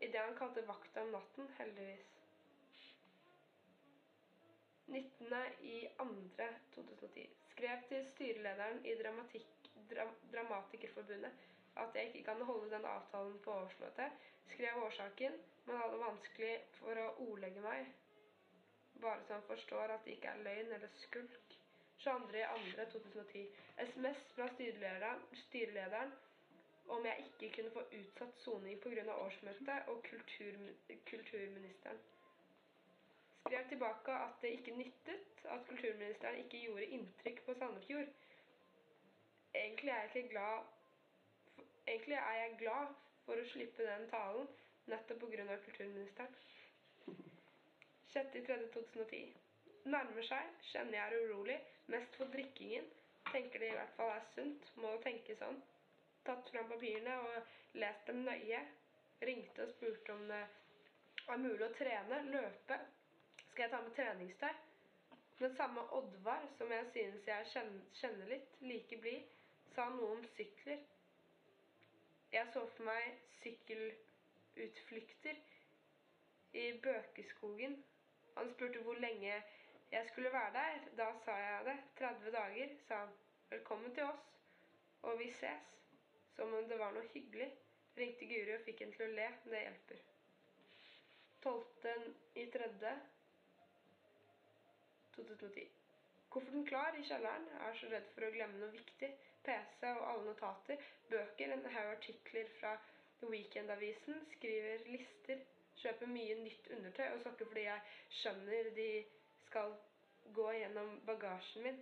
Idet 0.00 0.20
han 0.20 0.38
kalte 0.38 0.68
vakta 0.68 1.02
om 1.02 1.12
natten, 1.18 1.50
heldigvis. 1.58 2.15
19.02.2010. 4.88 7.28
Skrev 7.50 7.78
til 7.88 8.04
styrelederen 8.14 8.84
i 8.84 8.94
dramatikk, 9.02 9.46
dra, 9.90 10.04
Dramatikerforbundet 10.32 11.32
at 11.76 11.94
jeg 11.94 12.04
ikke 12.06 12.22
kan 12.28 12.42
holde 12.42 12.70
den 12.70 12.84
avtalen 12.84 13.38
på 13.44 13.50
årsmøtet. 13.52 14.10
Skrev 14.52 14.82
årsaken, 14.84 15.32
men 15.66 15.76
hadde 15.76 15.98
vanskelig 16.00 16.54
for 16.78 17.00
å 17.02 17.06
ordlegge 17.26 17.60
meg. 17.64 17.86
Bare 19.02 19.24
så 19.26 19.32
han 19.36 19.44
forstår 19.48 19.86
at 19.96 20.04
det 20.04 20.12
ikke 20.16 20.32
er 20.32 20.44
løgn 20.46 20.72
eller 20.78 20.90
skulk. 21.02 21.56
22.2.2010 22.04 23.44
SMS 23.90 24.20
fra 24.36 24.46
styrelederen, 24.54 25.20
styrelederen 25.46 26.12
om 26.94 27.00
jeg 27.08 27.24
ikke 27.26 27.48
kunne 27.56 27.74
få 27.74 27.82
utsatt 27.98 28.34
soning 28.44 28.76
pga. 28.80 29.04
årsmøtet 29.14 29.78
og 29.92 29.96
kultur, 30.10 30.52
kulturministeren 31.10 31.98
skrev 33.46 33.68
tilbake 33.68 34.12
at 34.12 34.42
det 34.42 34.48
ikke 34.58 34.76
nyttet, 34.76 35.26
at 35.44 35.66
kulturministeren 35.68 36.38
ikke 36.44 36.62
gjorde 36.64 36.86
inntrykk 36.98 37.42
på 37.46 37.54
Sandefjord. 37.58 38.08
Egentlig 39.54 39.90
er 39.90 40.00
jeg 40.00 40.16
ikke 40.16 40.28
glad 40.28 40.64
Egentlig 41.88 42.14
er 42.14 42.34
jeg 42.34 42.56
glad 42.58 42.94
for 43.24 43.38
å 43.38 43.48
slippe 43.52 43.84
den 43.86 44.08
talen, 44.10 44.48
nettopp 44.90 45.20
pga. 45.22 45.56
kulturministeren. 45.64 46.34
6.3.2010. 48.14 49.30
Nærmer 49.94 50.26
seg, 50.26 50.50
kjenner 50.72 50.98
jeg 50.98 51.06
er 51.06 51.28
urolig, 51.28 51.58
mest 51.94 52.18
for 52.18 52.32
drikkingen. 52.34 52.90
Tenker 53.30 53.62
det 53.62 53.70
i 53.70 53.76
hvert 53.78 53.94
fall 53.98 54.10
er 54.16 54.26
sunt, 54.34 54.66
må 54.82 54.96
tenke 55.04 55.38
sånn. 55.38 55.62
Tatt 56.26 56.50
fram 56.50 56.66
papirene 56.72 57.16
og 57.22 57.78
lest 57.78 58.10
dem 58.10 58.24
nøye. 58.26 58.64
Ringte 59.30 59.62
og 59.62 59.74
spurte 59.76 60.14
om 60.18 60.26
det 60.30 60.42
er 60.42 61.42
mulig 61.42 61.68
å 61.68 61.74
trene, 61.78 62.22
løpe, 62.34 62.80
skal 63.56 63.64
jeg 63.64 63.72
ta 63.72 63.78
med 63.80 63.94
treningstøy? 63.96 64.56
Men 65.38 65.54
samme 65.56 65.82
Oddvar, 65.98 66.42
som 66.58 66.72
jeg 66.72 66.86
synes 66.92 67.26
jeg 67.26 67.46
kjenner 68.00 68.26
litt, 68.28 68.58
like 68.60 68.98
blid, 69.00 69.22
sa 69.72 69.86
noe 69.94 70.10
om 70.16 70.24
sykler. 70.34 70.82
Jeg 72.34 72.50
så 72.52 72.66
for 72.74 72.88
meg 72.90 73.04
sykkelutflukter 73.38 75.40
i 76.52 76.66
Bøkeskogen. 76.84 77.78
Han 78.36 78.52
spurte 78.52 78.84
hvor 78.84 79.00
lenge 79.06 79.32
jeg 79.32 80.04
skulle 80.12 80.34
være 80.36 80.52
der. 80.58 80.78
Da 81.00 81.08
sa 81.24 81.40
jeg 81.46 81.66
det. 81.70 81.78
30 82.04 82.36
dager, 82.36 82.78
sa 82.84 82.94
han. 83.06 83.18
Velkommen 83.56 83.90
til 83.96 84.04
oss. 84.10 84.30
Og 85.02 85.18
vi 85.24 85.32
ses. 85.40 85.74
Som 86.36 86.52
om 86.60 86.68
det 86.68 86.82
var 86.84 86.92
noe 86.92 87.08
hyggelig. 87.16 87.48
Ringte 87.96 88.28
Guri 88.28 88.60
og 88.60 88.64
fikk 88.68 88.84
henne 88.84 89.00
til 89.00 89.08
å 89.08 89.12
le. 89.16 89.34
Det 89.48 89.64
hjelper. 89.64 90.08
12.3. 91.48 93.15
2210. 95.16 95.66
Kofferten 96.30 96.66
klar 96.68 96.98
i 96.98 97.04
kjelleren, 97.08 97.48
Jeg 97.52 97.68
er 97.68 97.80
så 97.80 97.90
redd 97.92 98.08
for 98.14 98.26
å 98.26 98.32
glemme 98.34 98.60
noe 98.60 98.74
viktig. 98.74 99.10
PC 99.46 99.90
og 99.92 100.04
alle 100.10 100.24
notater, 100.26 100.86
bøker, 101.10 101.52
en 101.54 101.68
haug 101.74 101.90
artikler 101.96 102.48
fra 102.60 102.72
Weekend-avisen, 103.22 104.24
skriver 104.34 104.82
lister, 104.90 105.44
kjøper 105.80 106.10
mye 106.10 106.34
nytt 106.40 106.70
undertøy 106.76 107.04
og 107.06 107.20
sokker 107.22 107.48
fordi 107.50 107.66
jeg 107.66 107.98
skjønner 108.20 108.70
de 108.76 108.88
skal 109.46 109.76
gå 110.36 110.46
gjennom 110.58 110.96
bagasjen 111.06 111.66
min. 111.68 111.78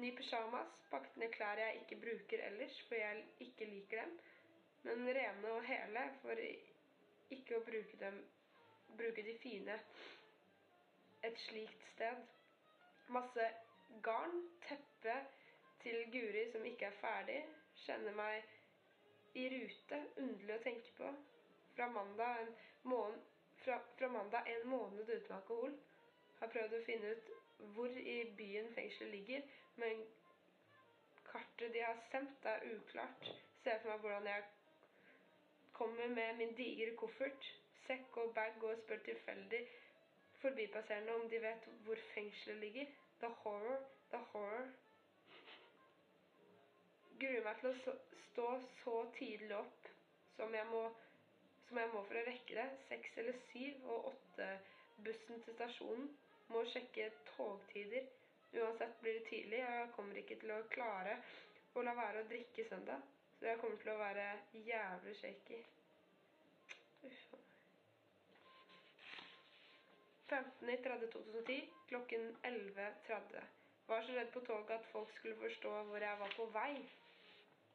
Ny 0.00 0.12
pysjamas, 0.16 0.78
pakket 0.92 1.18
ned 1.20 1.34
klær 1.34 1.60
jeg 1.60 1.82
ikke 1.82 2.00
bruker 2.04 2.44
ellers 2.46 2.78
fordi 2.86 3.00
jeg 3.00 3.24
ikke 3.48 3.70
liker 3.72 4.04
dem, 4.04 4.14
men 4.86 5.10
rene 5.18 5.56
og 5.56 5.66
hele 5.68 6.06
for 6.22 6.44
ikke 7.36 7.58
å 7.58 7.64
bruke, 7.66 7.98
dem, 8.00 8.22
bruke 8.96 9.26
de 9.26 9.36
fine 9.42 9.76
et 11.22 11.38
slikt 11.38 11.84
sted. 11.94 12.22
Masse 13.08 13.48
garn. 14.02 14.36
Teppe 14.68 15.16
til 15.82 16.04
Guri 16.12 16.46
som 16.52 16.64
ikke 16.64 16.84
er 16.90 16.98
ferdig. 17.00 17.40
Kjenner 17.84 18.16
meg 18.16 19.38
i 19.40 19.48
rute. 19.54 20.00
Underlig 20.16 20.56
å 20.56 20.62
tenke 20.64 20.94
på. 20.98 21.12
Fra 21.74 21.88
mandag 21.92 22.42
en 22.44 22.54
måned, 22.82 23.20
fra, 23.64 23.78
fra 23.98 24.08
mandag 24.08 24.48
en 24.54 24.68
måned 24.68 25.08
uten 25.08 25.36
alkohol. 25.36 25.76
Har 26.40 26.52
prøvd 26.54 26.78
å 26.78 26.84
finne 26.86 27.12
ut 27.14 27.30
hvor 27.74 27.98
i 28.00 28.16
byen 28.36 28.70
fengselet 28.74 29.12
ligger, 29.12 29.42
men 29.76 30.00
kartet 31.28 31.74
de 31.74 31.82
har 31.84 31.98
sendt, 32.10 32.46
er 32.48 32.64
uklart. 32.72 33.28
Ser 33.62 33.82
for 33.82 33.92
meg 33.92 34.00
hvordan 34.04 34.28
jeg 34.30 34.46
kommer 35.76 36.08
med 36.08 36.40
min 36.40 36.54
digre 36.56 36.94
koffert, 36.96 37.50
sekk 37.86 38.16
og 38.22 38.32
bag 38.34 38.64
og 38.64 38.80
spør 38.80 39.04
tilfeldig 39.04 39.60
forbipasserende 40.42 41.14
om 41.14 41.28
de 41.30 41.42
vet 41.42 41.68
hvor 41.84 41.96
fengselet 42.14 42.60
ligger. 42.64 42.86
The 43.20 43.28
horror, 43.42 43.80
the 44.10 44.18
horror. 44.32 44.68
Gruer 47.20 47.44
meg 47.44 47.60
til 47.60 47.70
å 47.70 47.94
stå 48.30 48.48
så 48.82 48.96
tidlig 49.18 49.56
opp 49.58 49.90
som 50.36 50.54
jeg 50.56 50.68
må 50.72 50.84
som 51.70 51.78
jeg 51.78 51.90
må 51.92 52.00
for 52.08 52.18
å 52.18 52.24
rekke 52.26 52.56
det. 52.56 52.68
Seks 52.88 53.18
eller 53.22 53.36
syv 53.50 53.84
og 53.94 54.08
åtte-bussen 54.10 55.44
til 55.44 55.54
stasjonen. 55.58 56.08
Må 56.50 56.64
sjekke 56.72 57.10
togtider. 57.36 58.08
Uansett 58.58 58.96
blir 59.04 59.20
det 59.20 59.28
tidlig, 59.28 59.60
jeg 59.62 59.92
kommer 59.94 60.18
ikke 60.18 60.40
til 60.40 60.50
å 60.50 60.64
klare 60.72 61.20
å 61.78 61.84
la 61.86 61.94
være 61.94 62.24
å 62.24 62.28
drikke 62.32 62.66
søndag. 62.66 63.04
Så 63.38 63.46
jeg 63.46 63.60
kommer 63.62 63.78
til 63.84 63.92
å 63.92 64.00
være 64.00 64.26
jævlig 64.66 65.14
shaky. 65.20 65.60
Uff 67.06 67.49
a 70.32 70.40
meg. 70.40 70.50
15.3.2010 70.60 71.68
klokken 71.88 72.36
11.30. 72.42 73.40
Var 73.86 74.02
så 74.02 74.12
redd 74.12 74.32
på 74.32 74.40
toget 74.40 74.70
at 74.70 74.86
folk 74.92 75.12
skulle 75.16 75.36
forstå 75.36 75.70
hvor 75.82 75.96
jeg 75.96 76.18
var 76.18 76.32
på 76.36 76.46
vei. 76.54 76.74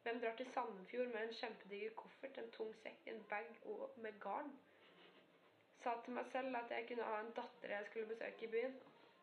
Hvem 0.02 0.20
drar 0.20 0.36
til 0.36 0.48
Sandefjord 0.54 1.06
med 1.06 1.22
en 1.22 1.34
kjempediger 1.40 1.94
koffert, 2.00 2.38
en 2.38 2.50
tung 2.56 2.74
sekk, 2.82 3.00
en 3.06 3.22
bag 3.30 3.48
og 3.64 3.90
med 3.96 4.20
garn? 4.20 4.52
Sa 5.82 5.96
til 6.04 6.14
meg 6.16 6.28
selv 6.32 6.56
at 6.56 6.70
jeg 6.70 6.86
kunne 6.88 7.08
ha 7.10 7.18
en 7.20 7.32
datter 7.36 7.74
jeg 7.74 7.86
skulle 7.86 8.12
besøke 8.12 8.46
i 8.46 8.52
byen. 8.54 8.76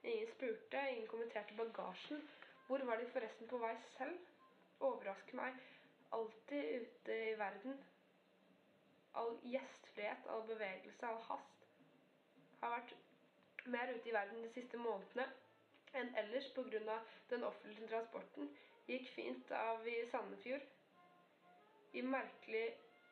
Ingen 0.03 0.27
spurte, 0.35 0.83
ingen 0.91 1.07
kommenterte 1.07 1.55
bagasjen. 1.57 2.21
Hvor 2.67 2.85
var 2.85 2.99
de 2.99 3.07
forresten 3.15 3.47
på 3.47 3.57
vei 3.57 3.73
selv? 3.97 4.19
Overrasker 4.79 5.39
meg 5.39 5.57
alltid 6.13 6.81
ute 6.81 7.17
i 7.31 7.33
verden. 7.39 7.79
All 9.15 9.39
gjestfrihet, 9.43 10.27
all 10.29 10.45
bevegelse, 10.47 11.07
all 11.07 11.21
hast. 11.29 11.67
Har 12.61 12.75
vært 12.75 12.95
mer 13.65 13.93
ute 13.95 14.09
i 14.09 14.13
verden 14.13 14.43
de 14.43 14.51
siste 14.53 14.77
månedene 14.77 15.25
enn 15.99 16.13
ellers 16.21 16.47
pga. 16.55 16.99
den 17.29 17.43
offentlige 17.43 17.87
transporten. 17.87 18.49
Gikk 18.87 19.09
fint 19.15 19.51
av 19.55 19.87
i 19.87 19.99
Sandefjord. 20.11 20.65
I 21.93 22.01
merkelig 22.01 22.65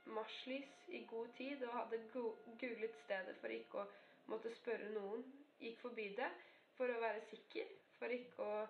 marslys 0.06 0.90
i 0.90 1.04
god 1.12 1.30
tid 1.38 1.64
og 1.68 1.76
hadde 1.78 2.02
go 2.14 2.24
googlet 2.64 2.98
stedet 3.06 3.38
for 3.42 3.54
ikke 3.54 3.84
å 3.84 3.88
måtte 4.34 4.52
spørre 4.58 4.90
noen. 4.96 5.24
Gikk 5.62 5.80
forbi 5.84 6.10
det 6.18 6.30
for 6.78 6.90
å 6.90 7.00
være 7.00 7.22
sikker, 7.30 7.70
for 8.00 8.12
ikke 8.18 8.44
å 8.44 8.62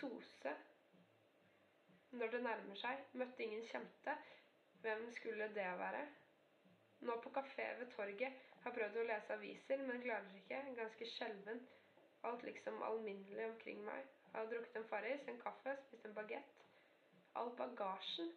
sose. 0.00 0.56
Når 2.12 2.34
det 2.34 2.42
nærmer 2.44 2.76
seg, 2.76 3.06
møtte 3.16 3.44
ingen 3.46 3.64
kjente. 3.70 4.16
Hvem 4.82 5.06
skulle 5.16 5.48
det 5.54 5.70
være? 5.78 6.02
Nå 7.06 7.16
på 7.22 7.30
kafé 7.34 7.70
ved 7.78 7.88
torget 7.94 8.51
har 8.64 8.74
prøvd 8.76 8.98
å 9.00 9.06
lese 9.08 9.36
aviser, 9.36 9.84
men 9.86 10.02
klarer 10.04 10.38
ikke. 10.38 10.60
Ganske 10.78 11.08
skjelven. 11.16 11.62
Alt 12.28 12.44
liksom 12.46 12.82
alminnelig 12.86 13.46
omkring 13.48 13.82
meg. 13.86 14.06
Har 14.32 14.48
drukket 14.50 14.78
en 14.78 14.88
Farris, 14.90 15.28
en 15.28 15.40
kaffe, 15.42 15.74
spist 15.86 16.06
en 16.06 16.14
bagett. 16.16 16.64
All 17.40 17.50
bagasjen. 17.58 18.30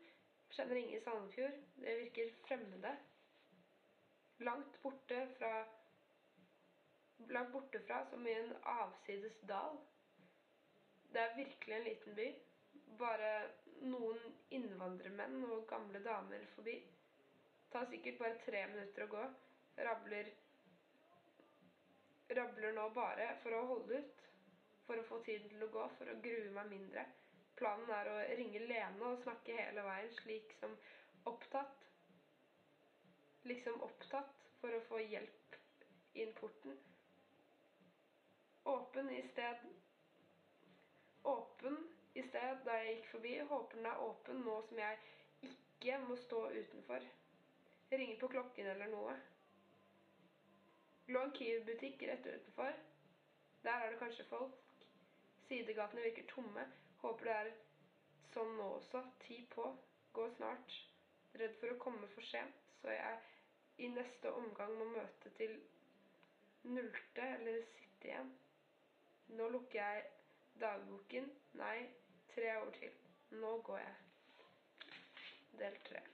Kjenner 0.56 0.80
ingen 0.82 0.98
i 0.98 1.04
Sandefjord. 1.04 1.60
Det 1.82 1.98
virker 2.02 2.32
fremmede. 2.48 2.95
Langt 4.40 4.82
borte 4.84 5.28
fra 5.38 5.56
Langt 7.32 7.52
borte 7.54 7.80
fra, 7.88 8.02
som 8.10 8.26
i 8.28 8.34
en 8.36 8.50
avsides 8.68 9.38
dal. 9.48 9.78
Det 11.14 11.22
er 11.22 11.38
virkelig 11.38 11.76
en 11.76 11.86
liten 11.86 12.16
by. 12.18 12.26
Bare 13.00 13.30
noen 13.88 14.20
innvandrermenn 14.58 15.45
og 15.48 15.64
gamle 15.70 16.02
damer 16.04 16.44
forbi. 16.56 16.76
Tar 17.72 17.88
sikkert 17.92 18.20
bare 18.20 18.42
tre 18.44 18.66
minutter 18.74 19.06
å 19.06 19.12
gå. 19.14 19.24
Rabler 19.78 20.32
Rabler 22.30 22.72
nå 22.74 22.90
bare 22.95 23.28
for 23.44 23.56
å 23.56 23.66
holde 23.70 24.00
ut. 24.02 24.22
For 24.86 25.02
å 25.02 25.06
få 25.10 25.20
tiden 25.26 25.50
til 25.50 25.64
å 25.66 25.70
gå, 25.74 25.84
for 25.98 26.12
å 26.12 26.18
grue 26.22 26.52
meg 26.54 26.70
mindre. 26.70 27.06
Planen 27.58 27.90
er 27.95 28.10
å 28.12 28.18
ringe 28.38 28.62
Lene 28.68 29.08
og 29.12 29.22
snakke 29.24 29.56
hele 29.58 29.86
veien, 29.88 30.12
slik 30.20 30.54
som 30.60 30.76
opptatt. 31.32 31.88
Liksom 33.50 33.80
opptatt 33.86 34.45
for 34.62 34.76
å 34.78 34.84
få 34.90 35.00
hjelp 35.02 35.58
inn 36.22 36.34
porten. 36.38 36.78
Åpen 38.66 39.12
i 39.14 39.22
sted 39.32 39.66
Åpen 41.26 41.80
i 42.14 42.22
sted 42.30 42.62
da 42.66 42.78
jeg 42.82 42.98
gikk 42.98 43.08
forbi. 43.16 43.36
Håper 43.50 43.80
den 43.80 43.88
er 43.90 44.02
åpen 44.02 44.44
nå 44.45 44.60
som 44.68 44.82
jeg 44.82 45.00
ikke 45.50 45.98
må 46.06 46.18
stå 46.22 46.44
utenfor. 46.54 47.06
Ringer 47.90 48.20
på 48.22 48.30
klokken 48.36 48.70
eller 48.74 48.90
noe. 48.92 49.16
Lå 51.08 51.22
en 51.22 51.32
Kiwi-butikk 51.38 52.01
rett 52.09 52.25
utenfor. 52.25 52.74
Der 53.64 53.72
er 53.72 53.92
det 53.92 54.00
kanskje 54.00 54.25
folk. 54.25 54.56
Sidegatene 55.48 56.01
virker 56.01 56.25
tomme. 56.32 56.66
Håper 57.01 57.30
det 57.30 57.35
er 57.35 57.51
sånn 58.34 58.56
nå 58.58 58.69
også. 58.80 59.03
Ti 59.25 59.38
på. 59.53 59.67
Gå 60.17 60.25
snart. 60.38 60.80
Redd 61.38 61.53
for 61.59 61.74
å 61.74 61.80
komme 61.84 62.09
for 62.16 62.25
sent, 62.25 62.58
så 62.82 62.93
jeg 62.95 63.22
i 63.85 63.90
neste 63.92 64.32
omgang 64.32 64.72
må 64.80 64.88
møte 64.93 65.34
til 65.38 65.58
nullte 66.64 67.27
eller 67.35 67.61
sitte 67.75 68.09
igjen. 68.09 68.34
Nå 69.38 69.51
lukker 69.53 69.82
jeg 69.82 70.06
dagboken. 70.64 71.30
Nei, 71.61 71.77
tre 72.34 72.58
år 72.64 72.74
til. 72.80 73.00
Nå 73.43 73.58
går 73.69 73.84
jeg. 73.84 73.95
Del 75.61 75.82
tre. 75.90 76.06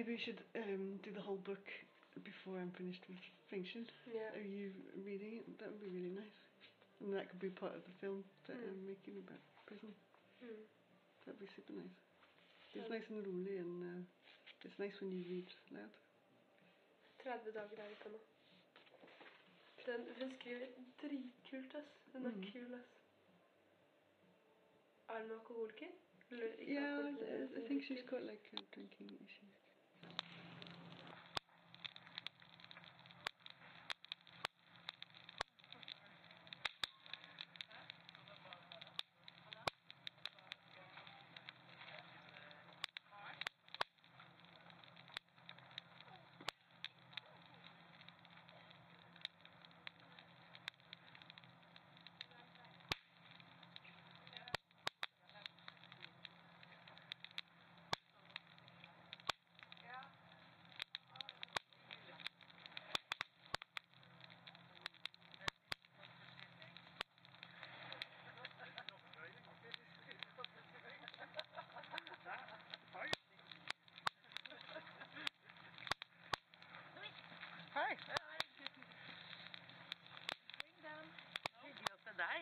Maybe 0.00 0.16
we 0.16 0.24
should 0.24 0.40
um, 0.56 0.96
do 1.04 1.12
the 1.12 1.20
whole 1.20 1.36
book 1.44 1.60
before 2.24 2.56
I'm 2.56 2.72
finished 2.72 3.04
with 3.04 3.20
Fiction. 3.52 3.84
Yeah. 4.08 4.32
Are 4.32 4.40
you 4.40 4.72
reading 5.04 5.44
it? 5.44 5.58
That 5.60 5.68
would 5.68 5.84
be 5.84 5.92
really 5.92 6.08
nice. 6.08 6.32
And 7.04 7.12
that 7.12 7.28
could 7.28 7.36
be 7.36 7.52
part 7.52 7.76
of 7.76 7.84
the 7.84 7.92
film 8.00 8.24
that 8.48 8.56
Mm. 8.56 8.64
I'm 8.72 8.80
making 8.88 9.20
about 9.20 9.44
prison. 9.68 9.92
Mm. 10.40 10.64
That'd 11.26 11.36
be 11.36 11.52
super 11.52 11.76
nice. 11.76 11.92
It's 12.72 12.88
nice 12.88 13.04
and 13.12 13.20
rolig 13.28 13.60
and 13.60 13.76
uh, 13.84 14.00
it's 14.64 14.78
nice 14.80 14.96
when 15.04 15.12
you 15.12 15.20
read 15.28 15.48
loud. 15.68 15.92
30 17.20 17.52
dager 17.52 17.76
er 17.84 17.88
vi 17.92 17.96
på 18.00 18.08
nå. 18.08 18.18
Den, 19.84 20.00
hun 20.16 20.32
skriver 20.40 20.66
dritkult, 21.02 21.74
ass. 21.76 21.92
Hun 22.16 22.24
er 22.26 22.30
Mm. 22.32 22.44
kul, 22.52 22.74
ass. 22.80 22.88
Er 25.12 25.20
hun 25.22 25.30
alkoholiker? 25.30 25.92
Yeah, 26.32 27.04
I, 27.04 27.60
I 27.60 27.68
think 27.68 27.84
she's 27.84 28.02
got 28.08 28.22
like 28.24 28.48
a 28.56 28.60
drinking 28.74 29.10
issue. 29.28 29.59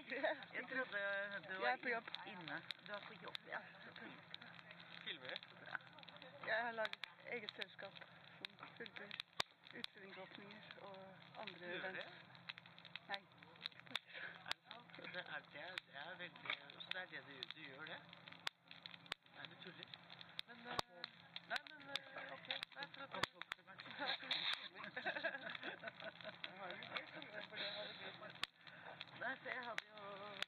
Jeg 0.54 0.64
trodde 0.68 0.84
du 0.90 1.52
Jeg 1.52 1.60
var 1.60 1.68
er 1.68 1.76
på 1.82 1.88
jobb. 1.88 2.08
inne. 2.26 2.56
Du 2.86 2.92
er 2.92 3.00
på 3.08 3.14
jobb, 3.22 3.38
ja. 3.48 3.58
Filmer 5.04 5.28
du? 5.28 5.36
Jeg 6.46 6.56
har 6.64 6.72
laget 6.72 6.96
eget 7.32 7.52
selskap 7.56 7.92
som 8.38 8.68
filmer 8.78 9.10
utstillingsåpninger 9.78 10.62
og 10.80 10.98
andre 11.42 11.66
Gjør 11.66 11.80
du 11.80 11.86
events. 11.88 12.18
Nei. 13.08 13.18
Er 13.18 14.52
det 14.52 14.62
sant? 14.68 14.96
Det 14.96 15.02
er, 15.04 15.40
det 15.52 15.60
er, 15.60 15.76
det 15.92 15.98
er 16.04 16.14
veldig 16.18 16.52
Så 16.78 16.88
det 16.92 17.00
er 17.00 17.06
det 17.06 17.20
du, 17.28 17.34
du 17.56 17.60
gjør, 17.68 17.84
det? 17.92 18.00
Nei, 19.36 19.44
du 19.50 19.54
tuller. 19.64 19.86
Men 20.48 20.58
eh, 20.66 20.78
Nei, 21.48 21.60
men 21.70 21.80
eh, 21.96 22.32
OK. 22.36 22.48
Nei, 22.48 22.86
for 22.94 23.02
at 23.02 23.10
Kom 23.12 23.24
folk 23.32 23.46
til 23.54 23.62
meg. 23.68 23.78
Nei, 29.20 29.34
for 29.42 29.48
jeg 29.48 29.62
hadde 29.68 29.84
jo 29.88 29.96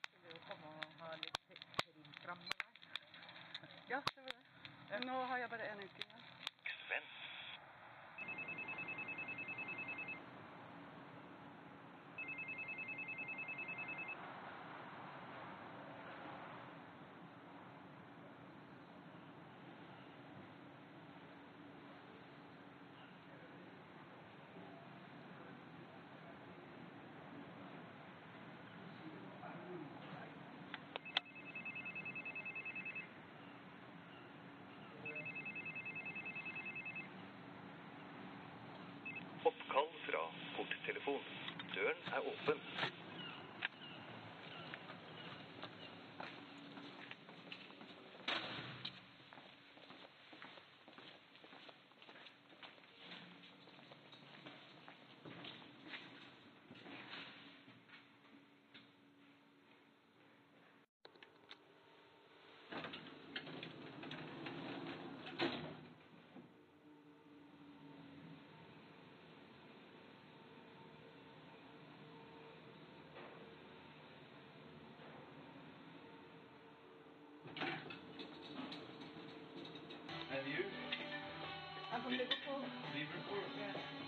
skulle 0.03 0.31
jo 0.35 0.39
komme 0.49 0.67
og 0.81 0.85
ha 1.01 1.09
litt 1.23 1.39
trimfram 1.81 2.41
med 2.45 2.55
deg. 2.61 2.69
Ja, 3.91 3.99
det 4.15 4.23
var 4.27 4.33
det. 4.37 4.45
Men 4.90 4.90
nå 5.07 5.25
har 5.25 5.37
jeg 5.39 5.51
bare 5.51 5.73
en 5.73 5.85
uke 5.85 6.03
igjen. 6.05 6.27
Oppkall 39.51 39.87
fra 40.05 40.21
korttelefon. 40.91 41.21
Døren 41.75 41.99
er 42.15 42.21
åpen. 42.21 42.61
Liverpool. 82.09 82.65
Liverpool? 82.95 83.45
Yeah. 83.59 84.00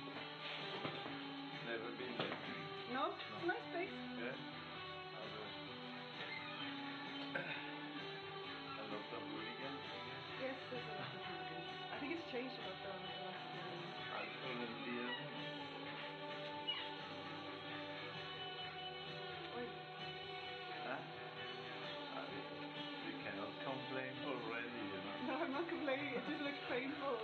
Complaining. 25.92 26.16
It 26.16 26.24
just 26.24 26.40
looks 26.40 26.62
painful. 26.72 27.16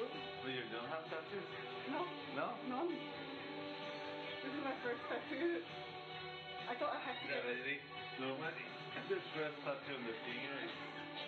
But 0.45 0.53
you 0.53 0.61
don't 0.69 0.89
have 0.93 1.05
tattoos? 1.09 1.49
No, 1.89 2.05
No? 2.37 2.53
none. 2.69 2.93
This 2.93 4.53
is 4.53 4.61
my 4.61 4.77
first 4.85 5.01
tattoo. 5.09 5.65
I 6.69 6.77
thought 6.77 6.93
I 6.93 7.01
had 7.01 7.17
to 7.17 7.25
Yeah, 7.33 7.41
get 7.49 7.49
it. 7.49 7.65
very 7.65 7.81
normally 8.21 8.69
the 9.09 9.25
first 9.33 9.57
tattoo 9.65 9.97
on 9.97 10.05
the 10.05 10.13
finger 10.21 10.57
is 10.69 10.73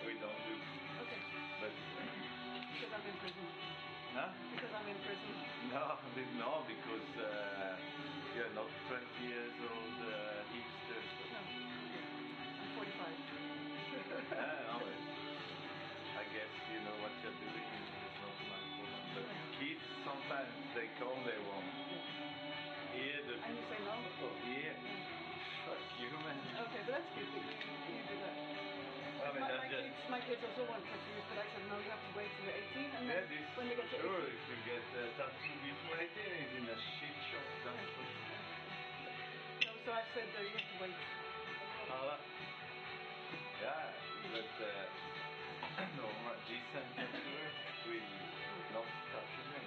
we 0.04 0.20
don't 0.20 0.36
do. 0.44 0.54
Okay. 1.00 1.20
But, 1.64 1.72
Because 2.76 2.92
I'm 2.92 3.08
in 3.08 3.16
prison. 3.24 3.46
huh? 4.20 4.30
Because 4.52 4.72
I'm 4.76 4.88
in 4.92 5.00
prison. 5.00 5.32
No, 5.72 5.96
no, 6.36 6.50
because 6.68 7.08
uh, 7.24 7.72
you're 8.36 8.52
not 8.52 8.68
20 8.92 9.00
years 9.24 9.54
old 9.64 9.96
uh, 10.12 10.44
hipster. 10.52 11.00
No. 11.32 11.40
I'm 11.40 12.68
45. 12.76 13.08
yeah, 13.96 14.76
no, 14.76 14.84
I 16.20 16.28
guess 16.36 16.52
you 16.68 16.84
know 16.84 16.92
what 17.00 17.16
you're 17.24 17.32
doing. 17.32 17.64
It's 17.64 18.20
not 18.20 18.36
my. 18.52 18.60
But 19.16 19.24
kids 19.56 19.80
sometimes 20.04 20.52
they 20.76 20.92
come, 21.00 21.16
they 21.24 21.40
want. 21.48 21.64
Here 22.92 23.24
the. 23.24 23.40
And 23.40 23.56
you 23.56 23.64
say 23.72 23.80
no? 23.88 23.96
Here. 24.44 24.76
Fuck 25.64 25.80
you, 25.96 26.12
man. 26.20 26.36
Okay, 26.60 26.84
but 26.84 26.92
that's 27.00 27.08
good 27.16 27.24
you, 27.24 27.40
you 27.40 28.04
do 28.04 28.16
that. 28.20 28.36
I 28.36 29.32
mean, 29.32 29.40
my, 29.40 29.48
my, 29.48 29.64
just. 29.72 29.80
kids, 29.80 30.12
my 30.12 30.20
kids 30.28 30.44
also 30.44 30.68
want 30.68 30.84
tattoos, 30.84 31.24
but 31.32 31.40
I 31.40 31.46
said 31.56 31.64
no, 31.72 31.80
you 31.80 31.88
have 31.88 32.04
to 32.04 32.12
wait 32.12 32.28
till 32.36 32.52
you're 32.52 32.68
18, 32.68 33.00
and 33.00 33.04
then 33.08 33.24
this 33.24 33.48
when 33.56 33.64
they 33.72 33.76
get 33.80 33.88
to 33.88 33.96
sure 34.04 34.20
18, 34.20 34.28
if 34.28 34.44
you 34.44 34.56
get 34.68 34.84
a 35.00 35.02
tattoo 35.16 35.56
before 35.64 36.04
18 36.04 36.04
it's 36.04 36.52
in 36.52 36.64
a 36.68 36.76
shit 37.00 37.16
shop. 37.32 37.48
That's 37.64 37.80
what. 37.96 38.12
no, 39.64 39.72
so 39.72 39.90
I've 39.96 40.08
said 40.12 40.28
that 40.36 40.44
you 40.44 40.52
have 40.52 40.68
to 40.68 40.76
wait. 40.84 41.00
Uh, 41.88 42.16
yeah, 43.64 43.88
but 44.36 44.52
uh, 44.60 45.09
normal 45.96 46.36
decent 46.48 46.86
tattooer 46.96 47.50
will 47.86 48.06
not 48.74 48.86
tattoo 49.12 49.44
me. 49.52 49.60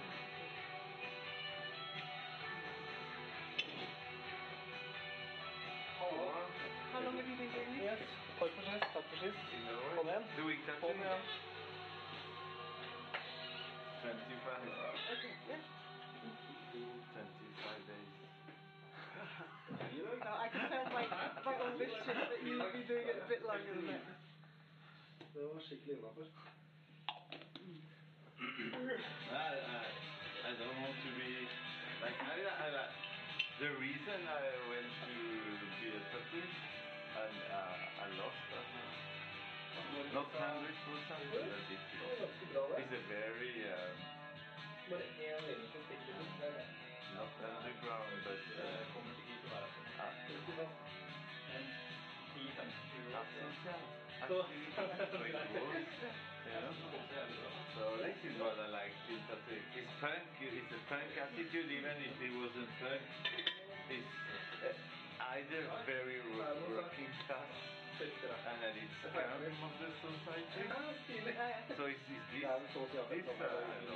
How 6.94 7.00
long 7.02 7.16
have 7.18 7.26
you 7.28 7.36
been 7.40 7.50
doing 7.50 7.74
this? 7.80 8.00
Takk 8.38 8.52
for 8.54 8.62
sist. 8.62 8.86
Takk 8.94 9.06
for 9.10 9.18
sist. 9.18 9.40
In 9.56 9.62
Norway. 9.66 9.96
Kom 9.98 10.08
igjen. 10.10 10.24
Doing 10.38 10.60
Kom 10.82 10.94
tattoo. 10.94 10.94
igjen. 10.94 11.22
25. 14.04 14.68
Okay, 15.14 15.34
yeah. 15.50 15.64
25 17.16 17.90
days. 17.90 18.12
No, 20.24 20.32
I 20.40 20.48
can 20.48 20.70
tell 20.72 20.86
by, 20.94 21.04
by 21.44 21.54
all 21.60 21.76
this 21.80 21.90
shit 21.92 22.16
that 22.16 22.40
you'll 22.46 22.72
be 22.72 22.84
doing 22.88 23.08
it 23.08 23.18
a 23.20 23.28
bit 23.28 23.42
longer 23.44 23.74
than 23.76 23.88
that. 23.88 24.23
זה 25.34 25.42
I, 29.34 29.50
I 30.50 30.52
don't 30.60 30.78
want 30.84 30.98
to 31.06 31.10
be 31.20 31.32
like 32.04 32.18
the 33.64 33.70
reason 33.86 34.20
I 34.42 34.44
went 34.72 34.92
to 35.08 35.16
be 35.80 35.88
a 35.90 36.02
teacher 36.30 36.48
and 37.22 37.36
uh, 37.60 38.04
I 38.04 38.06
lost 38.22 38.46
uh, 38.54 38.62
not 40.14 40.30
hundred 40.38 40.78
percent 40.86 41.24
but 41.34 41.46
It's 42.82 42.94
a 42.94 43.04
very 43.18 43.56
um, 43.78 43.96
not 47.18 47.32
underground 47.58 48.16
but 48.28 48.42
uh, 48.60 48.94
uh, 49.94 51.83
so 57.74 57.96
this 58.04 58.20
is 58.24 58.36
what 58.40 58.60
I 58.60 58.68
like. 58.68 58.92
It's 59.08 59.24
punk, 60.04 60.28
it's 60.44 60.72
a 60.72 60.80
punk 60.92 61.08
attitude 61.16 61.72
even 61.72 61.96
if 62.04 62.20
it 62.20 62.34
wasn't 62.36 62.68
punk. 62.84 63.00
It's 63.88 64.12
either 65.20 65.62
very 65.88 66.20
ro- 66.36 66.76
rocking 66.76 67.08
and 68.04 68.76
it's 68.76 68.98
the 69.00 69.88
society. 70.04 70.68
So 71.78 71.88
it's, 71.88 72.04
it's 72.12 72.28
this, 72.28 73.24
this 73.24 73.24
uh, 73.40 73.64
I 73.72 73.88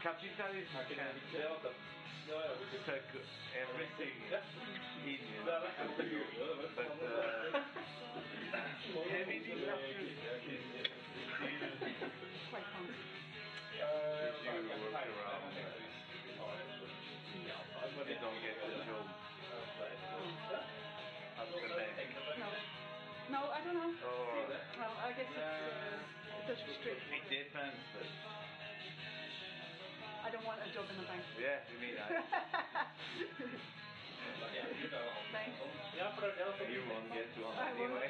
capitalism 0.00 0.78
can 0.88 1.93
suck 2.24 3.04
everything 3.52 4.16
in, 5.04 5.20
you. 6.00 6.24
But 6.72 6.96
uh, 7.04 7.60
heavy 9.12 9.44
dictatorship 9.44 10.00
is 10.00 10.16
still 10.16 10.88
Quite 12.48 12.64
if 14.24 14.40
you 14.40 14.56
work 14.72 14.96
around 14.96 15.52
you 18.04 18.16
don't 18.20 18.40
get 18.40 18.56
the 18.56 18.84
job 18.88 19.04
after 21.36 21.68
that. 21.68 21.92
No. 22.40 22.48
No, 23.32 23.40
I 23.52 23.58
don't 23.64 23.76
know. 23.76 23.92
Or 23.92 24.48
Well, 24.80 24.94
I 25.00 25.12
guess 25.12 25.28
it's, 25.28 25.36
uh, 25.36 26.52
a 26.60 26.74
strict. 26.80 27.00
it 27.08 27.24
depends, 27.28 27.80
but 27.92 28.08
I 30.24 30.32
don't 30.32 30.46
want 30.48 30.56
a 30.64 30.68
job 30.72 30.88
in 30.88 30.96
a 30.96 31.04
bank. 31.04 31.20
yeah, 31.36 31.60
you 31.68 31.76
mean 31.84 32.00
I, 32.00 32.16
Thanks. 35.28 35.60
you 36.72 36.80
won't 36.88 37.12
get 37.12 37.28
one 37.44 37.52
anyway. 37.60 38.08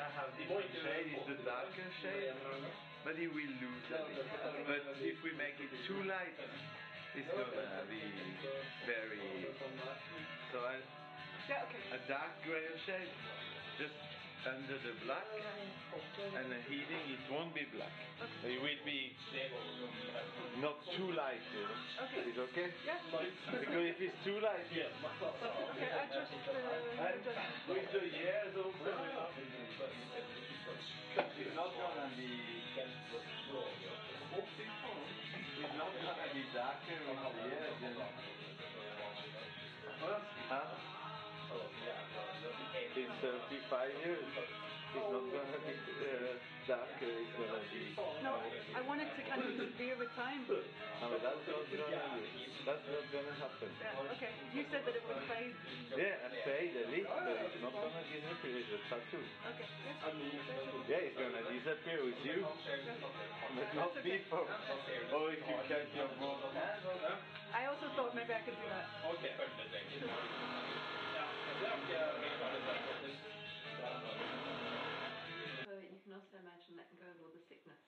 I 0.00 0.08
have 0.16 0.32
different 0.32 0.72
shade. 0.80 1.12
It's 1.12 1.28
the 1.28 1.38
darker 1.44 1.88
shade, 2.00 2.32
but 3.04 3.20
it 3.20 3.28
will 3.28 3.52
lose 3.60 3.86
a 3.92 4.00
bit. 4.08 4.24
But 4.64 4.82
if 5.04 5.20
we 5.20 5.30
make 5.36 5.60
it 5.60 5.68
too 5.84 6.00
light, 6.08 6.36
it's 7.12 7.28
gonna 7.28 7.84
be 7.84 8.00
very. 8.88 9.44
So 10.52 10.58
I, 10.64 10.80
Yeah, 11.48 11.66
okay. 11.68 11.84
a 11.92 12.00
dark 12.08 12.32
grey 12.46 12.64
shade, 12.86 13.12
just 13.76 14.09
under 14.40 14.78
the 14.80 14.96
black, 15.04 15.28
and 16.32 16.48
the 16.48 16.56
heating 16.64 17.04
it 17.12 17.20
won't 17.28 17.52
be 17.52 17.68
black. 17.76 17.92
It 18.40 18.56
will 18.56 18.80
be 18.88 19.12
not 20.64 20.80
too 20.96 21.12
light. 21.12 21.44
You 21.52 21.68
know? 21.68 21.76
Okay. 22.08 22.24
Is 22.24 22.32
it 22.32 22.40
okay? 22.48 22.68
Yeah. 22.88 22.96
Because 23.52 23.84
if 23.92 24.00
it's 24.00 24.16
too 24.24 24.40
light, 24.40 24.64
Okay, 24.72 24.80
I 24.80 26.08
just, 26.08 26.32
uh, 26.32 27.04
and 27.04 27.20
just. 27.20 27.36
with 27.68 27.84
the 27.92 28.04
years 28.08 28.56
also, 28.56 28.88
it's 31.36 31.52
not 31.52 31.70
gonna 31.76 32.08
be, 32.16 32.32
it's 35.60 35.76
not 35.76 35.92
gonna 36.00 36.28
be 36.32 36.42
darker 36.56 36.96
with 36.96 37.20
the 37.28 37.44
years, 37.44 37.76
you 37.76 37.92
know. 37.92 38.08
Huh? 40.48 40.89
In 42.80 43.12
35 43.20 43.92
years, 44.00 44.24
it's 44.24 45.10
not 45.12 45.20
gonna 45.20 45.60
be 45.68 45.76
uh, 46.00 46.32
darker, 46.64 47.12
it's 47.12 47.34
gonna 47.36 47.60
be... 47.68 47.92
No, 48.24 48.40
I 48.72 48.80
wanted 48.88 49.12
to 49.12 49.20
kind 49.28 49.44
of 49.44 49.52
disappear 49.52 50.00
with 50.00 50.08
time. 50.16 50.48
No, 50.48 51.12
but 51.12 51.20
that's 51.20 51.44
not 51.44 51.60
gonna 51.68 52.24
be, 52.24 52.48
that's 52.64 52.80
not 52.88 53.04
gonna 53.12 53.36
happen. 53.36 53.68
Yeah, 53.84 54.16
okay. 54.16 54.32
You 54.56 54.64
said 54.72 54.88
that 54.88 54.96
it 54.96 55.04
would 55.04 55.22
fade. 55.28 55.52
Yeah, 55.92 56.24
and 56.24 56.32
fade 56.40 56.72
a 56.80 56.88
little, 56.88 57.20
but 57.20 57.36
it's 57.52 57.60
not 57.60 57.76
gonna 57.76 58.00
disappear, 58.08 58.56
it's 58.64 58.72
a 58.72 58.80
tattoo. 58.88 59.24
Okay. 59.52 59.68
Yeah, 60.88 61.04
it's 61.04 61.20
gonna 61.20 61.44
disappear 61.52 62.00
with 62.00 62.20
you, 62.24 62.48
but 62.48 63.68
not 63.76 63.92
before. 64.00 64.48
Or 64.48 65.24
if 65.36 65.44
you 65.44 65.56
cut 65.68 65.84
your 65.92 66.08
both 66.16 66.48
hands. 66.56 66.80
I 67.52 67.68
also 67.68 67.92
thought 67.92 68.16
maybe 68.16 68.32
I 68.32 68.40
could 68.40 68.56
do 68.56 68.66
that. 68.72 68.88
So 71.60 71.66
you 75.76 76.00
can 76.00 76.16
also 76.16 76.40
imagine 76.40 76.72
letting 76.80 76.96
go 76.96 77.04
of 77.04 77.20
all 77.20 77.28
the 77.36 77.44
sickness. 77.44 77.84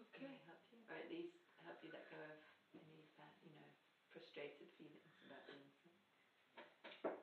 Okay. 0.00 0.40
Help 0.48 0.64
you, 0.72 0.80
or 0.88 0.96
at 0.96 1.12
least 1.12 1.36
help 1.60 1.76
you 1.84 1.92
let 1.92 2.08
go 2.08 2.16
of 2.16 2.40
any 2.72 3.04
of 3.04 3.12
that, 3.20 3.36
you 3.44 3.52
know, 3.52 3.68
frustrated 4.08 4.72
feelings 4.80 5.12
about 5.28 5.44
being 5.44 5.68
sick. 5.84 5.92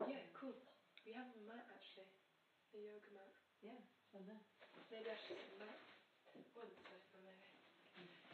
Yeah, 0.05 0.21
cool. 0.37 0.61
We 1.09 1.17
have 1.17 1.25
a 1.33 1.41
mat 1.49 1.65
actually. 1.73 2.13
A 2.77 2.85
yoga 2.85 3.09
mat. 3.17 3.33
Yeah, 3.65 3.81
so 4.13 4.21
there. 4.29 4.45
Maybe 4.93 5.09
I 5.09 5.17
should 5.25 5.41
sit 5.41 5.57
on 5.57 5.65
that. 5.65 5.81
One 6.53 6.69
sofa 6.85 7.17
maybe. 7.25 7.49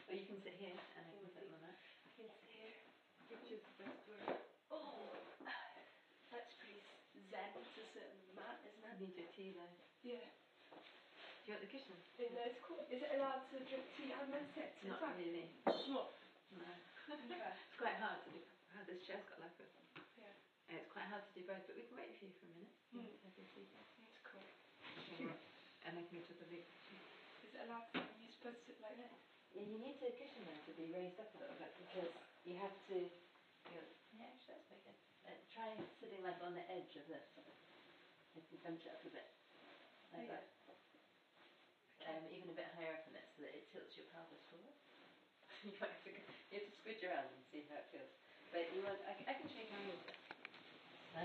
Or 0.04 0.12
you 0.12 0.28
can 0.28 0.36
sit 0.44 0.60
here 0.60 0.76
and 0.76 1.08
I 1.08 1.16
can 1.16 1.32
sit 1.32 1.48
on 1.48 1.56
that. 1.64 1.80
I 2.04 2.12
can 2.20 2.28
sit 2.28 2.52
here. 2.52 2.84
Which 3.32 3.48
is 3.48 3.64
the 3.64 3.80
best 3.80 3.96
word? 4.04 4.28
Oh, 4.68 5.08
that's 6.28 6.52
pretty 6.60 6.80
zen 7.32 7.52
to 7.56 7.82
sit 7.96 8.04
on 8.12 8.20
the 8.28 8.36
mat, 8.36 8.60
isn't 8.60 8.84
it? 8.84 8.91
You 8.91 8.91
need 9.02 9.14
your 9.18 9.26
tea 9.34 9.50
though. 9.52 9.74
Yeah. 10.02 10.26
Do 11.44 11.50
you 11.50 11.52
want 11.58 11.62
the 11.66 11.70
cushion? 11.70 11.98
Yeah, 12.18 12.28
no, 12.30 12.40
it's 12.46 12.58
cool. 12.62 12.86
Is 12.88 13.02
it 13.02 13.10
allowed 13.18 13.42
to 13.50 13.58
drink 13.66 13.84
tea 13.96 14.12
and 14.14 14.30
then 14.32 14.46
sit? 14.54 14.70
at 14.70 14.82
the 14.82 14.88
Not 14.88 15.00
time? 15.00 15.16
really. 15.16 15.50
Not. 15.66 16.08
No. 16.50 16.64
Okay. 17.10 17.42
It's 17.70 17.78
quite 17.78 17.96
hard 17.96 18.22
to 18.24 18.30
do. 18.30 18.40
Oh, 18.76 18.84
this 18.86 18.98
chair's 19.06 19.24
got 19.28 19.40
like 19.40 19.56
a. 19.58 19.66
Yeah. 20.16 20.32
And 20.68 20.78
it's 20.78 20.88
quite 20.88 21.06
hard 21.06 21.22
to 21.26 21.32
do 21.34 21.42
both, 21.44 21.62
but 21.66 21.74
we 21.76 21.82
can 21.82 21.96
wait 21.96 22.14
for 22.18 22.24
you 22.24 22.32
for 22.38 22.46
a 22.46 22.48
minute. 22.48 22.70
Mm. 22.94 23.08
Have 23.22 23.32
your 23.36 23.46
tea. 23.54 23.66
That's 23.98 24.18
cool. 24.24 24.44
And 25.84 25.98
I 25.98 26.02
can 26.02 26.18
go 26.18 26.24
to 26.24 26.34
the 26.34 26.44
big. 26.46 26.64
Is 27.42 27.52
it 27.54 27.60
allowed 27.60 27.84
to? 27.92 27.98
Are 27.98 28.20
you 28.22 28.30
supposed 28.30 28.58
to 28.60 28.64
sit 28.66 28.80
like 28.80 28.96
that? 28.96 29.18
Yeah, 29.52 29.62
you 29.62 29.78
need 29.78 30.00
the 30.00 30.10
cushion 30.12 30.44
though 30.46 30.60
to 30.66 30.72
be 30.72 30.88
raised 30.88 31.18
up 31.20 31.34
a 31.34 31.38
little 31.38 31.56
bit 31.56 31.72
because 31.76 32.08
you 32.44 32.54
have 32.56 32.72
to. 32.88 32.96
You 33.70 33.76
know, 33.78 33.86
yeah, 34.12 34.28
actually 34.32 34.54
that's 34.54 34.66
quite 34.68 34.82
good. 34.84 34.98
Uh, 35.26 35.36
try 35.52 35.74
sitting 36.00 36.22
like 36.22 36.40
on 36.40 36.54
the 36.54 36.64
edge 36.70 36.94
of 36.96 37.06
this. 37.06 37.22
You 38.34 38.42
have 38.42 38.50
to 38.50 38.58
bunch 38.64 38.82
it 38.86 38.92
up 38.92 39.04
a 39.04 39.10
bit, 39.12 39.28
like 40.12 40.28
that. 40.28 40.44
Um, 42.04 42.26
even 42.28 42.50
a 42.50 42.56
bit 42.56 42.68
higher 42.74 42.92
up 42.94 43.06
in 43.08 43.14
it 43.16 43.26
so 43.36 43.42
that 43.46 43.54
it 43.54 43.64
tilts 43.72 43.94
your 43.96 44.06
pelvis 44.12 44.42
forward. 44.50 44.74
you, 45.64 45.72
might 45.80 45.90
have 45.92 46.02
to, 46.04 46.10
you 46.50 46.56
have 46.60 46.66
to 46.68 46.74
squid 46.80 46.98
your 47.02 47.12
hand 47.14 47.30
and 47.32 47.42
see 47.52 47.64
how 47.68 47.78
it 47.80 47.88
feels. 47.92 48.12
But 48.52 48.70
you 48.72 48.82
want, 48.82 49.00
I, 49.06 49.14
can- 49.14 49.28
I 49.28 49.34
can 49.36 49.48
you 49.52 49.66
how 49.70 49.80
it. 49.82 50.00
So. 51.12 51.20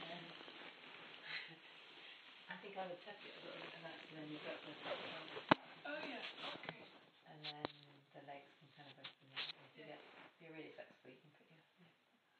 Um, 0.00 0.24
I 2.50 2.56
think 2.60 2.76
I 2.76 2.86
would 2.86 3.00
tuck 3.04 3.20
it 3.24 3.36
a 3.38 3.42
little 3.44 3.60
bit 3.60 3.72
and 3.74 3.84
that's 3.84 4.04
then 4.10 4.28
you've 4.30 4.44
got 4.44 4.62
the 4.64 4.74
top. 4.82 4.98
Oh 5.86 6.00
yeah. 6.02 6.24
Okay. 6.64 6.86
And 7.26 7.40
then 7.46 7.68
the 8.14 8.22
legs 8.26 8.50
can 8.60 8.68
kind 8.76 8.88
of 8.88 8.96
open 8.98 9.28
out. 9.32 9.48
If 9.64 9.76
you 9.76 9.84
Yeah. 9.84 9.96
get, 9.96 10.02
if 10.36 10.42
you're 10.42 10.52
really 10.54 10.72
flexible, 10.74 11.10
you 11.10 11.18
can 11.20 11.30
put 11.36 11.46
your 11.50 11.58
legs 11.60 11.72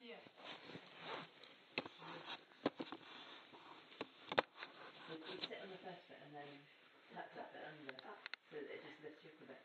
Yeah. 0.01 0.21
So 5.07 5.13
you 5.15 5.39
sit 5.47 5.59
on 5.63 5.69
the 5.71 5.81
first 5.81 6.03
bit 6.09 6.19
and 6.25 6.33
then 6.35 6.49
tuck 7.13 7.29
that 7.35 7.53
bit 7.53 7.63
under 7.67 7.93
ah. 8.05 8.19
so 8.51 8.57
that 8.57 8.69
it 8.71 8.81
just 8.83 8.99
lifts 9.03 9.21
you 9.23 9.31
up 9.31 9.41
a 9.41 9.47
bit. 9.47 9.61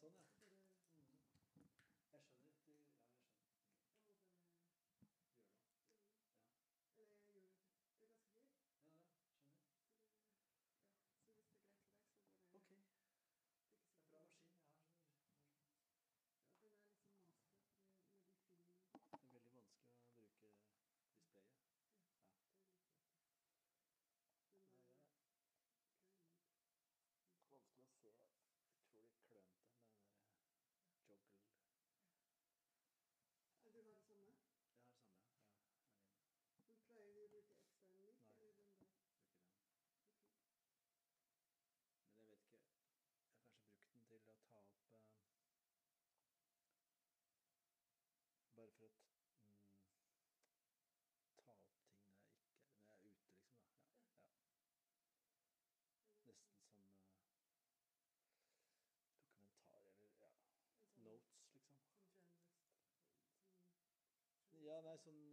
personaje. 0.00 0.39
나가서 64.90 65.29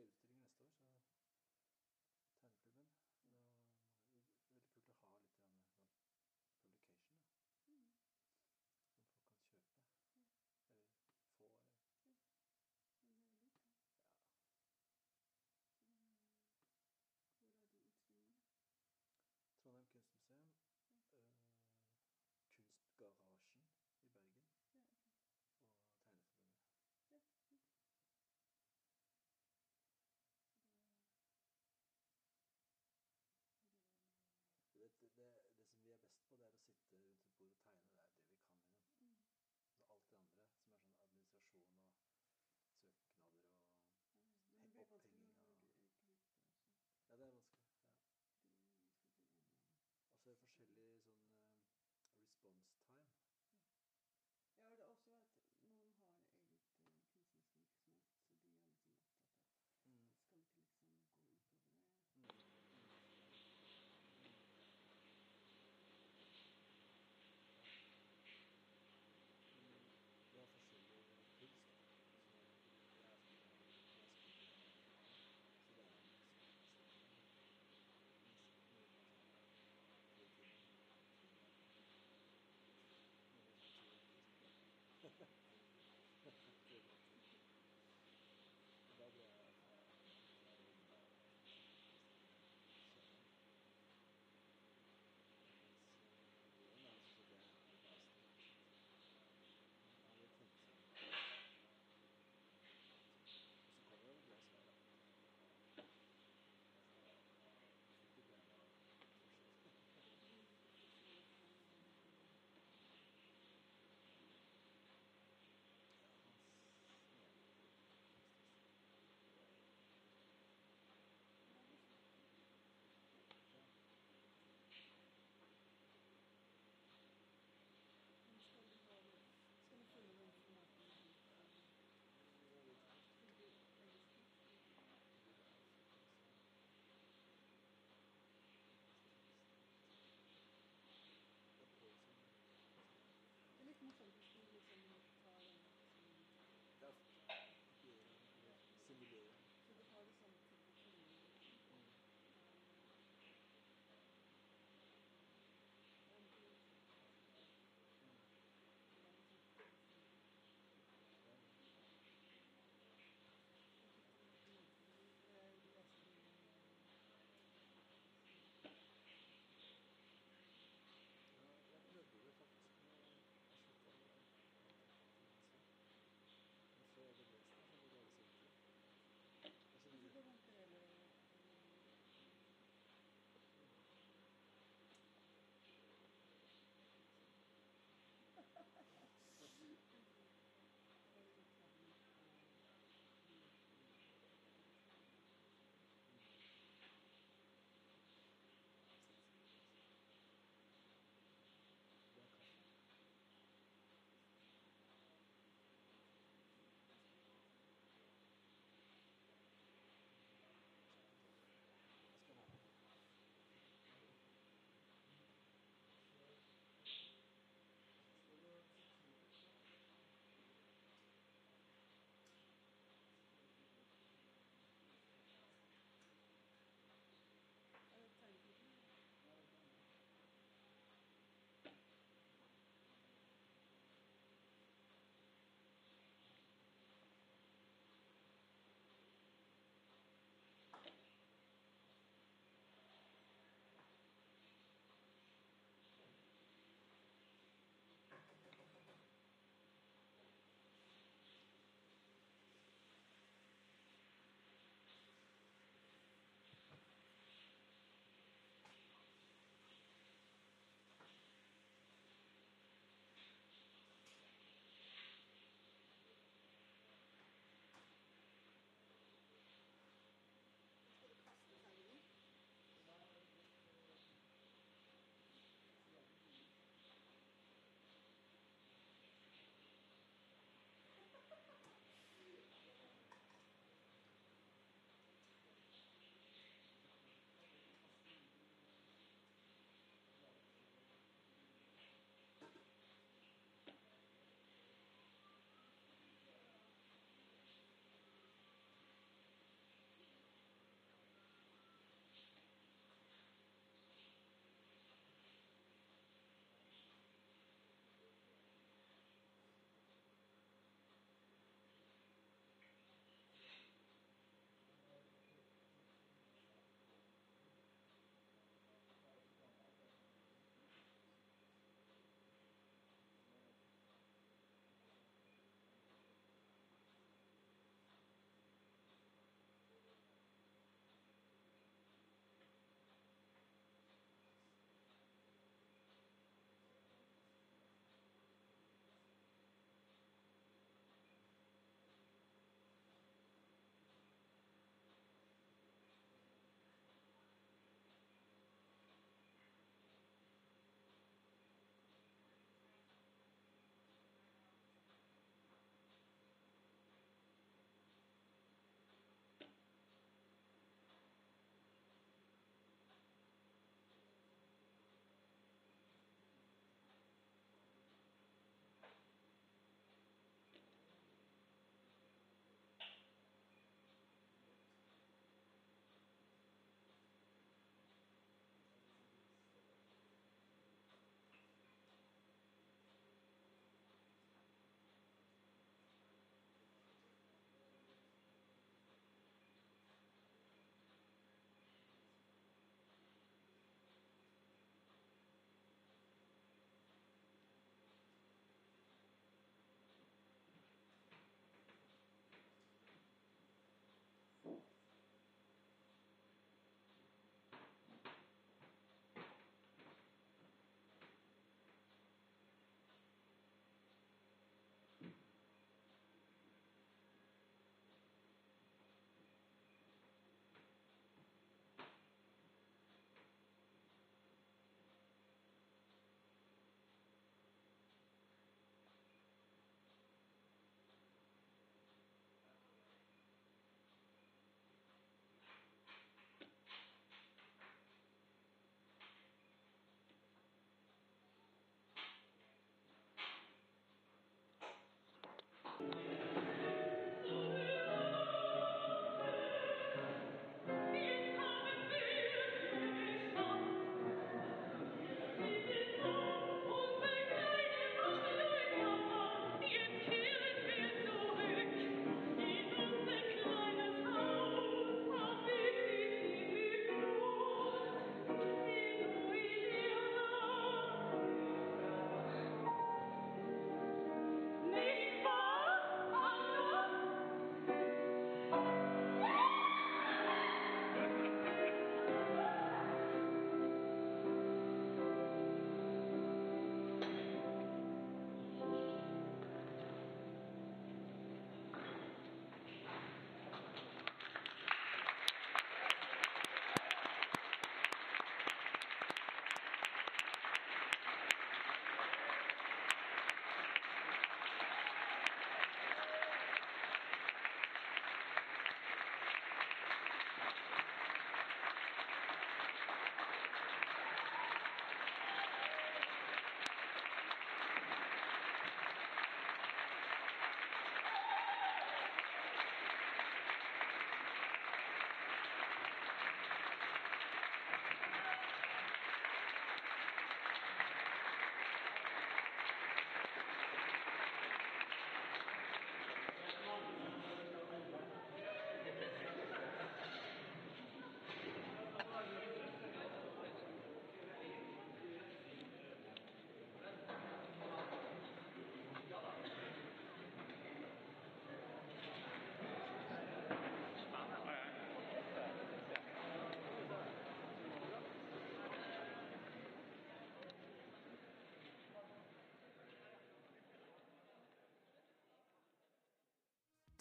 saved 0.04 0.33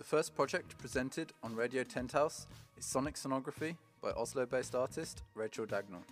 first 0.04 0.34
project 0.34 0.78
presented 0.78 1.32
on 1.42 1.54
Radio 1.54 1.84
Tenthouse 1.84 2.46
is 2.78 2.84
Sonic 2.84 3.14
Sonography 3.14 3.76
by 4.00 4.10
Oslo 4.12 4.46
based 4.46 4.74
artist 4.74 5.22
Rachel 5.34 5.66
Dagnall. 5.66 6.02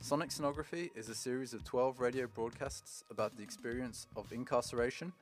Sonic 0.00 0.30
Sonography 0.30 0.90
is 0.94 1.08
a 1.08 1.14
series 1.14 1.52
of 1.52 1.64
12 1.64 2.00
radio 2.00 2.26
broadcasts 2.26 3.02
about 3.10 3.36
the 3.36 3.42
experience 3.42 4.06
of 4.16 4.32
incarceration 4.32 5.12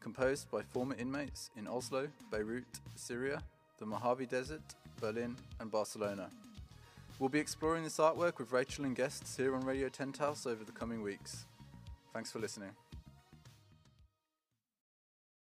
composed 0.00 0.50
by 0.50 0.62
former 0.62 0.94
inmates 0.96 1.50
in 1.56 1.66
Oslo, 1.66 2.08
Beirut, 2.30 2.80
Syria, 2.94 3.42
the 3.78 3.86
Mojave 3.86 4.26
Desert, 4.26 4.74
Berlin, 5.00 5.36
and 5.58 5.70
Barcelona. 5.70 6.28
We'll 7.18 7.30
be 7.30 7.40
exploring 7.40 7.84
this 7.84 7.96
artwork 7.96 8.38
with 8.38 8.52
Rachel 8.52 8.84
and 8.84 8.94
guests 8.94 9.36
here 9.36 9.54
on 9.54 9.64
Radio 9.64 9.88
Tenthouse 9.88 10.46
over 10.46 10.62
the 10.62 10.72
coming 10.72 11.02
weeks. 11.02 11.46
Thanks 12.12 12.30
for 12.30 12.38
listening. 12.38 12.70